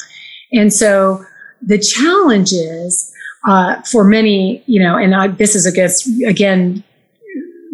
and 0.51 0.73
so 0.73 1.23
the 1.61 1.77
challenge 1.77 2.51
is, 2.51 3.13
uh, 3.47 3.81
for 3.83 4.03
many, 4.03 4.63
you 4.65 4.81
know, 4.81 4.97
and 4.97 5.13
I, 5.13 5.27
this 5.27 5.55
is 5.55 5.65
against, 5.65 6.07
again, 6.25 6.83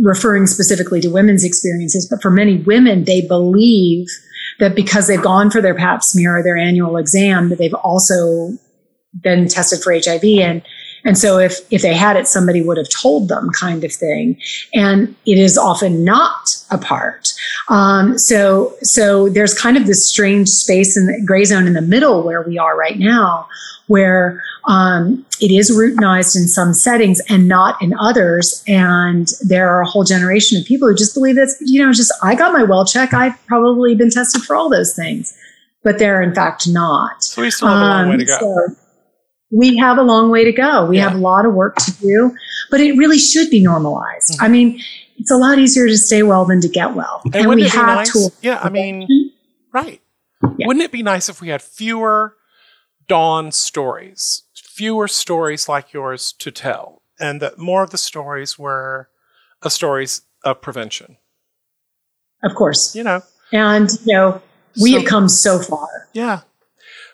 referring 0.02 0.48
specifically 0.48 1.00
to 1.00 1.10
women's 1.10 1.46
experiences, 1.46 2.08
but 2.10 2.22
for 2.22 2.30
many 2.30 2.58
women, 2.58 3.06
they 3.06 3.22
believe 3.22 4.08
that 4.60 4.76
because 4.76 5.08
they've 5.08 5.22
gone 5.22 5.50
for 5.50 5.62
their 5.62 5.74
pap 5.74 6.04
smear 6.04 6.38
or 6.38 6.44
their 6.44 6.58
annual 6.58 6.98
exam, 6.98 7.50
that 7.50 7.58
they've 7.58 7.74
also 7.74 8.58
been 9.22 9.48
tested 9.48 9.82
for 9.82 9.94
HIV. 9.94 10.24
And, 10.24 10.62
and 11.06 11.18
so 11.18 11.38
if, 11.38 11.60
if 11.72 11.82
they 11.82 11.94
had 11.94 12.16
it, 12.16 12.28
somebody 12.28 12.62
would 12.62 12.78
have 12.78 12.90
told 12.90 13.28
them 13.28 13.50
kind 13.52 13.84
of 13.84 13.92
thing. 13.92 14.40
And 14.74 15.16
it 15.26 15.38
is 15.38 15.58
often 15.58 16.04
not 16.04 16.56
a 16.72 16.78
part. 16.78 17.34
Um, 17.70 18.18
so, 18.18 18.74
so 18.82 19.30
there's 19.30 19.54
kind 19.54 19.78
of 19.78 19.86
this 19.86 20.08
strange 20.08 20.50
space 20.50 20.98
in 20.98 21.08
the 21.08 21.22
gray 21.26 21.46
zone 21.46 21.68
in 21.68 21.74
the 21.74 21.82
middle 21.82 22.24
where 22.24 22.42
we 22.42 22.58
are 22.58 22.78
right 22.78 22.98
now, 22.98 23.48
where 23.88 24.42
um, 24.66 25.26
it 25.42 25.52
is 25.52 25.72
routinized 25.72 26.36
in 26.36 26.48
some 26.48 26.74
settings 26.74 27.22
and 27.30 27.48
not 27.48 27.82
in 27.82 27.94
others. 28.00 28.64
And 28.68 29.28
there 29.42 29.70
are 29.70 29.82
a 29.82 29.86
whole 29.86 30.06
generation 30.06 30.58
of 30.60 30.66
people 30.66 30.88
who 30.88 30.96
just 30.96 31.14
believe 31.14 31.36
that's, 31.36 31.58
you 31.62 31.86
know, 31.86 31.92
just 31.92 32.14
I 32.24 32.36
got 32.36 32.54
my 32.54 32.64
well 32.64 32.86
check. 32.86 33.14
I've 33.14 33.36
probably 33.46 33.94
been 33.96 34.10
tested 34.10 34.44
for 34.44 34.56
all 34.56 34.70
those 34.70 34.96
things, 34.96 35.38
but 35.84 36.00
they're 36.00 36.22
in 36.22 36.34
fact 36.34 36.68
not. 36.68 37.24
So 37.24 37.42
we 37.42 37.52
still 37.52 37.68
have 37.68 37.78
a 37.78 37.82
long 37.82 38.04
um, 38.04 38.10
way 38.10 38.18
to 38.18 38.26
go. 38.26 38.38
So 38.40 38.76
we 39.54 39.78
have 39.78 39.98
a 39.98 40.02
long 40.02 40.32
way 40.32 40.44
to 40.44 40.52
go. 40.52 40.86
We 40.86 40.98
yeah. 40.98 41.10
have 41.10 41.18
a 41.18 41.22
lot 41.22 41.46
of 41.46 41.54
work 41.54 41.76
to 41.76 41.92
do, 42.00 42.36
but 42.72 42.82
it 42.82 42.98
really 42.98 43.20
should 43.20 43.50
be 43.50 43.62
normalized. 43.62 44.34
Mm-hmm. 44.34 44.46
I 44.46 44.48
mean, 44.48 44.82
it's 45.18 45.30
a 45.30 45.38
lot 45.38 45.60
easier 45.60 45.88
to 45.88 45.98
stay 45.98 46.24
well 46.24 46.44
than 46.46 46.60
to 46.62 46.68
get 46.68 46.96
well. 46.96 47.22
And, 47.26 47.36
and 47.36 47.50
we 47.50 47.68
have 47.70 47.86
nice? 47.86 48.12
tools. 48.12 48.36
Yeah, 48.42 48.60
I 48.62 48.70
mean, 48.70 49.32
right. 49.72 50.02
Yeah. 50.58 50.68
Wouldn't 50.68 50.84
it 50.84 50.92
be 50.92 51.04
nice 51.04 51.30
if 51.30 51.40
we 51.40 51.50
had 51.50 51.62
fewer 51.62 52.36
dawn 53.08 53.52
stories, 53.52 54.44
fewer 54.56 55.08
stories 55.08 55.70
like 55.70 55.94
yours 55.94 56.34
to 56.40 56.52
tell, 56.52 57.04
and 57.20 57.40
that 57.42 57.60
more 57.60 57.84
of 57.84 57.92
the 57.92 57.98
stories 57.98 58.58
were 58.58 59.10
a 59.62 59.70
stories 59.70 60.22
of 60.44 60.62
prevention. 60.62 61.18
Of 62.44 62.56
course. 62.56 62.96
You 62.96 63.04
know. 63.04 63.22
And, 63.52 63.90
you 64.04 64.16
know, 64.16 64.42
we 64.82 64.94
so, 64.94 65.00
have 65.00 65.08
come 65.08 65.30
so 65.30 65.60
far. 65.60 66.10
Yeah. 66.12 66.42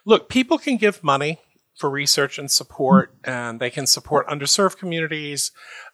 Look, 0.06 0.30
people 0.30 0.58
can 0.58 0.78
give 0.78 1.04
money 1.04 1.40
for 1.80 1.90
research 1.90 2.38
and 2.38 2.52
support, 2.52 3.16
and 3.24 3.60
they 3.60 3.70
can 3.70 3.88
support 3.88 4.28
underserved 4.28 4.78
communities. 4.78 5.52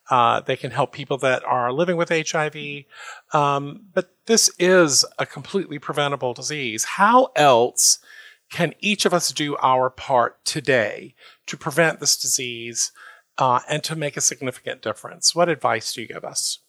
Uh, 0.10 0.42
they 0.42 0.56
can 0.56 0.72
help 0.72 0.92
people 0.92 1.18
that 1.20 1.44
are 1.44 1.72
living 1.72 1.96
with 1.96 2.10
HIV. 2.10 2.86
Um, 3.34 3.86
but 3.94 4.16
this 4.26 4.50
is 4.58 5.06
a 5.20 5.26
completely 5.26 5.78
preventable 5.78 6.34
disease. 6.34 6.84
How 6.84 7.30
else 7.36 8.00
can 8.52 8.74
each 8.80 9.06
of 9.06 9.14
us 9.14 9.32
do 9.32 9.56
our 9.58 9.90
part 9.90 10.44
today 10.44 11.14
to 11.46 11.56
prevent 11.56 12.00
this 12.00 12.18
disease 12.18 12.92
uh, 13.38 13.60
and 13.70 13.84
to 13.84 13.96
make 13.96 14.18
a 14.18 14.22
significant 14.22 14.82
difference? 14.82 15.36
What 15.36 15.50
advice 15.50 15.94
do 15.94 16.02
you 16.02 16.08
give 16.08 16.26
us? 16.26 16.60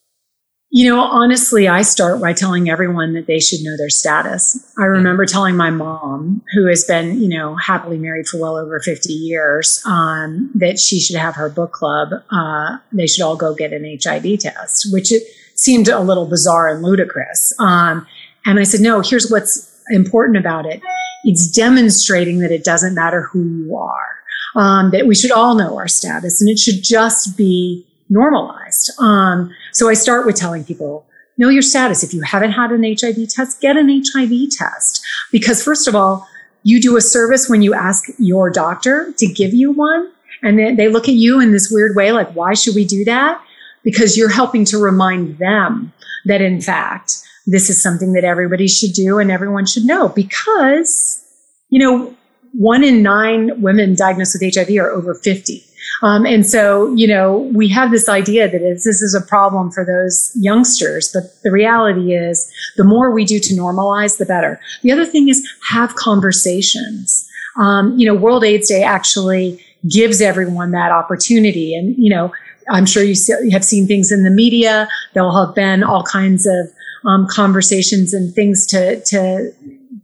You 0.71 0.91
know, 0.91 1.01
honestly, 1.01 1.69
I 1.69 1.83
start 1.83 2.21
by 2.21 2.33
telling 2.33 2.69
everyone 2.69 3.14
that 3.14 3.27
they 3.27 3.39
should 3.39 3.61
know 3.62 3.77
their 3.77 3.89
status. 3.89 4.59
I 4.77 4.83
remember 4.83 5.25
telling 5.25 5.57
my 5.57 5.71
mom, 5.71 6.43
who 6.55 6.67
has 6.67 6.85
been, 6.85 7.21
you 7.21 7.29
know, 7.29 7.55
happily 7.55 7.99
married 7.99 8.27
for 8.27 8.41
well 8.41 8.57
over 8.57 8.81
50 8.81 9.12
years, 9.12 9.81
um, 9.87 10.51
that 10.57 10.79
she 10.79 10.99
should 10.99 11.17
have 11.17 11.37
her 11.37 11.49
book 11.49 11.73
club. 11.73 12.09
Uh, 12.31 12.79
they 12.93 13.07
should 13.07 13.23
all 13.23 13.37
go 13.37 13.55
get 13.55 13.73
an 13.73 13.99
HIV 14.03 14.41
test, 14.41 14.93
which 14.93 15.12
it 15.12 15.23
seemed 15.55 15.89
a 15.89 16.01
little 16.01 16.27
bizarre 16.27 16.69
and 16.69 16.83
ludicrous. 16.83 17.55
Um, 17.61 18.07
and 18.45 18.59
I 18.59 18.64
said, 18.64 18.81
no, 18.81 19.01
here's 19.01 19.31
what's 19.31 19.73
important 19.91 20.37
about 20.37 20.67
it 20.67 20.83
it's 21.25 21.49
demonstrating 21.49 22.39
that 22.39 22.53
it 22.53 22.62
doesn't 22.62 22.95
matter 22.95 23.23
who 23.23 23.43
you 23.43 23.77
are, 23.77 24.17
um, 24.55 24.93
that 24.93 25.07
we 25.07 25.14
should 25.14 25.33
all 25.33 25.57
know 25.57 25.77
our 25.77 25.89
status 25.89 26.41
and 26.41 26.49
it 26.49 26.59
should 26.59 26.83
just 26.83 27.37
be 27.37 27.85
normalized. 28.09 28.91
Um, 29.01 29.51
so 29.73 29.89
I 29.89 29.95
start 29.95 30.27
with 30.27 30.37
telling 30.37 30.65
people, 30.65 31.07
know 31.37 31.49
your 31.49 31.63
status. 31.63 32.03
If 32.03 32.15
you 32.15 32.23
haven't 32.23 32.53
had 32.53 32.73
an 32.73 32.83
HIV 32.83 33.29
test, 33.29 33.61
get 33.61 33.77
an 33.77 33.89
HIV 33.89 34.51
test. 34.51 35.05
Because 35.33 35.63
first 35.63 35.89
of 35.89 35.95
all, 35.95 36.27
you 36.63 36.81
do 36.81 36.97
a 36.97 37.01
service 37.01 37.49
when 37.49 37.63
you 37.63 37.75
ask 37.75 38.05
your 38.19 38.51
doctor 38.51 39.13
to 39.19 39.27
give 39.27 39.55
you 39.55 39.73
one. 39.73 40.11
And 40.43 40.59
then 40.59 40.77
they 40.77 40.89
look 40.89 41.09
at 41.09 41.15
you 41.15 41.41
in 41.41 41.53
this 41.53 41.71
weird 41.71 41.97
way, 41.97 42.13
like, 42.13 42.35
why 42.35 42.55
should 42.55 42.75
we 42.75 42.85
do 42.85 43.05
that? 43.05 43.41
Because 43.85 44.17
you're 44.17 44.29
helping 44.29 44.65
to 44.67 44.79
remind 44.79 45.39
them 45.39 45.93
that 46.25 46.41
in 46.41 46.61
fact, 46.61 47.23
this 47.47 47.71
is 47.71 47.81
something 47.81 48.13
that 48.15 48.25
everybody 48.25 48.67
should 48.67 48.93
do 48.93 49.19
and 49.19 49.31
everyone 49.31 49.65
should 49.67 49.85
know 49.85 50.09
because, 50.09 51.25
you 51.71 51.79
know, 51.79 52.15
one 52.53 52.83
in 52.83 53.03
nine 53.03 53.61
women 53.61 53.95
diagnosed 53.95 54.37
with 54.41 54.55
HIV 54.55 54.71
are 54.79 54.91
over 54.91 55.15
50. 55.15 55.63
Um, 56.03 56.26
and 56.26 56.47
so, 56.47 56.93
you 56.95 57.07
know, 57.07 57.39
we 57.55 57.68
have 57.68 57.91
this 57.91 58.09
idea 58.09 58.49
that 58.51 58.59
this 58.59 58.87
is 58.87 59.14
a 59.14 59.26
problem 59.26 59.70
for 59.70 59.84
those 59.84 60.32
youngsters, 60.34 61.11
but 61.12 61.24
the 61.43 61.51
reality 61.51 62.14
is 62.14 62.51
the 62.76 62.84
more 62.84 63.11
we 63.11 63.24
do 63.24 63.39
to 63.41 63.55
normalize, 63.55 64.18
the 64.18 64.26
better. 64.26 64.61
The 64.82 64.93
other 64.93 65.07
thing 65.07 65.28
is 65.28 65.47
have 65.68 65.95
conversations. 65.95 67.28
Um, 67.59 67.99
you 67.99 68.07
know, 68.07 68.14
World 68.14 68.45
AIDS 68.45 68.68
Day 68.68 68.82
actually 68.82 69.64
gives 69.89 70.20
everyone 70.20 70.72
that 70.72 70.93
opportunity. 70.93 71.74
And, 71.74 71.95
you 71.97 72.11
know, 72.11 72.32
I'm 72.68 72.87
sure 72.87 73.03
you 73.03 73.14
have 73.53 73.64
seen 73.64 73.87
things 73.87 74.11
in 74.11 74.24
the 74.24 74.30
media. 74.30 74.89
There'll 75.14 75.47
have 75.47 75.55
been 75.55 75.84
all 75.84 76.03
kinds 76.03 76.47
of 76.47 76.66
um, 77.05 77.26
conversations 77.30 78.12
and 78.12 78.34
things 78.34 78.66
to 78.66 79.01
to 79.01 79.53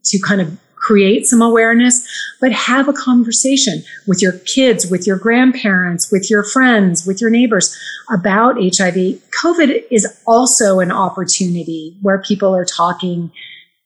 to 0.04 0.18
kind 0.20 0.40
of 0.40 0.56
create 0.82 1.26
some 1.26 1.40
awareness, 1.40 2.06
but 2.40 2.52
have 2.52 2.88
a 2.88 2.92
conversation 2.92 3.82
with 4.06 4.20
your 4.20 4.32
kids, 4.40 4.90
with 4.90 5.06
your 5.06 5.16
grandparents, 5.16 6.10
with 6.10 6.28
your 6.28 6.42
friends, 6.42 7.06
with 7.06 7.20
your 7.20 7.30
neighbors 7.30 7.78
about 8.12 8.56
HIV. 8.56 9.20
COVID 9.42 9.84
is 9.90 10.20
also 10.26 10.80
an 10.80 10.90
opportunity 10.90 11.96
where 12.02 12.20
people 12.20 12.54
are 12.54 12.64
talking 12.64 13.30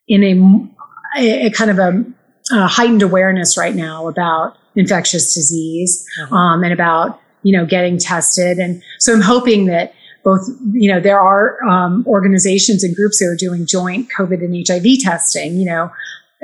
in 0.09 0.25
a, 0.25 1.21
a, 1.21 1.47
a 1.47 1.51
kind 1.51 1.71
of 1.71 1.79
a, 1.79 2.05
a, 2.53 2.67
heightened 2.67 3.03
awareness 3.03 3.59
right 3.59 3.75
now 3.75 4.09
about 4.09 4.57
infectious 4.75 5.35
disease 5.35 6.07
uh-huh. 6.23 6.35
um, 6.35 6.65
and 6.65 6.73
about 6.73 7.21
you 7.43 7.57
know 7.57 7.67
getting 7.67 7.99
tested. 7.99 8.59
And 8.59 8.83
so 8.99 9.13
I'm 9.13 9.21
hoping 9.21 9.67
that 9.67 9.95
both, 10.25 10.49
you 10.73 10.91
know, 10.91 10.99
there 10.99 11.21
are 11.21 11.63
um, 11.69 12.05
organizations 12.07 12.83
and 12.83 12.97
groups 12.97 13.21
that 13.21 13.27
are 13.27 13.37
doing 13.37 13.65
joint 13.65 14.09
COVID 14.17 14.43
and 14.43 14.67
HIV 14.67 15.01
testing. 15.01 15.57
You 15.57 15.67
know, 15.67 15.93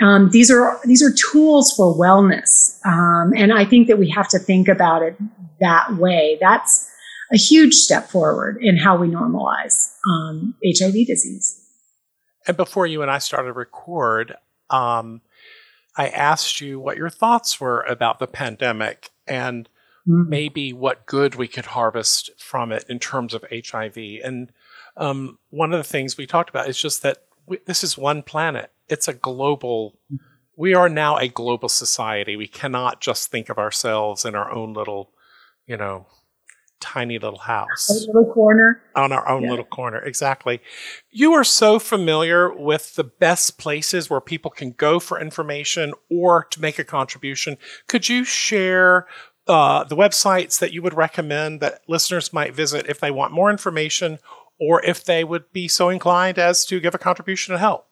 um, 0.01 0.31
these 0.31 0.51
are 0.51 0.81
these 0.85 1.03
are 1.03 1.13
tools 1.33 1.73
for 1.77 1.95
wellness, 1.95 2.79
um, 2.87 3.33
and 3.37 3.53
I 3.53 3.65
think 3.65 3.89
that 3.89 3.99
we 3.99 4.09
have 4.11 4.29
to 4.29 4.39
think 4.39 4.69
about 4.69 5.03
it 5.03 5.17
that 5.61 5.97
way. 5.97 6.39
That's 6.41 6.89
a 7.33 7.37
huge 7.37 7.75
step 7.75 8.09
forward 8.09 8.59
in 8.61 8.77
how 8.77 8.97
we 8.97 9.09
normalize 9.09 9.93
um, 10.09 10.55
HIV 10.65 11.07
disease. 11.07 11.59
And 12.47 12.57
before 12.57 12.87
you 12.87 13.03
and 13.03 13.11
I 13.11 13.19
started 13.19 13.49
to 13.49 13.53
record, 13.53 14.35
um, 14.71 15.23
I 15.97 16.09
asked 16.09 16.61
you 16.61 16.81
what 16.81 16.97
your 16.97 17.11
thoughts 17.11 17.61
were 17.61 17.83
about 17.83 18.19
the 18.19 18.27
pandemic 18.27 19.11
and 19.27 19.69
mm-hmm. 20.09 20.29
maybe 20.29 20.73
what 20.73 21.07
good 21.07 21.35
we 21.35 21.49
could 21.49 21.67
harvest 21.67 22.31
from 22.39 22.73
it 22.73 22.85
in 22.89 22.99
terms 22.99 23.35
of 23.35 23.45
HIV. 23.51 23.97
And 24.25 24.53
um, 24.97 25.39
one 25.51 25.73
of 25.73 25.79
the 25.79 25.85
things 25.89 26.17
we 26.17 26.27
talked 26.27 26.51
about 26.51 26.69
is 26.69 26.81
just 26.81 27.03
that 27.03 27.25
we, 27.47 27.59
this 27.67 27.85
is 27.85 27.97
one 27.97 28.23
planet. 28.23 28.73
It's 28.93 29.09
a 29.09 29.15
global. 29.15 29.99
We 30.57 30.75
are 30.75 30.89
now 30.89 31.17
a 31.17 31.29
global 31.29 31.69
society. 31.69 32.37
We 32.37 32.47
cannot 32.47 33.01
just 33.01 33.31
think 33.31 33.49
of 33.49 33.59
ourselves 33.59 34.25
in 34.25 34.35
our 34.35 34.51
own 34.51 34.75
little, 34.75 35.13
you 35.67 35.77
know, 35.77 36.07
tiny 36.81 37.19
little 37.19 37.39
house. 37.39 37.89
A 37.89 38.07
little 38.07 38.33
corner. 38.33 38.83
On 38.95 39.13
our 39.13 39.27
own 39.29 39.45
yeah. 39.45 39.51
little 39.51 39.65
corner. 39.65 39.99
Exactly. 40.01 40.61
You 41.11 41.33
are 41.33 41.45
so 41.45 41.79
familiar 41.79 42.53
with 42.53 42.95
the 42.97 43.05
best 43.05 43.57
places 43.57 44.11
where 44.11 44.21
people 44.21 44.51
can 44.51 44.73
go 44.73 45.01
for 45.01 45.19
information 45.19 45.95
or 46.11 46.45
to 46.51 46.61
make 46.61 46.79
a 46.79 46.85
contribution. 46.85 47.57
Could 47.89 48.09
you 48.09 48.25
share 48.25 49.07
uh, 49.47 49.85
the 49.85 49.97
websites 49.97 50.59
that 50.61 50.73
you 50.73 50.83
would 50.83 50.95
recommend 50.95 51.61
that 51.61 51.81
listeners 51.89 52.33
might 52.33 52.55
visit 52.55 52.87
if 52.89 53.01
they 53.01 53.11
want 53.11 53.33
more 53.33 53.51
information 53.51 54.19
or 54.61 54.85
if 54.85 55.05
they 55.05 55.25
would 55.25 55.53
be 55.53 55.67
so 55.67 55.89
inclined 55.89 56.39
as 56.39 56.65
to 56.67 56.79
give 56.79 56.95
a 56.95 56.99
contribution 56.99 57.53
to 57.53 57.59
help. 57.59 57.89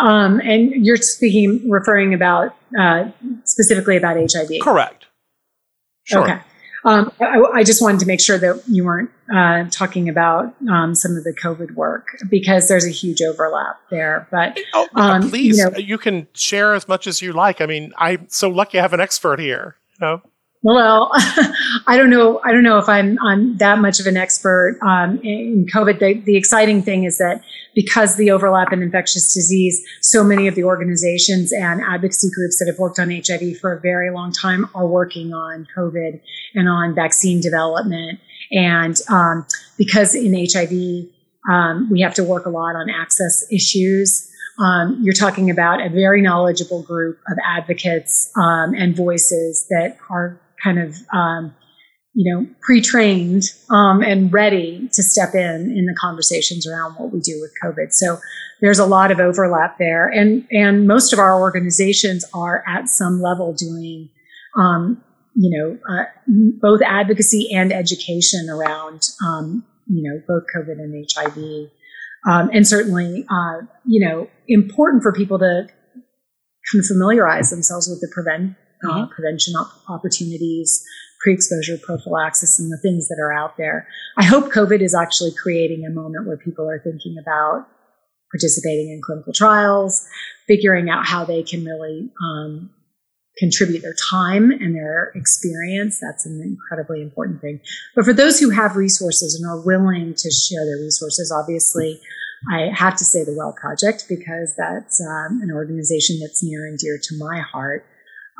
Um, 0.00 0.40
and 0.40 0.70
you're 0.84 0.96
speaking, 0.96 1.70
referring 1.70 2.14
about 2.14 2.56
uh, 2.78 3.10
specifically 3.44 3.96
about 3.96 4.16
HIV. 4.16 4.50
Correct. 4.62 5.06
Sure. 6.04 6.22
Okay. 6.22 6.40
Um, 6.84 7.10
I, 7.20 7.42
I, 7.52 7.64
just 7.64 7.82
wanted 7.82 7.98
to 8.00 8.06
make 8.06 8.20
sure 8.20 8.38
that 8.38 8.62
you 8.68 8.84
weren't 8.84 9.10
uh, 9.34 9.64
talking 9.72 10.08
about 10.08 10.54
um, 10.70 10.94
some 10.94 11.16
of 11.16 11.24
the 11.24 11.32
COVID 11.32 11.72
work 11.72 12.16
because 12.30 12.68
there's 12.68 12.86
a 12.86 12.90
huge 12.90 13.20
overlap 13.22 13.80
there. 13.90 14.28
But 14.30 14.56
oh, 14.72 14.88
um, 14.94 15.28
please, 15.28 15.58
you, 15.58 15.64
know, 15.64 15.76
you, 15.76 15.98
can 15.98 16.28
share 16.32 16.74
as 16.74 16.86
much 16.86 17.08
as 17.08 17.20
you 17.20 17.32
like. 17.32 17.60
I 17.60 17.66
mean, 17.66 17.92
I'm 17.98 18.28
so 18.28 18.48
lucky 18.48 18.78
I 18.78 18.82
have 18.82 18.92
an 18.92 19.00
expert 19.00 19.40
here. 19.40 19.74
You 19.98 20.06
know? 20.06 20.22
Well, 20.66 21.12
I 21.86 21.96
don't 21.96 22.10
know. 22.10 22.40
I 22.42 22.50
don't 22.50 22.64
know 22.64 22.78
if 22.78 22.88
I'm 22.88 23.20
I'm 23.22 23.56
that 23.58 23.78
much 23.78 24.00
of 24.00 24.06
an 24.08 24.16
expert 24.16 24.80
um, 24.82 25.20
in 25.22 25.64
COVID. 25.72 26.00
The, 26.00 26.14
the 26.14 26.36
exciting 26.36 26.82
thing 26.82 27.04
is 27.04 27.18
that 27.18 27.44
because 27.76 28.16
the 28.16 28.32
overlap 28.32 28.72
in 28.72 28.82
infectious 28.82 29.32
disease, 29.32 29.80
so 30.00 30.24
many 30.24 30.48
of 30.48 30.56
the 30.56 30.64
organizations 30.64 31.52
and 31.52 31.80
advocacy 31.88 32.30
groups 32.34 32.58
that 32.58 32.66
have 32.66 32.80
worked 32.80 32.98
on 32.98 33.10
HIV 33.12 33.58
for 33.60 33.74
a 33.74 33.80
very 33.80 34.10
long 34.10 34.32
time 34.32 34.68
are 34.74 34.88
working 34.88 35.32
on 35.32 35.68
COVID 35.76 36.20
and 36.56 36.68
on 36.68 36.96
vaccine 36.96 37.40
development. 37.40 38.18
And 38.50 39.00
um, 39.08 39.46
because 39.78 40.16
in 40.16 40.34
HIV, 40.34 41.06
um, 41.48 41.88
we 41.92 42.00
have 42.00 42.14
to 42.14 42.24
work 42.24 42.44
a 42.44 42.50
lot 42.50 42.74
on 42.74 42.90
access 42.90 43.46
issues. 43.52 44.28
Um, 44.58 44.98
you're 45.00 45.14
talking 45.14 45.48
about 45.48 45.80
a 45.80 45.90
very 45.90 46.22
knowledgeable 46.22 46.82
group 46.82 47.20
of 47.30 47.38
advocates 47.46 48.32
um, 48.36 48.74
and 48.74 48.96
voices 48.96 49.64
that 49.70 49.98
are 50.10 50.40
kind 50.62 50.78
of 50.78 50.96
um, 51.12 51.54
you 52.16 52.32
know, 52.32 52.46
pre-trained 52.62 53.42
um, 53.68 54.00
and 54.00 54.32
ready 54.32 54.88
to 54.94 55.02
step 55.02 55.34
in 55.34 55.70
in 55.76 55.84
the 55.84 55.94
conversations 56.00 56.66
around 56.66 56.94
what 56.94 57.12
we 57.12 57.20
do 57.20 57.38
with 57.42 57.52
COVID. 57.62 57.92
So 57.92 58.16
there's 58.62 58.78
a 58.78 58.86
lot 58.86 59.10
of 59.10 59.20
overlap 59.20 59.76
there, 59.78 60.08
and 60.08 60.48
and 60.50 60.86
most 60.86 61.12
of 61.12 61.18
our 61.18 61.38
organizations 61.38 62.24
are 62.32 62.64
at 62.66 62.88
some 62.88 63.20
level 63.20 63.52
doing, 63.52 64.08
um, 64.56 65.04
you 65.34 65.50
know, 65.50 65.78
uh, 65.94 66.04
both 66.58 66.80
advocacy 66.80 67.50
and 67.54 67.70
education 67.70 68.48
around, 68.48 69.02
um, 69.22 69.62
you 69.86 70.02
know, 70.02 70.18
both 70.26 70.44
COVID 70.56 70.78
and 70.78 71.06
HIV, 71.14 71.68
um, 72.26 72.48
and 72.50 72.66
certainly, 72.66 73.26
uh, 73.28 73.66
you 73.84 74.08
know, 74.08 74.26
important 74.48 75.02
for 75.02 75.12
people 75.12 75.38
to 75.38 75.66
kind 76.72 76.80
of 76.80 76.86
familiarize 76.86 77.50
themselves 77.50 77.88
with 77.88 78.00
the 78.00 78.08
prevent 78.10 78.56
uh, 78.84 78.88
mm-hmm. 78.88 79.12
prevention 79.12 79.54
op- 79.54 79.72
opportunities 79.88 80.84
pre-exposure 81.20 81.78
prophylaxis 81.82 82.58
and 82.60 82.70
the 82.70 82.78
things 82.82 83.08
that 83.08 83.18
are 83.20 83.32
out 83.32 83.56
there. 83.56 83.88
I 84.16 84.24
hope 84.24 84.52
COVID 84.52 84.80
is 84.80 84.94
actually 84.94 85.32
creating 85.32 85.84
a 85.84 85.90
moment 85.90 86.26
where 86.26 86.36
people 86.36 86.68
are 86.68 86.78
thinking 86.78 87.16
about 87.20 87.66
participating 88.30 88.90
in 88.90 89.00
clinical 89.02 89.32
trials, 89.32 90.06
figuring 90.46 90.90
out 90.90 91.06
how 91.06 91.24
they 91.24 91.42
can 91.42 91.64
really 91.64 92.10
um, 92.22 92.70
contribute 93.38 93.82
their 93.82 93.94
time 94.10 94.50
and 94.50 94.74
their 94.74 95.12
experience. 95.14 96.00
That's 96.00 96.26
an 96.26 96.40
incredibly 96.42 97.02
important 97.02 97.40
thing. 97.40 97.60
But 97.94 98.04
for 98.04 98.12
those 98.12 98.38
who 98.38 98.50
have 98.50 98.76
resources 98.76 99.34
and 99.34 99.48
are 99.48 99.64
willing 99.64 100.14
to 100.14 100.30
share 100.30 100.64
their 100.64 100.78
resources, 100.78 101.32
obviously, 101.32 102.00
I 102.52 102.70
have 102.74 102.96
to 102.96 103.04
say 103.04 103.24
the 103.24 103.34
Well 103.36 103.54
Project 103.58 104.06
because 104.08 104.54
that's 104.56 105.00
um, 105.00 105.40
an 105.42 105.50
organization 105.52 106.18
that's 106.20 106.42
near 106.42 106.66
and 106.66 106.78
dear 106.78 106.98
to 107.02 107.18
my 107.18 107.40
heart. 107.40 107.84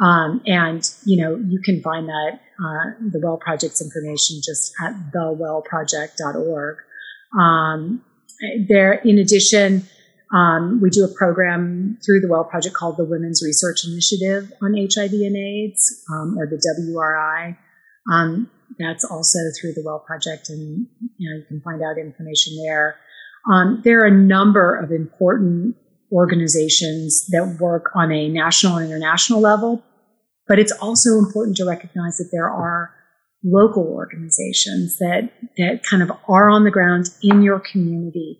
Um, 0.02 0.42
and, 0.46 0.82
you 1.04 1.22
know, 1.22 1.36
you 1.36 1.60
can 1.64 1.82
find 1.82 2.08
that, 2.08 2.40
uh, 2.58 3.08
the 3.10 3.20
Well 3.22 3.38
Project's 3.38 3.80
information 3.80 4.40
just 4.44 4.72
at 4.82 4.92
thewellproject.org. 5.14 6.76
Um, 7.38 8.04
there, 8.68 8.92
in 8.92 9.18
addition, 9.18 9.86
um, 10.34 10.80
we 10.82 10.90
do 10.90 11.04
a 11.04 11.08
program 11.08 11.98
through 12.04 12.20
the 12.20 12.28
Well 12.28 12.44
Project 12.44 12.74
called 12.74 12.96
the 12.96 13.04
Women's 13.04 13.42
Research 13.44 13.86
Initiative 13.86 14.52
on 14.62 14.74
HIV 14.74 15.12
and 15.12 15.36
AIDS, 15.36 16.04
um, 16.12 16.36
or 16.38 16.46
the 16.46 16.56
WRI. 16.56 17.56
Um, 18.12 18.50
that's 18.78 19.04
also 19.04 19.38
through 19.60 19.74
the 19.74 19.82
Well 19.84 20.00
Project, 20.00 20.48
and 20.48 20.86
you 21.16 21.30
know 21.30 21.36
you 21.36 21.44
can 21.44 21.60
find 21.60 21.82
out 21.82 21.98
information 21.98 22.56
there. 22.64 22.96
Um, 23.50 23.80
there 23.84 24.00
are 24.00 24.06
a 24.06 24.10
number 24.10 24.74
of 24.76 24.90
important 24.90 25.76
organizations 26.12 27.26
that 27.28 27.58
work 27.60 27.90
on 27.94 28.12
a 28.12 28.28
national 28.28 28.76
and 28.76 28.90
international 28.90 29.40
level. 29.40 29.82
But 30.48 30.58
it's 30.58 30.72
also 30.72 31.18
important 31.18 31.56
to 31.58 31.64
recognize 31.64 32.18
that 32.18 32.30
there 32.32 32.50
are 32.50 32.90
local 33.44 33.84
organizations 33.84 34.98
that, 34.98 35.30
that 35.56 35.82
kind 35.88 36.02
of 36.02 36.10
are 36.28 36.48
on 36.48 36.64
the 36.64 36.70
ground 36.70 37.10
in 37.22 37.42
your 37.42 37.60
community. 37.60 38.38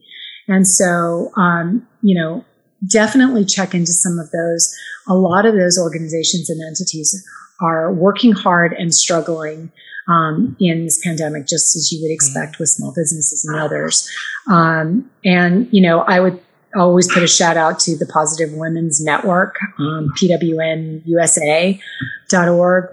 And 0.49 0.67
so, 0.67 1.31
um, 1.37 1.87
you 2.03 2.21
know, 2.21 2.45
definitely 2.91 3.45
check 3.45 3.75
into 3.75 3.93
some 3.93 4.19
of 4.19 4.31
those. 4.31 4.75
A 5.09 5.15
lot 5.15 5.47
of 5.47 5.55
those 5.55 5.79
organizations 5.79 6.51
and 6.51 6.61
entities 6.67 7.25
are 7.61 7.93
working 7.93 8.33
hard 8.33 8.73
and 8.73 8.95
struggling 8.95 9.73
um, 10.09 10.57
in 10.61 10.85
this 10.85 11.01
pandemic, 11.03 11.47
just 11.47 11.75
as 11.75 11.91
you 11.91 12.01
would 12.03 12.13
expect 12.13 12.55
mm-hmm. 12.55 12.63
with 12.63 12.69
small 12.69 12.93
businesses 12.95 13.45
and 13.45 13.59
others. 13.59 14.09
Um, 14.49 15.11
and 15.25 15.69
you 15.73 15.83
know, 15.83 16.01
I 16.01 16.21
would 16.21 16.41
always 16.77 17.13
put 17.13 17.23
a 17.23 17.27
shout 17.27 17.57
out 17.57 17.79
to 17.81 17.97
the 17.97 18.07
Positive 18.07 18.53
Women's 18.53 19.03
Network, 19.03 19.57
um, 19.79 20.13
pwnusa.org, 20.19 21.79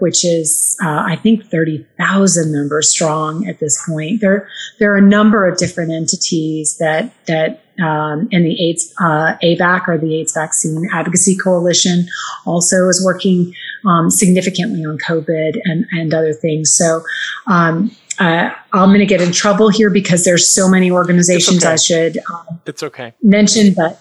which 0.00 0.24
is, 0.24 0.76
uh, 0.82 1.04
I 1.06 1.16
think, 1.16 1.44
30,000 1.50 2.52
members 2.52 2.88
strong 2.88 3.46
at 3.46 3.58
this 3.60 3.80
point. 3.86 4.20
There, 4.20 4.48
there 4.78 4.92
are 4.92 4.96
a 4.96 5.02
number 5.02 5.46
of 5.46 5.58
different 5.58 5.92
entities 5.92 6.76
that, 6.78 7.12
that, 7.26 7.62
um, 7.80 8.28
and 8.32 8.44
the 8.46 8.68
AIDS, 8.68 8.92
uh, 9.00 9.36
AVAC 9.42 9.88
or 9.88 9.98
the 9.98 10.14
AIDS 10.20 10.32
Vaccine 10.32 10.88
Advocacy 10.92 11.36
Coalition 11.36 12.06
also 12.46 12.88
is 12.88 13.02
working, 13.04 13.52
um, 13.84 14.10
significantly 14.10 14.84
on 14.84 14.98
COVID 14.98 15.60
and, 15.64 15.86
and 15.90 16.14
other 16.14 16.32
things. 16.32 16.72
So, 16.76 17.02
um, 17.46 17.90
uh, 18.18 18.50
I'm 18.72 18.88
going 18.90 19.00
to 19.00 19.06
get 19.06 19.20
in 19.20 19.32
trouble 19.32 19.68
here 19.68 19.90
because 19.90 20.24
there's 20.24 20.48
so 20.48 20.68
many 20.68 20.90
organizations 20.90 21.64
okay. 21.64 21.72
I 21.72 21.76
should 21.76 22.18
um, 22.32 22.60
it's 22.66 22.82
okay 22.82 23.14
mention, 23.22 23.74
but 23.74 24.00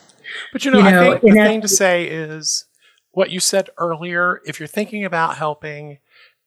but 0.51 0.65
you 0.65 0.71
know, 0.71 0.79
you 0.79 0.83
know 0.91 1.13
I 1.13 1.19
think 1.19 1.21
the 1.21 1.31
thing 1.31 1.61
to 1.61 1.67
say 1.67 2.05
is 2.05 2.65
what 3.11 3.31
you 3.31 3.39
said 3.39 3.69
earlier. 3.77 4.41
If 4.45 4.59
you're 4.59 4.67
thinking 4.67 5.05
about 5.05 5.37
helping, 5.37 5.99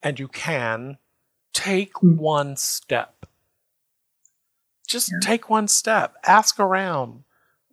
and 0.03 0.19
you 0.19 0.29
can, 0.29 0.99
take 1.53 1.95
mm-hmm. 1.95 2.17
one 2.17 2.57
step. 2.57 3.27
Just 4.87 5.11
yeah. 5.13 5.19
take 5.21 5.51
one 5.51 5.69
step. 5.69 6.15
Ask 6.25 6.61
around. 6.61 7.25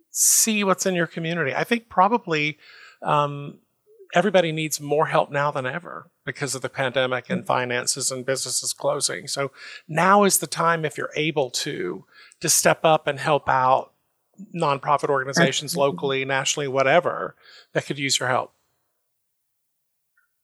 See 0.10 0.64
what's 0.64 0.86
in 0.86 0.96
your 0.96 1.08
community. 1.08 1.54
I 1.54 1.64
think 1.64 1.90
probably 1.90 2.58
um, 3.02 3.60
everybody 4.14 4.52
needs 4.52 4.80
more 4.80 5.08
help 5.08 5.32
now 5.32 5.52
than 5.52 5.66
ever 5.66 6.10
because 6.26 6.56
of 6.56 6.62
the 6.62 6.70
pandemic 6.70 7.30
and 7.30 7.46
finances 7.46 8.12
and 8.12 8.26
businesses 8.26 8.74
closing. 8.74 9.28
So 9.28 9.52
now 9.88 10.24
is 10.24 10.40
the 10.40 10.48
time, 10.48 10.86
if 10.86 10.98
you're 10.98 11.12
able 11.16 11.50
to, 11.52 12.06
to 12.40 12.50
step 12.50 12.86
up 12.86 13.08
and 13.08 13.20
help 13.20 13.50
out 13.50 13.92
nonprofit 14.56 15.10
organizations 15.10 15.76
locally, 15.78 16.26
nationally, 16.26 16.68
whatever 16.68 17.36
that 17.74 17.86
could 17.86 18.00
use 18.00 18.20
your 18.20 18.30
help. 18.30 18.54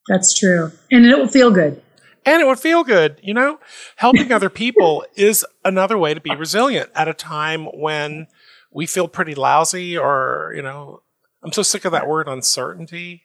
That's 0.08 0.38
true. 0.38 0.72
And 0.90 1.06
it 1.06 1.16
will 1.16 1.28
feel 1.28 1.50
good. 1.50 1.82
And 2.26 2.42
it 2.42 2.46
would 2.46 2.58
feel 2.58 2.84
good. 2.84 3.18
You 3.22 3.34
know, 3.34 3.60
helping 3.96 4.32
other 4.32 4.50
people 4.50 5.04
is 5.14 5.44
another 5.64 5.98
way 5.98 6.14
to 6.14 6.20
be 6.20 6.34
resilient 6.34 6.90
at 6.94 7.08
a 7.08 7.14
time 7.14 7.66
when 7.66 8.26
we 8.72 8.86
feel 8.86 9.08
pretty 9.08 9.34
lousy 9.34 9.96
or, 9.96 10.52
you 10.54 10.62
know, 10.62 11.02
I'm 11.42 11.52
so 11.52 11.62
sick 11.62 11.84
of 11.84 11.92
that 11.92 12.06
word 12.06 12.28
uncertainty. 12.28 13.24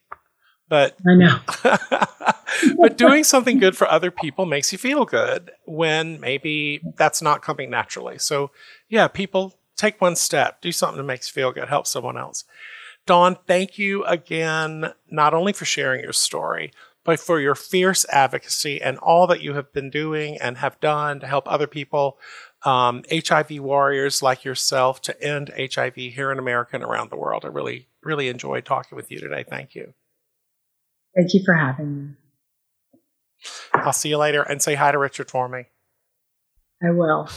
But 0.68 0.98
I 1.08 1.14
know. 1.16 1.40
but 2.78 2.98
doing 2.98 3.24
something 3.24 3.60
good 3.60 3.78
for 3.78 3.88
other 3.88 4.12
people 4.12 4.46
makes 4.46 4.72
you 4.72 4.78
feel 4.78 5.06
good 5.06 5.52
when 5.66 6.20
maybe 6.20 6.82
that's 6.96 7.22
not 7.22 7.42
coming 7.42 7.70
naturally. 7.70 8.18
So 8.18 8.52
yeah, 8.90 9.08
people 9.08 9.54
take 9.76 10.02
one 10.02 10.16
step, 10.16 10.62
do 10.62 10.72
something 10.72 10.98
that 10.98 11.04
makes 11.04 11.30
you 11.30 11.34
feel 11.34 11.52
good, 11.52 11.70
help 11.70 11.88
someone 11.88 12.18
else. 12.18 12.46
Dawn, 13.06 13.38
thank 13.46 13.78
you 13.78 14.04
again, 14.06 14.94
not 15.12 15.34
only 15.34 15.54
for 15.54 15.66
sharing 15.66 16.02
your 16.02 16.14
story, 16.14 16.72
but 17.04 17.20
for 17.20 17.40
your 17.40 17.54
fierce 17.54 18.04
advocacy 18.10 18.82
and 18.82 18.98
all 18.98 19.28
that 19.28 19.42
you 19.42 19.54
have 19.54 19.72
been 19.72 19.92
doing 19.92 20.38
and 20.42 20.58
have 20.58 20.80
done 20.80 21.20
to 21.20 21.28
help 21.28 21.48
other 21.48 21.68
people, 21.68 22.18
um, 22.64 23.04
HIV 23.12 23.60
warriors 23.60 24.24
like 24.24 24.44
yourself, 24.44 25.02
to 25.04 25.24
end 25.24 25.54
HIV 25.56 25.96
here 25.96 26.32
in 26.32 26.40
America 26.40 26.72
and 26.74 26.84
around 26.84 27.12
the 27.12 27.18
world. 27.18 27.46
I 27.46 27.50
really, 27.50 27.88
really 28.04 28.28
enjoyed 28.28 28.66
talking 28.66 28.96
with 28.96 29.12
you 29.12 29.20
today. 29.20 29.46
Thank 29.48 29.76
you. 29.76 29.94
Thank 31.16 31.34
you 31.34 31.42
for 31.46 31.54
having 31.54 31.96
me. 31.96 32.10
I'll 33.74 33.94
see 33.94 34.10
you 34.10 34.18
later 34.18 34.42
and 34.42 34.62
say 34.62 34.76
hi 34.76 34.92
to 34.92 34.98
Richard 34.98 35.30
for 35.30 35.48
me. 35.48 35.66
I 36.84 36.92
will. 36.92 37.30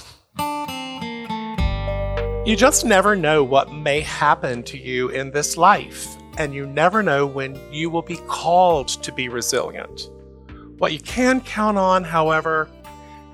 You 2.44 2.56
just 2.56 2.84
never 2.84 3.14
know 3.14 3.44
what 3.44 3.72
may 3.72 4.00
happen 4.00 4.62
to 4.64 4.78
you 4.78 5.10
in 5.10 5.30
this 5.30 5.56
life, 5.56 6.16
and 6.38 6.54
you 6.54 6.66
never 6.66 7.02
know 7.02 7.26
when 7.26 7.60
you 7.70 7.90
will 7.90 8.02
be 8.02 8.16
called 8.26 8.88
to 8.88 9.12
be 9.12 9.28
resilient. 9.28 10.10
What 10.78 10.92
you 10.92 11.00
can 11.00 11.40
count 11.42 11.76
on, 11.76 12.04
however, 12.04 12.68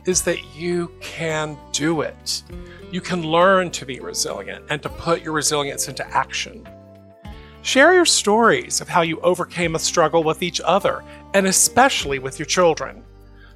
is 0.07 0.23
that 0.23 0.57
you 0.57 0.91
can 1.01 1.57
do 1.73 2.01
it. 2.01 2.43
You 2.91 3.01
can 3.01 3.23
learn 3.23 3.71
to 3.73 3.87
be 3.87 4.01
resilient 4.01 4.65
and 4.69 4.83
to 4.83 4.89
put 4.89 5.23
your 5.23 5.33
resilience 5.33 5.89
into 5.89 6.07
action. 6.09 6.67
Share 7.65 7.95
your 7.95 8.05
stories 8.05 8.83
of 8.83 8.91
how 8.91 9.01
you 9.01 9.19
overcame 9.21 9.75
a 9.75 9.79
struggle 9.79 10.23
with 10.23 10.43
each 10.43 10.61
other, 10.67 11.03
and 11.33 11.47
especially 11.47 12.19
with 12.19 12.39
your 12.39 12.45
children. 12.45 13.03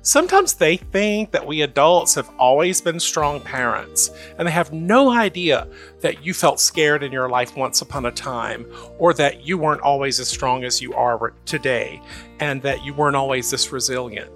Sometimes 0.01 0.55
they 0.55 0.79
think 0.79 1.31
that 1.31 1.47
we 1.47 1.61
adults 1.61 2.15
have 2.15 2.31
always 2.39 2.81
been 2.81 2.99
strong 2.99 3.39
parents, 3.39 4.11
and 4.39 4.49
they 4.49 4.53
have 4.53 4.73
no 4.73 5.11
idea 5.11 5.69
that 6.01 6.25
you 6.25 6.33
felt 6.33 6.59
scared 6.59 7.03
in 7.03 7.13
your 7.13 7.29
life 7.29 7.55
once 7.55 7.83
upon 7.83 8.07
a 8.07 8.11
time, 8.11 8.65
or 8.99 9.13
that 9.13 9.47
you 9.47 9.59
weren't 9.59 9.83
always 9.83 10.19
as 10.21 10.29
strong 10.29 10.65
as 10.65 10.81
you 10.81 10.95
are 10.95 11.35
today, 11.45 12.01
and 12.41 12.63
that 12.63 12.83
you 12.83 12.95
weren't 12.95 13.15
always 13.15 13.51
this 13.51 13.73
resilient. 13.73 14.31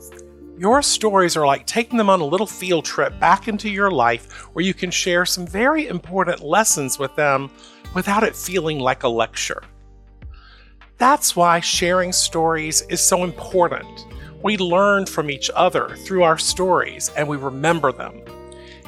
Your 0.59 0.83
stories 0.83 1.35
are 1.35 1.47
like 1.47 1.67
taking 1.67 1.97
them 1.97 2.11
on 2.11 2.21
a 2.21 2.27
little 2.27 2.47
field 2.47 2.85
trip 2.85 3.19
back 3.19 3.49
into 3.49 3.71
your 3.71 3.91
life 3.91 4.31
where 4.53 4.65
you 4.65 4.75
can 4.75 4.91
share 4.91 5.25
some 5.25 5.47
very 5.47 5.89
important 5.89 6.43
lessons 6.43 6.99
with 6.99 7.17
them 7.17 7.51
without 7.95 8.23
it 8.23 8.37
feeling 8.37 8.79
like 8.79 9.03
a 9.03 9.09
lecture. 9.09 9.63
That's 10.99 11.35
why 11.35 11.61
sharing 11.61 12.13
stories 12.13 12.83
is 12.83 13.01
so 13.01 13.25
important. 13.25 14.07
We 14.43 14.57
learn 14.57 15.07
from 15.07 15.31
each 15.31 15.51
other 15.55 15.97
through 16.05 16.23
our 16.23 16.39
stories 16.39 17.11
and 17.17 17.29
we 17.29 17.37
remember 17.37 17.93
them. 17.93 18.23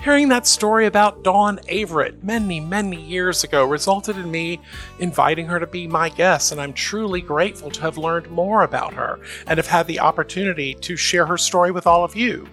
Hearing 0.04 0.28
that 0.28 0.46
story 0.46 0.84
about 0.84 1.24
Dawn 1.24 1.58
Averitt 1.68 2.22
many, 2.22 2.60
many 2.60 3.00
years 3.00 3.42
ago 3.42 3.64
resulted 3.64 4.18
in 4.18 4.30
me 4.30 4.60
inviting 4.98 5.46
her 5.46 5.58
to 5.58 5.66
be 5.66 5.86
my 5.86 6.10
guest, 6.10 6.52
and 6.52 6.60
I'm 6.60 6.74
truly 6.74 7.22
grateful 7.22 7.70
to 7.70 7.80
have 7.80 7.96
learned 7.96 8.30
more 8.30 8.64
about 8.64 8.92
her 8.92 9.18
and 9.46 9.56
have 9.56 9.66
had 9.66 9.86
the 9.86 10.00
opportunity 10.00 10.74
to 10.74 10.94
share 10.94 11.24
her 11.24 11.38
story 11.38 11.70
with 11.70 11.86
all 11.86 12.04
of 12.04 12.14
you. 12.14 12.46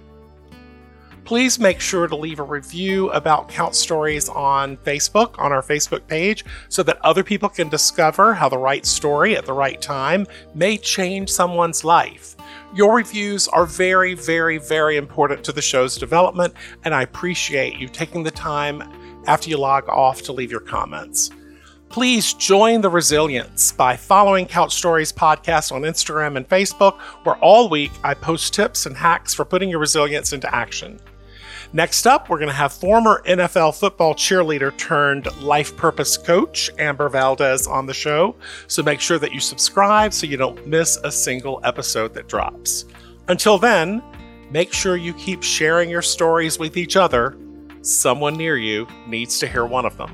Please 1.24 1.59
make 1.59 1.80
sure 1.80 2.07
to 2.07 2.15
leave 2.15 2.39
a 2.39 2.43
review 2.43 3.09
about 3.11 3.47
Couch 3.47 3.76
Stories 3.76 4.28
on 4.28 4.76
Facebook, 4.78 5.38
on 5.39 5.51
our 5.51 5.61
Facebook 5.61 6.05
page, 6.07 6.43
so 6.67 6.84
that 6.84 6.99
other 7.05 7.24
people 7.24 7.47
can 7.47 7.69
discover 7.69 8.34
how 8.34 8.49
the 8.49 8.57
right 8.57 8.86
story 8.86 9.38
at 9.38 9.45
the 9.45 9.53
right 9.53 9.82
time 9.82 10.26
may 10.55 10.78
change 10.78 11.30
someone's 11.30 11.84
life. 11.84 12.36
Your 12.74 12.95
reviews 12.95 13.47
are 13.47 13.65
very, 13.65 14.13
very, 14.13 14.57
very 14.57 14.97
important 14.97 15.43
to 15.45 15.51
the 15.51 15.61
show's 15.61 15.97
development, 15.97 16.53
and 16.84 16.93
I 16.93 17.03
appreciate 17.03 17.78
you 17.78 17.88
taking 17.88 18.24
the 18.24 18.32
time 18.32 18.82
after 19.28 19.49
you 19.49 19.57
log 19.57 19.88
off 19.88 20.24
to 20.24 20.34
leave 20.34 20.51
your 20.51 20.59
comments. 20.59 21.30
Please 21.89 22.34
join 22.34 22.82
the 22.82 22.89
resilience 22.89 23.74
by 23.74 23.95
following 23.95 24.45
Couch 24.45 24.74
Stories 24.74 25.11
podcast 25.11 25.72
on 25.72 25.82
Instagram 25.82 26.38
and 26.38 26.47
Facebook, 26.47 26.99
where 27.24 27.36
all 27.38 27.69
week 27.69 27.91
I 28.03 28.13
post 28.13 28.53
tips 28.53 28.86
and 28.86 28.95
hacks 28.95 29.34
for 29.34 29.45
putting 29.45 29.69
your 29.69 29.80
resilience 29.80 30.34
into 30.34 30.53
action. 30.53 30.99
Next 31.74 32.05
up, 32.05 32.30
we're 32.30 32.38
going 32.38 32.49
to 32.49 32.53
have 32.53 32.74
former 32.74 33.24
NFL 33.26 33.80
football 33.80 34.13
cheerleader 34.13 34.78
turned 34.78 35.34
life 35.41 35.78
purpose 35.78 36.17
coach, 36.17 36.69
Amber 36.78 37.07
Valdez, 37.07 37.65
on 37.65 37.86
the 37.86 37.93
show. 37.93 38.36
So 38.67 38.84
make 38.84 38.99
sure 38.99 39.17
that 39.19 39.32
you 39.32 39.39
subscribe 39.39 40.13
so 40.13 40.28
you 40.28 40.36
don't 40.36 40.67
miss 40.67 40.97
a 40.97 41.11
single 41.11 41.61
episode 41.63 42.13
that 42.15 42.28
drops. 42.28 42.84
Until 43.30 43.57
then, 43.57 44.03
make 44.51 44.74
sure 44.74 44.97
you 44.97 45.13
keep 45.13 45.43
sharing 45.43 45.89
your 45.89 46.01
stories 46.01 46.59
with 46.59 46.76
each 46.76 46.97
other. 46.97 47.38
Someone 47.84 48.36
near 48.36 48.57
you 48.57 48.86
needs 49.07 49.39
to 49.39 49.47
hear 49.47 49.65
one 49.65 49.86
of 49.86 49.95
them. 49.95 50.11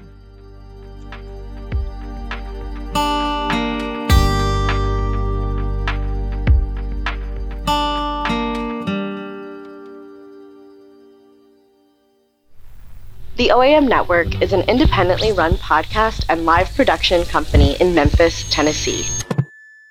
The 13.37 13.49
OAM 13.49 13.87
Network 13.87 14.41
is 14.41 14.51
an 14.51 14.61
independently 14.61 15.31
run 15.31 15.57
podcast 15.57 16.25
and 16.27 16.43
live 16.43 16.73
production 16.75 17.23
company 17.23 17.77
in 17.79 17.93
Memphis, 17.93 18.49
Tennessee. 18.49 19.05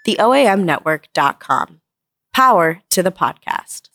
TheOAMNetwork.com. 0.05 1.81
Power 2.35 2.83
to 2.91 3.03
the 3.05 3.13
podcast. 3.13 3.91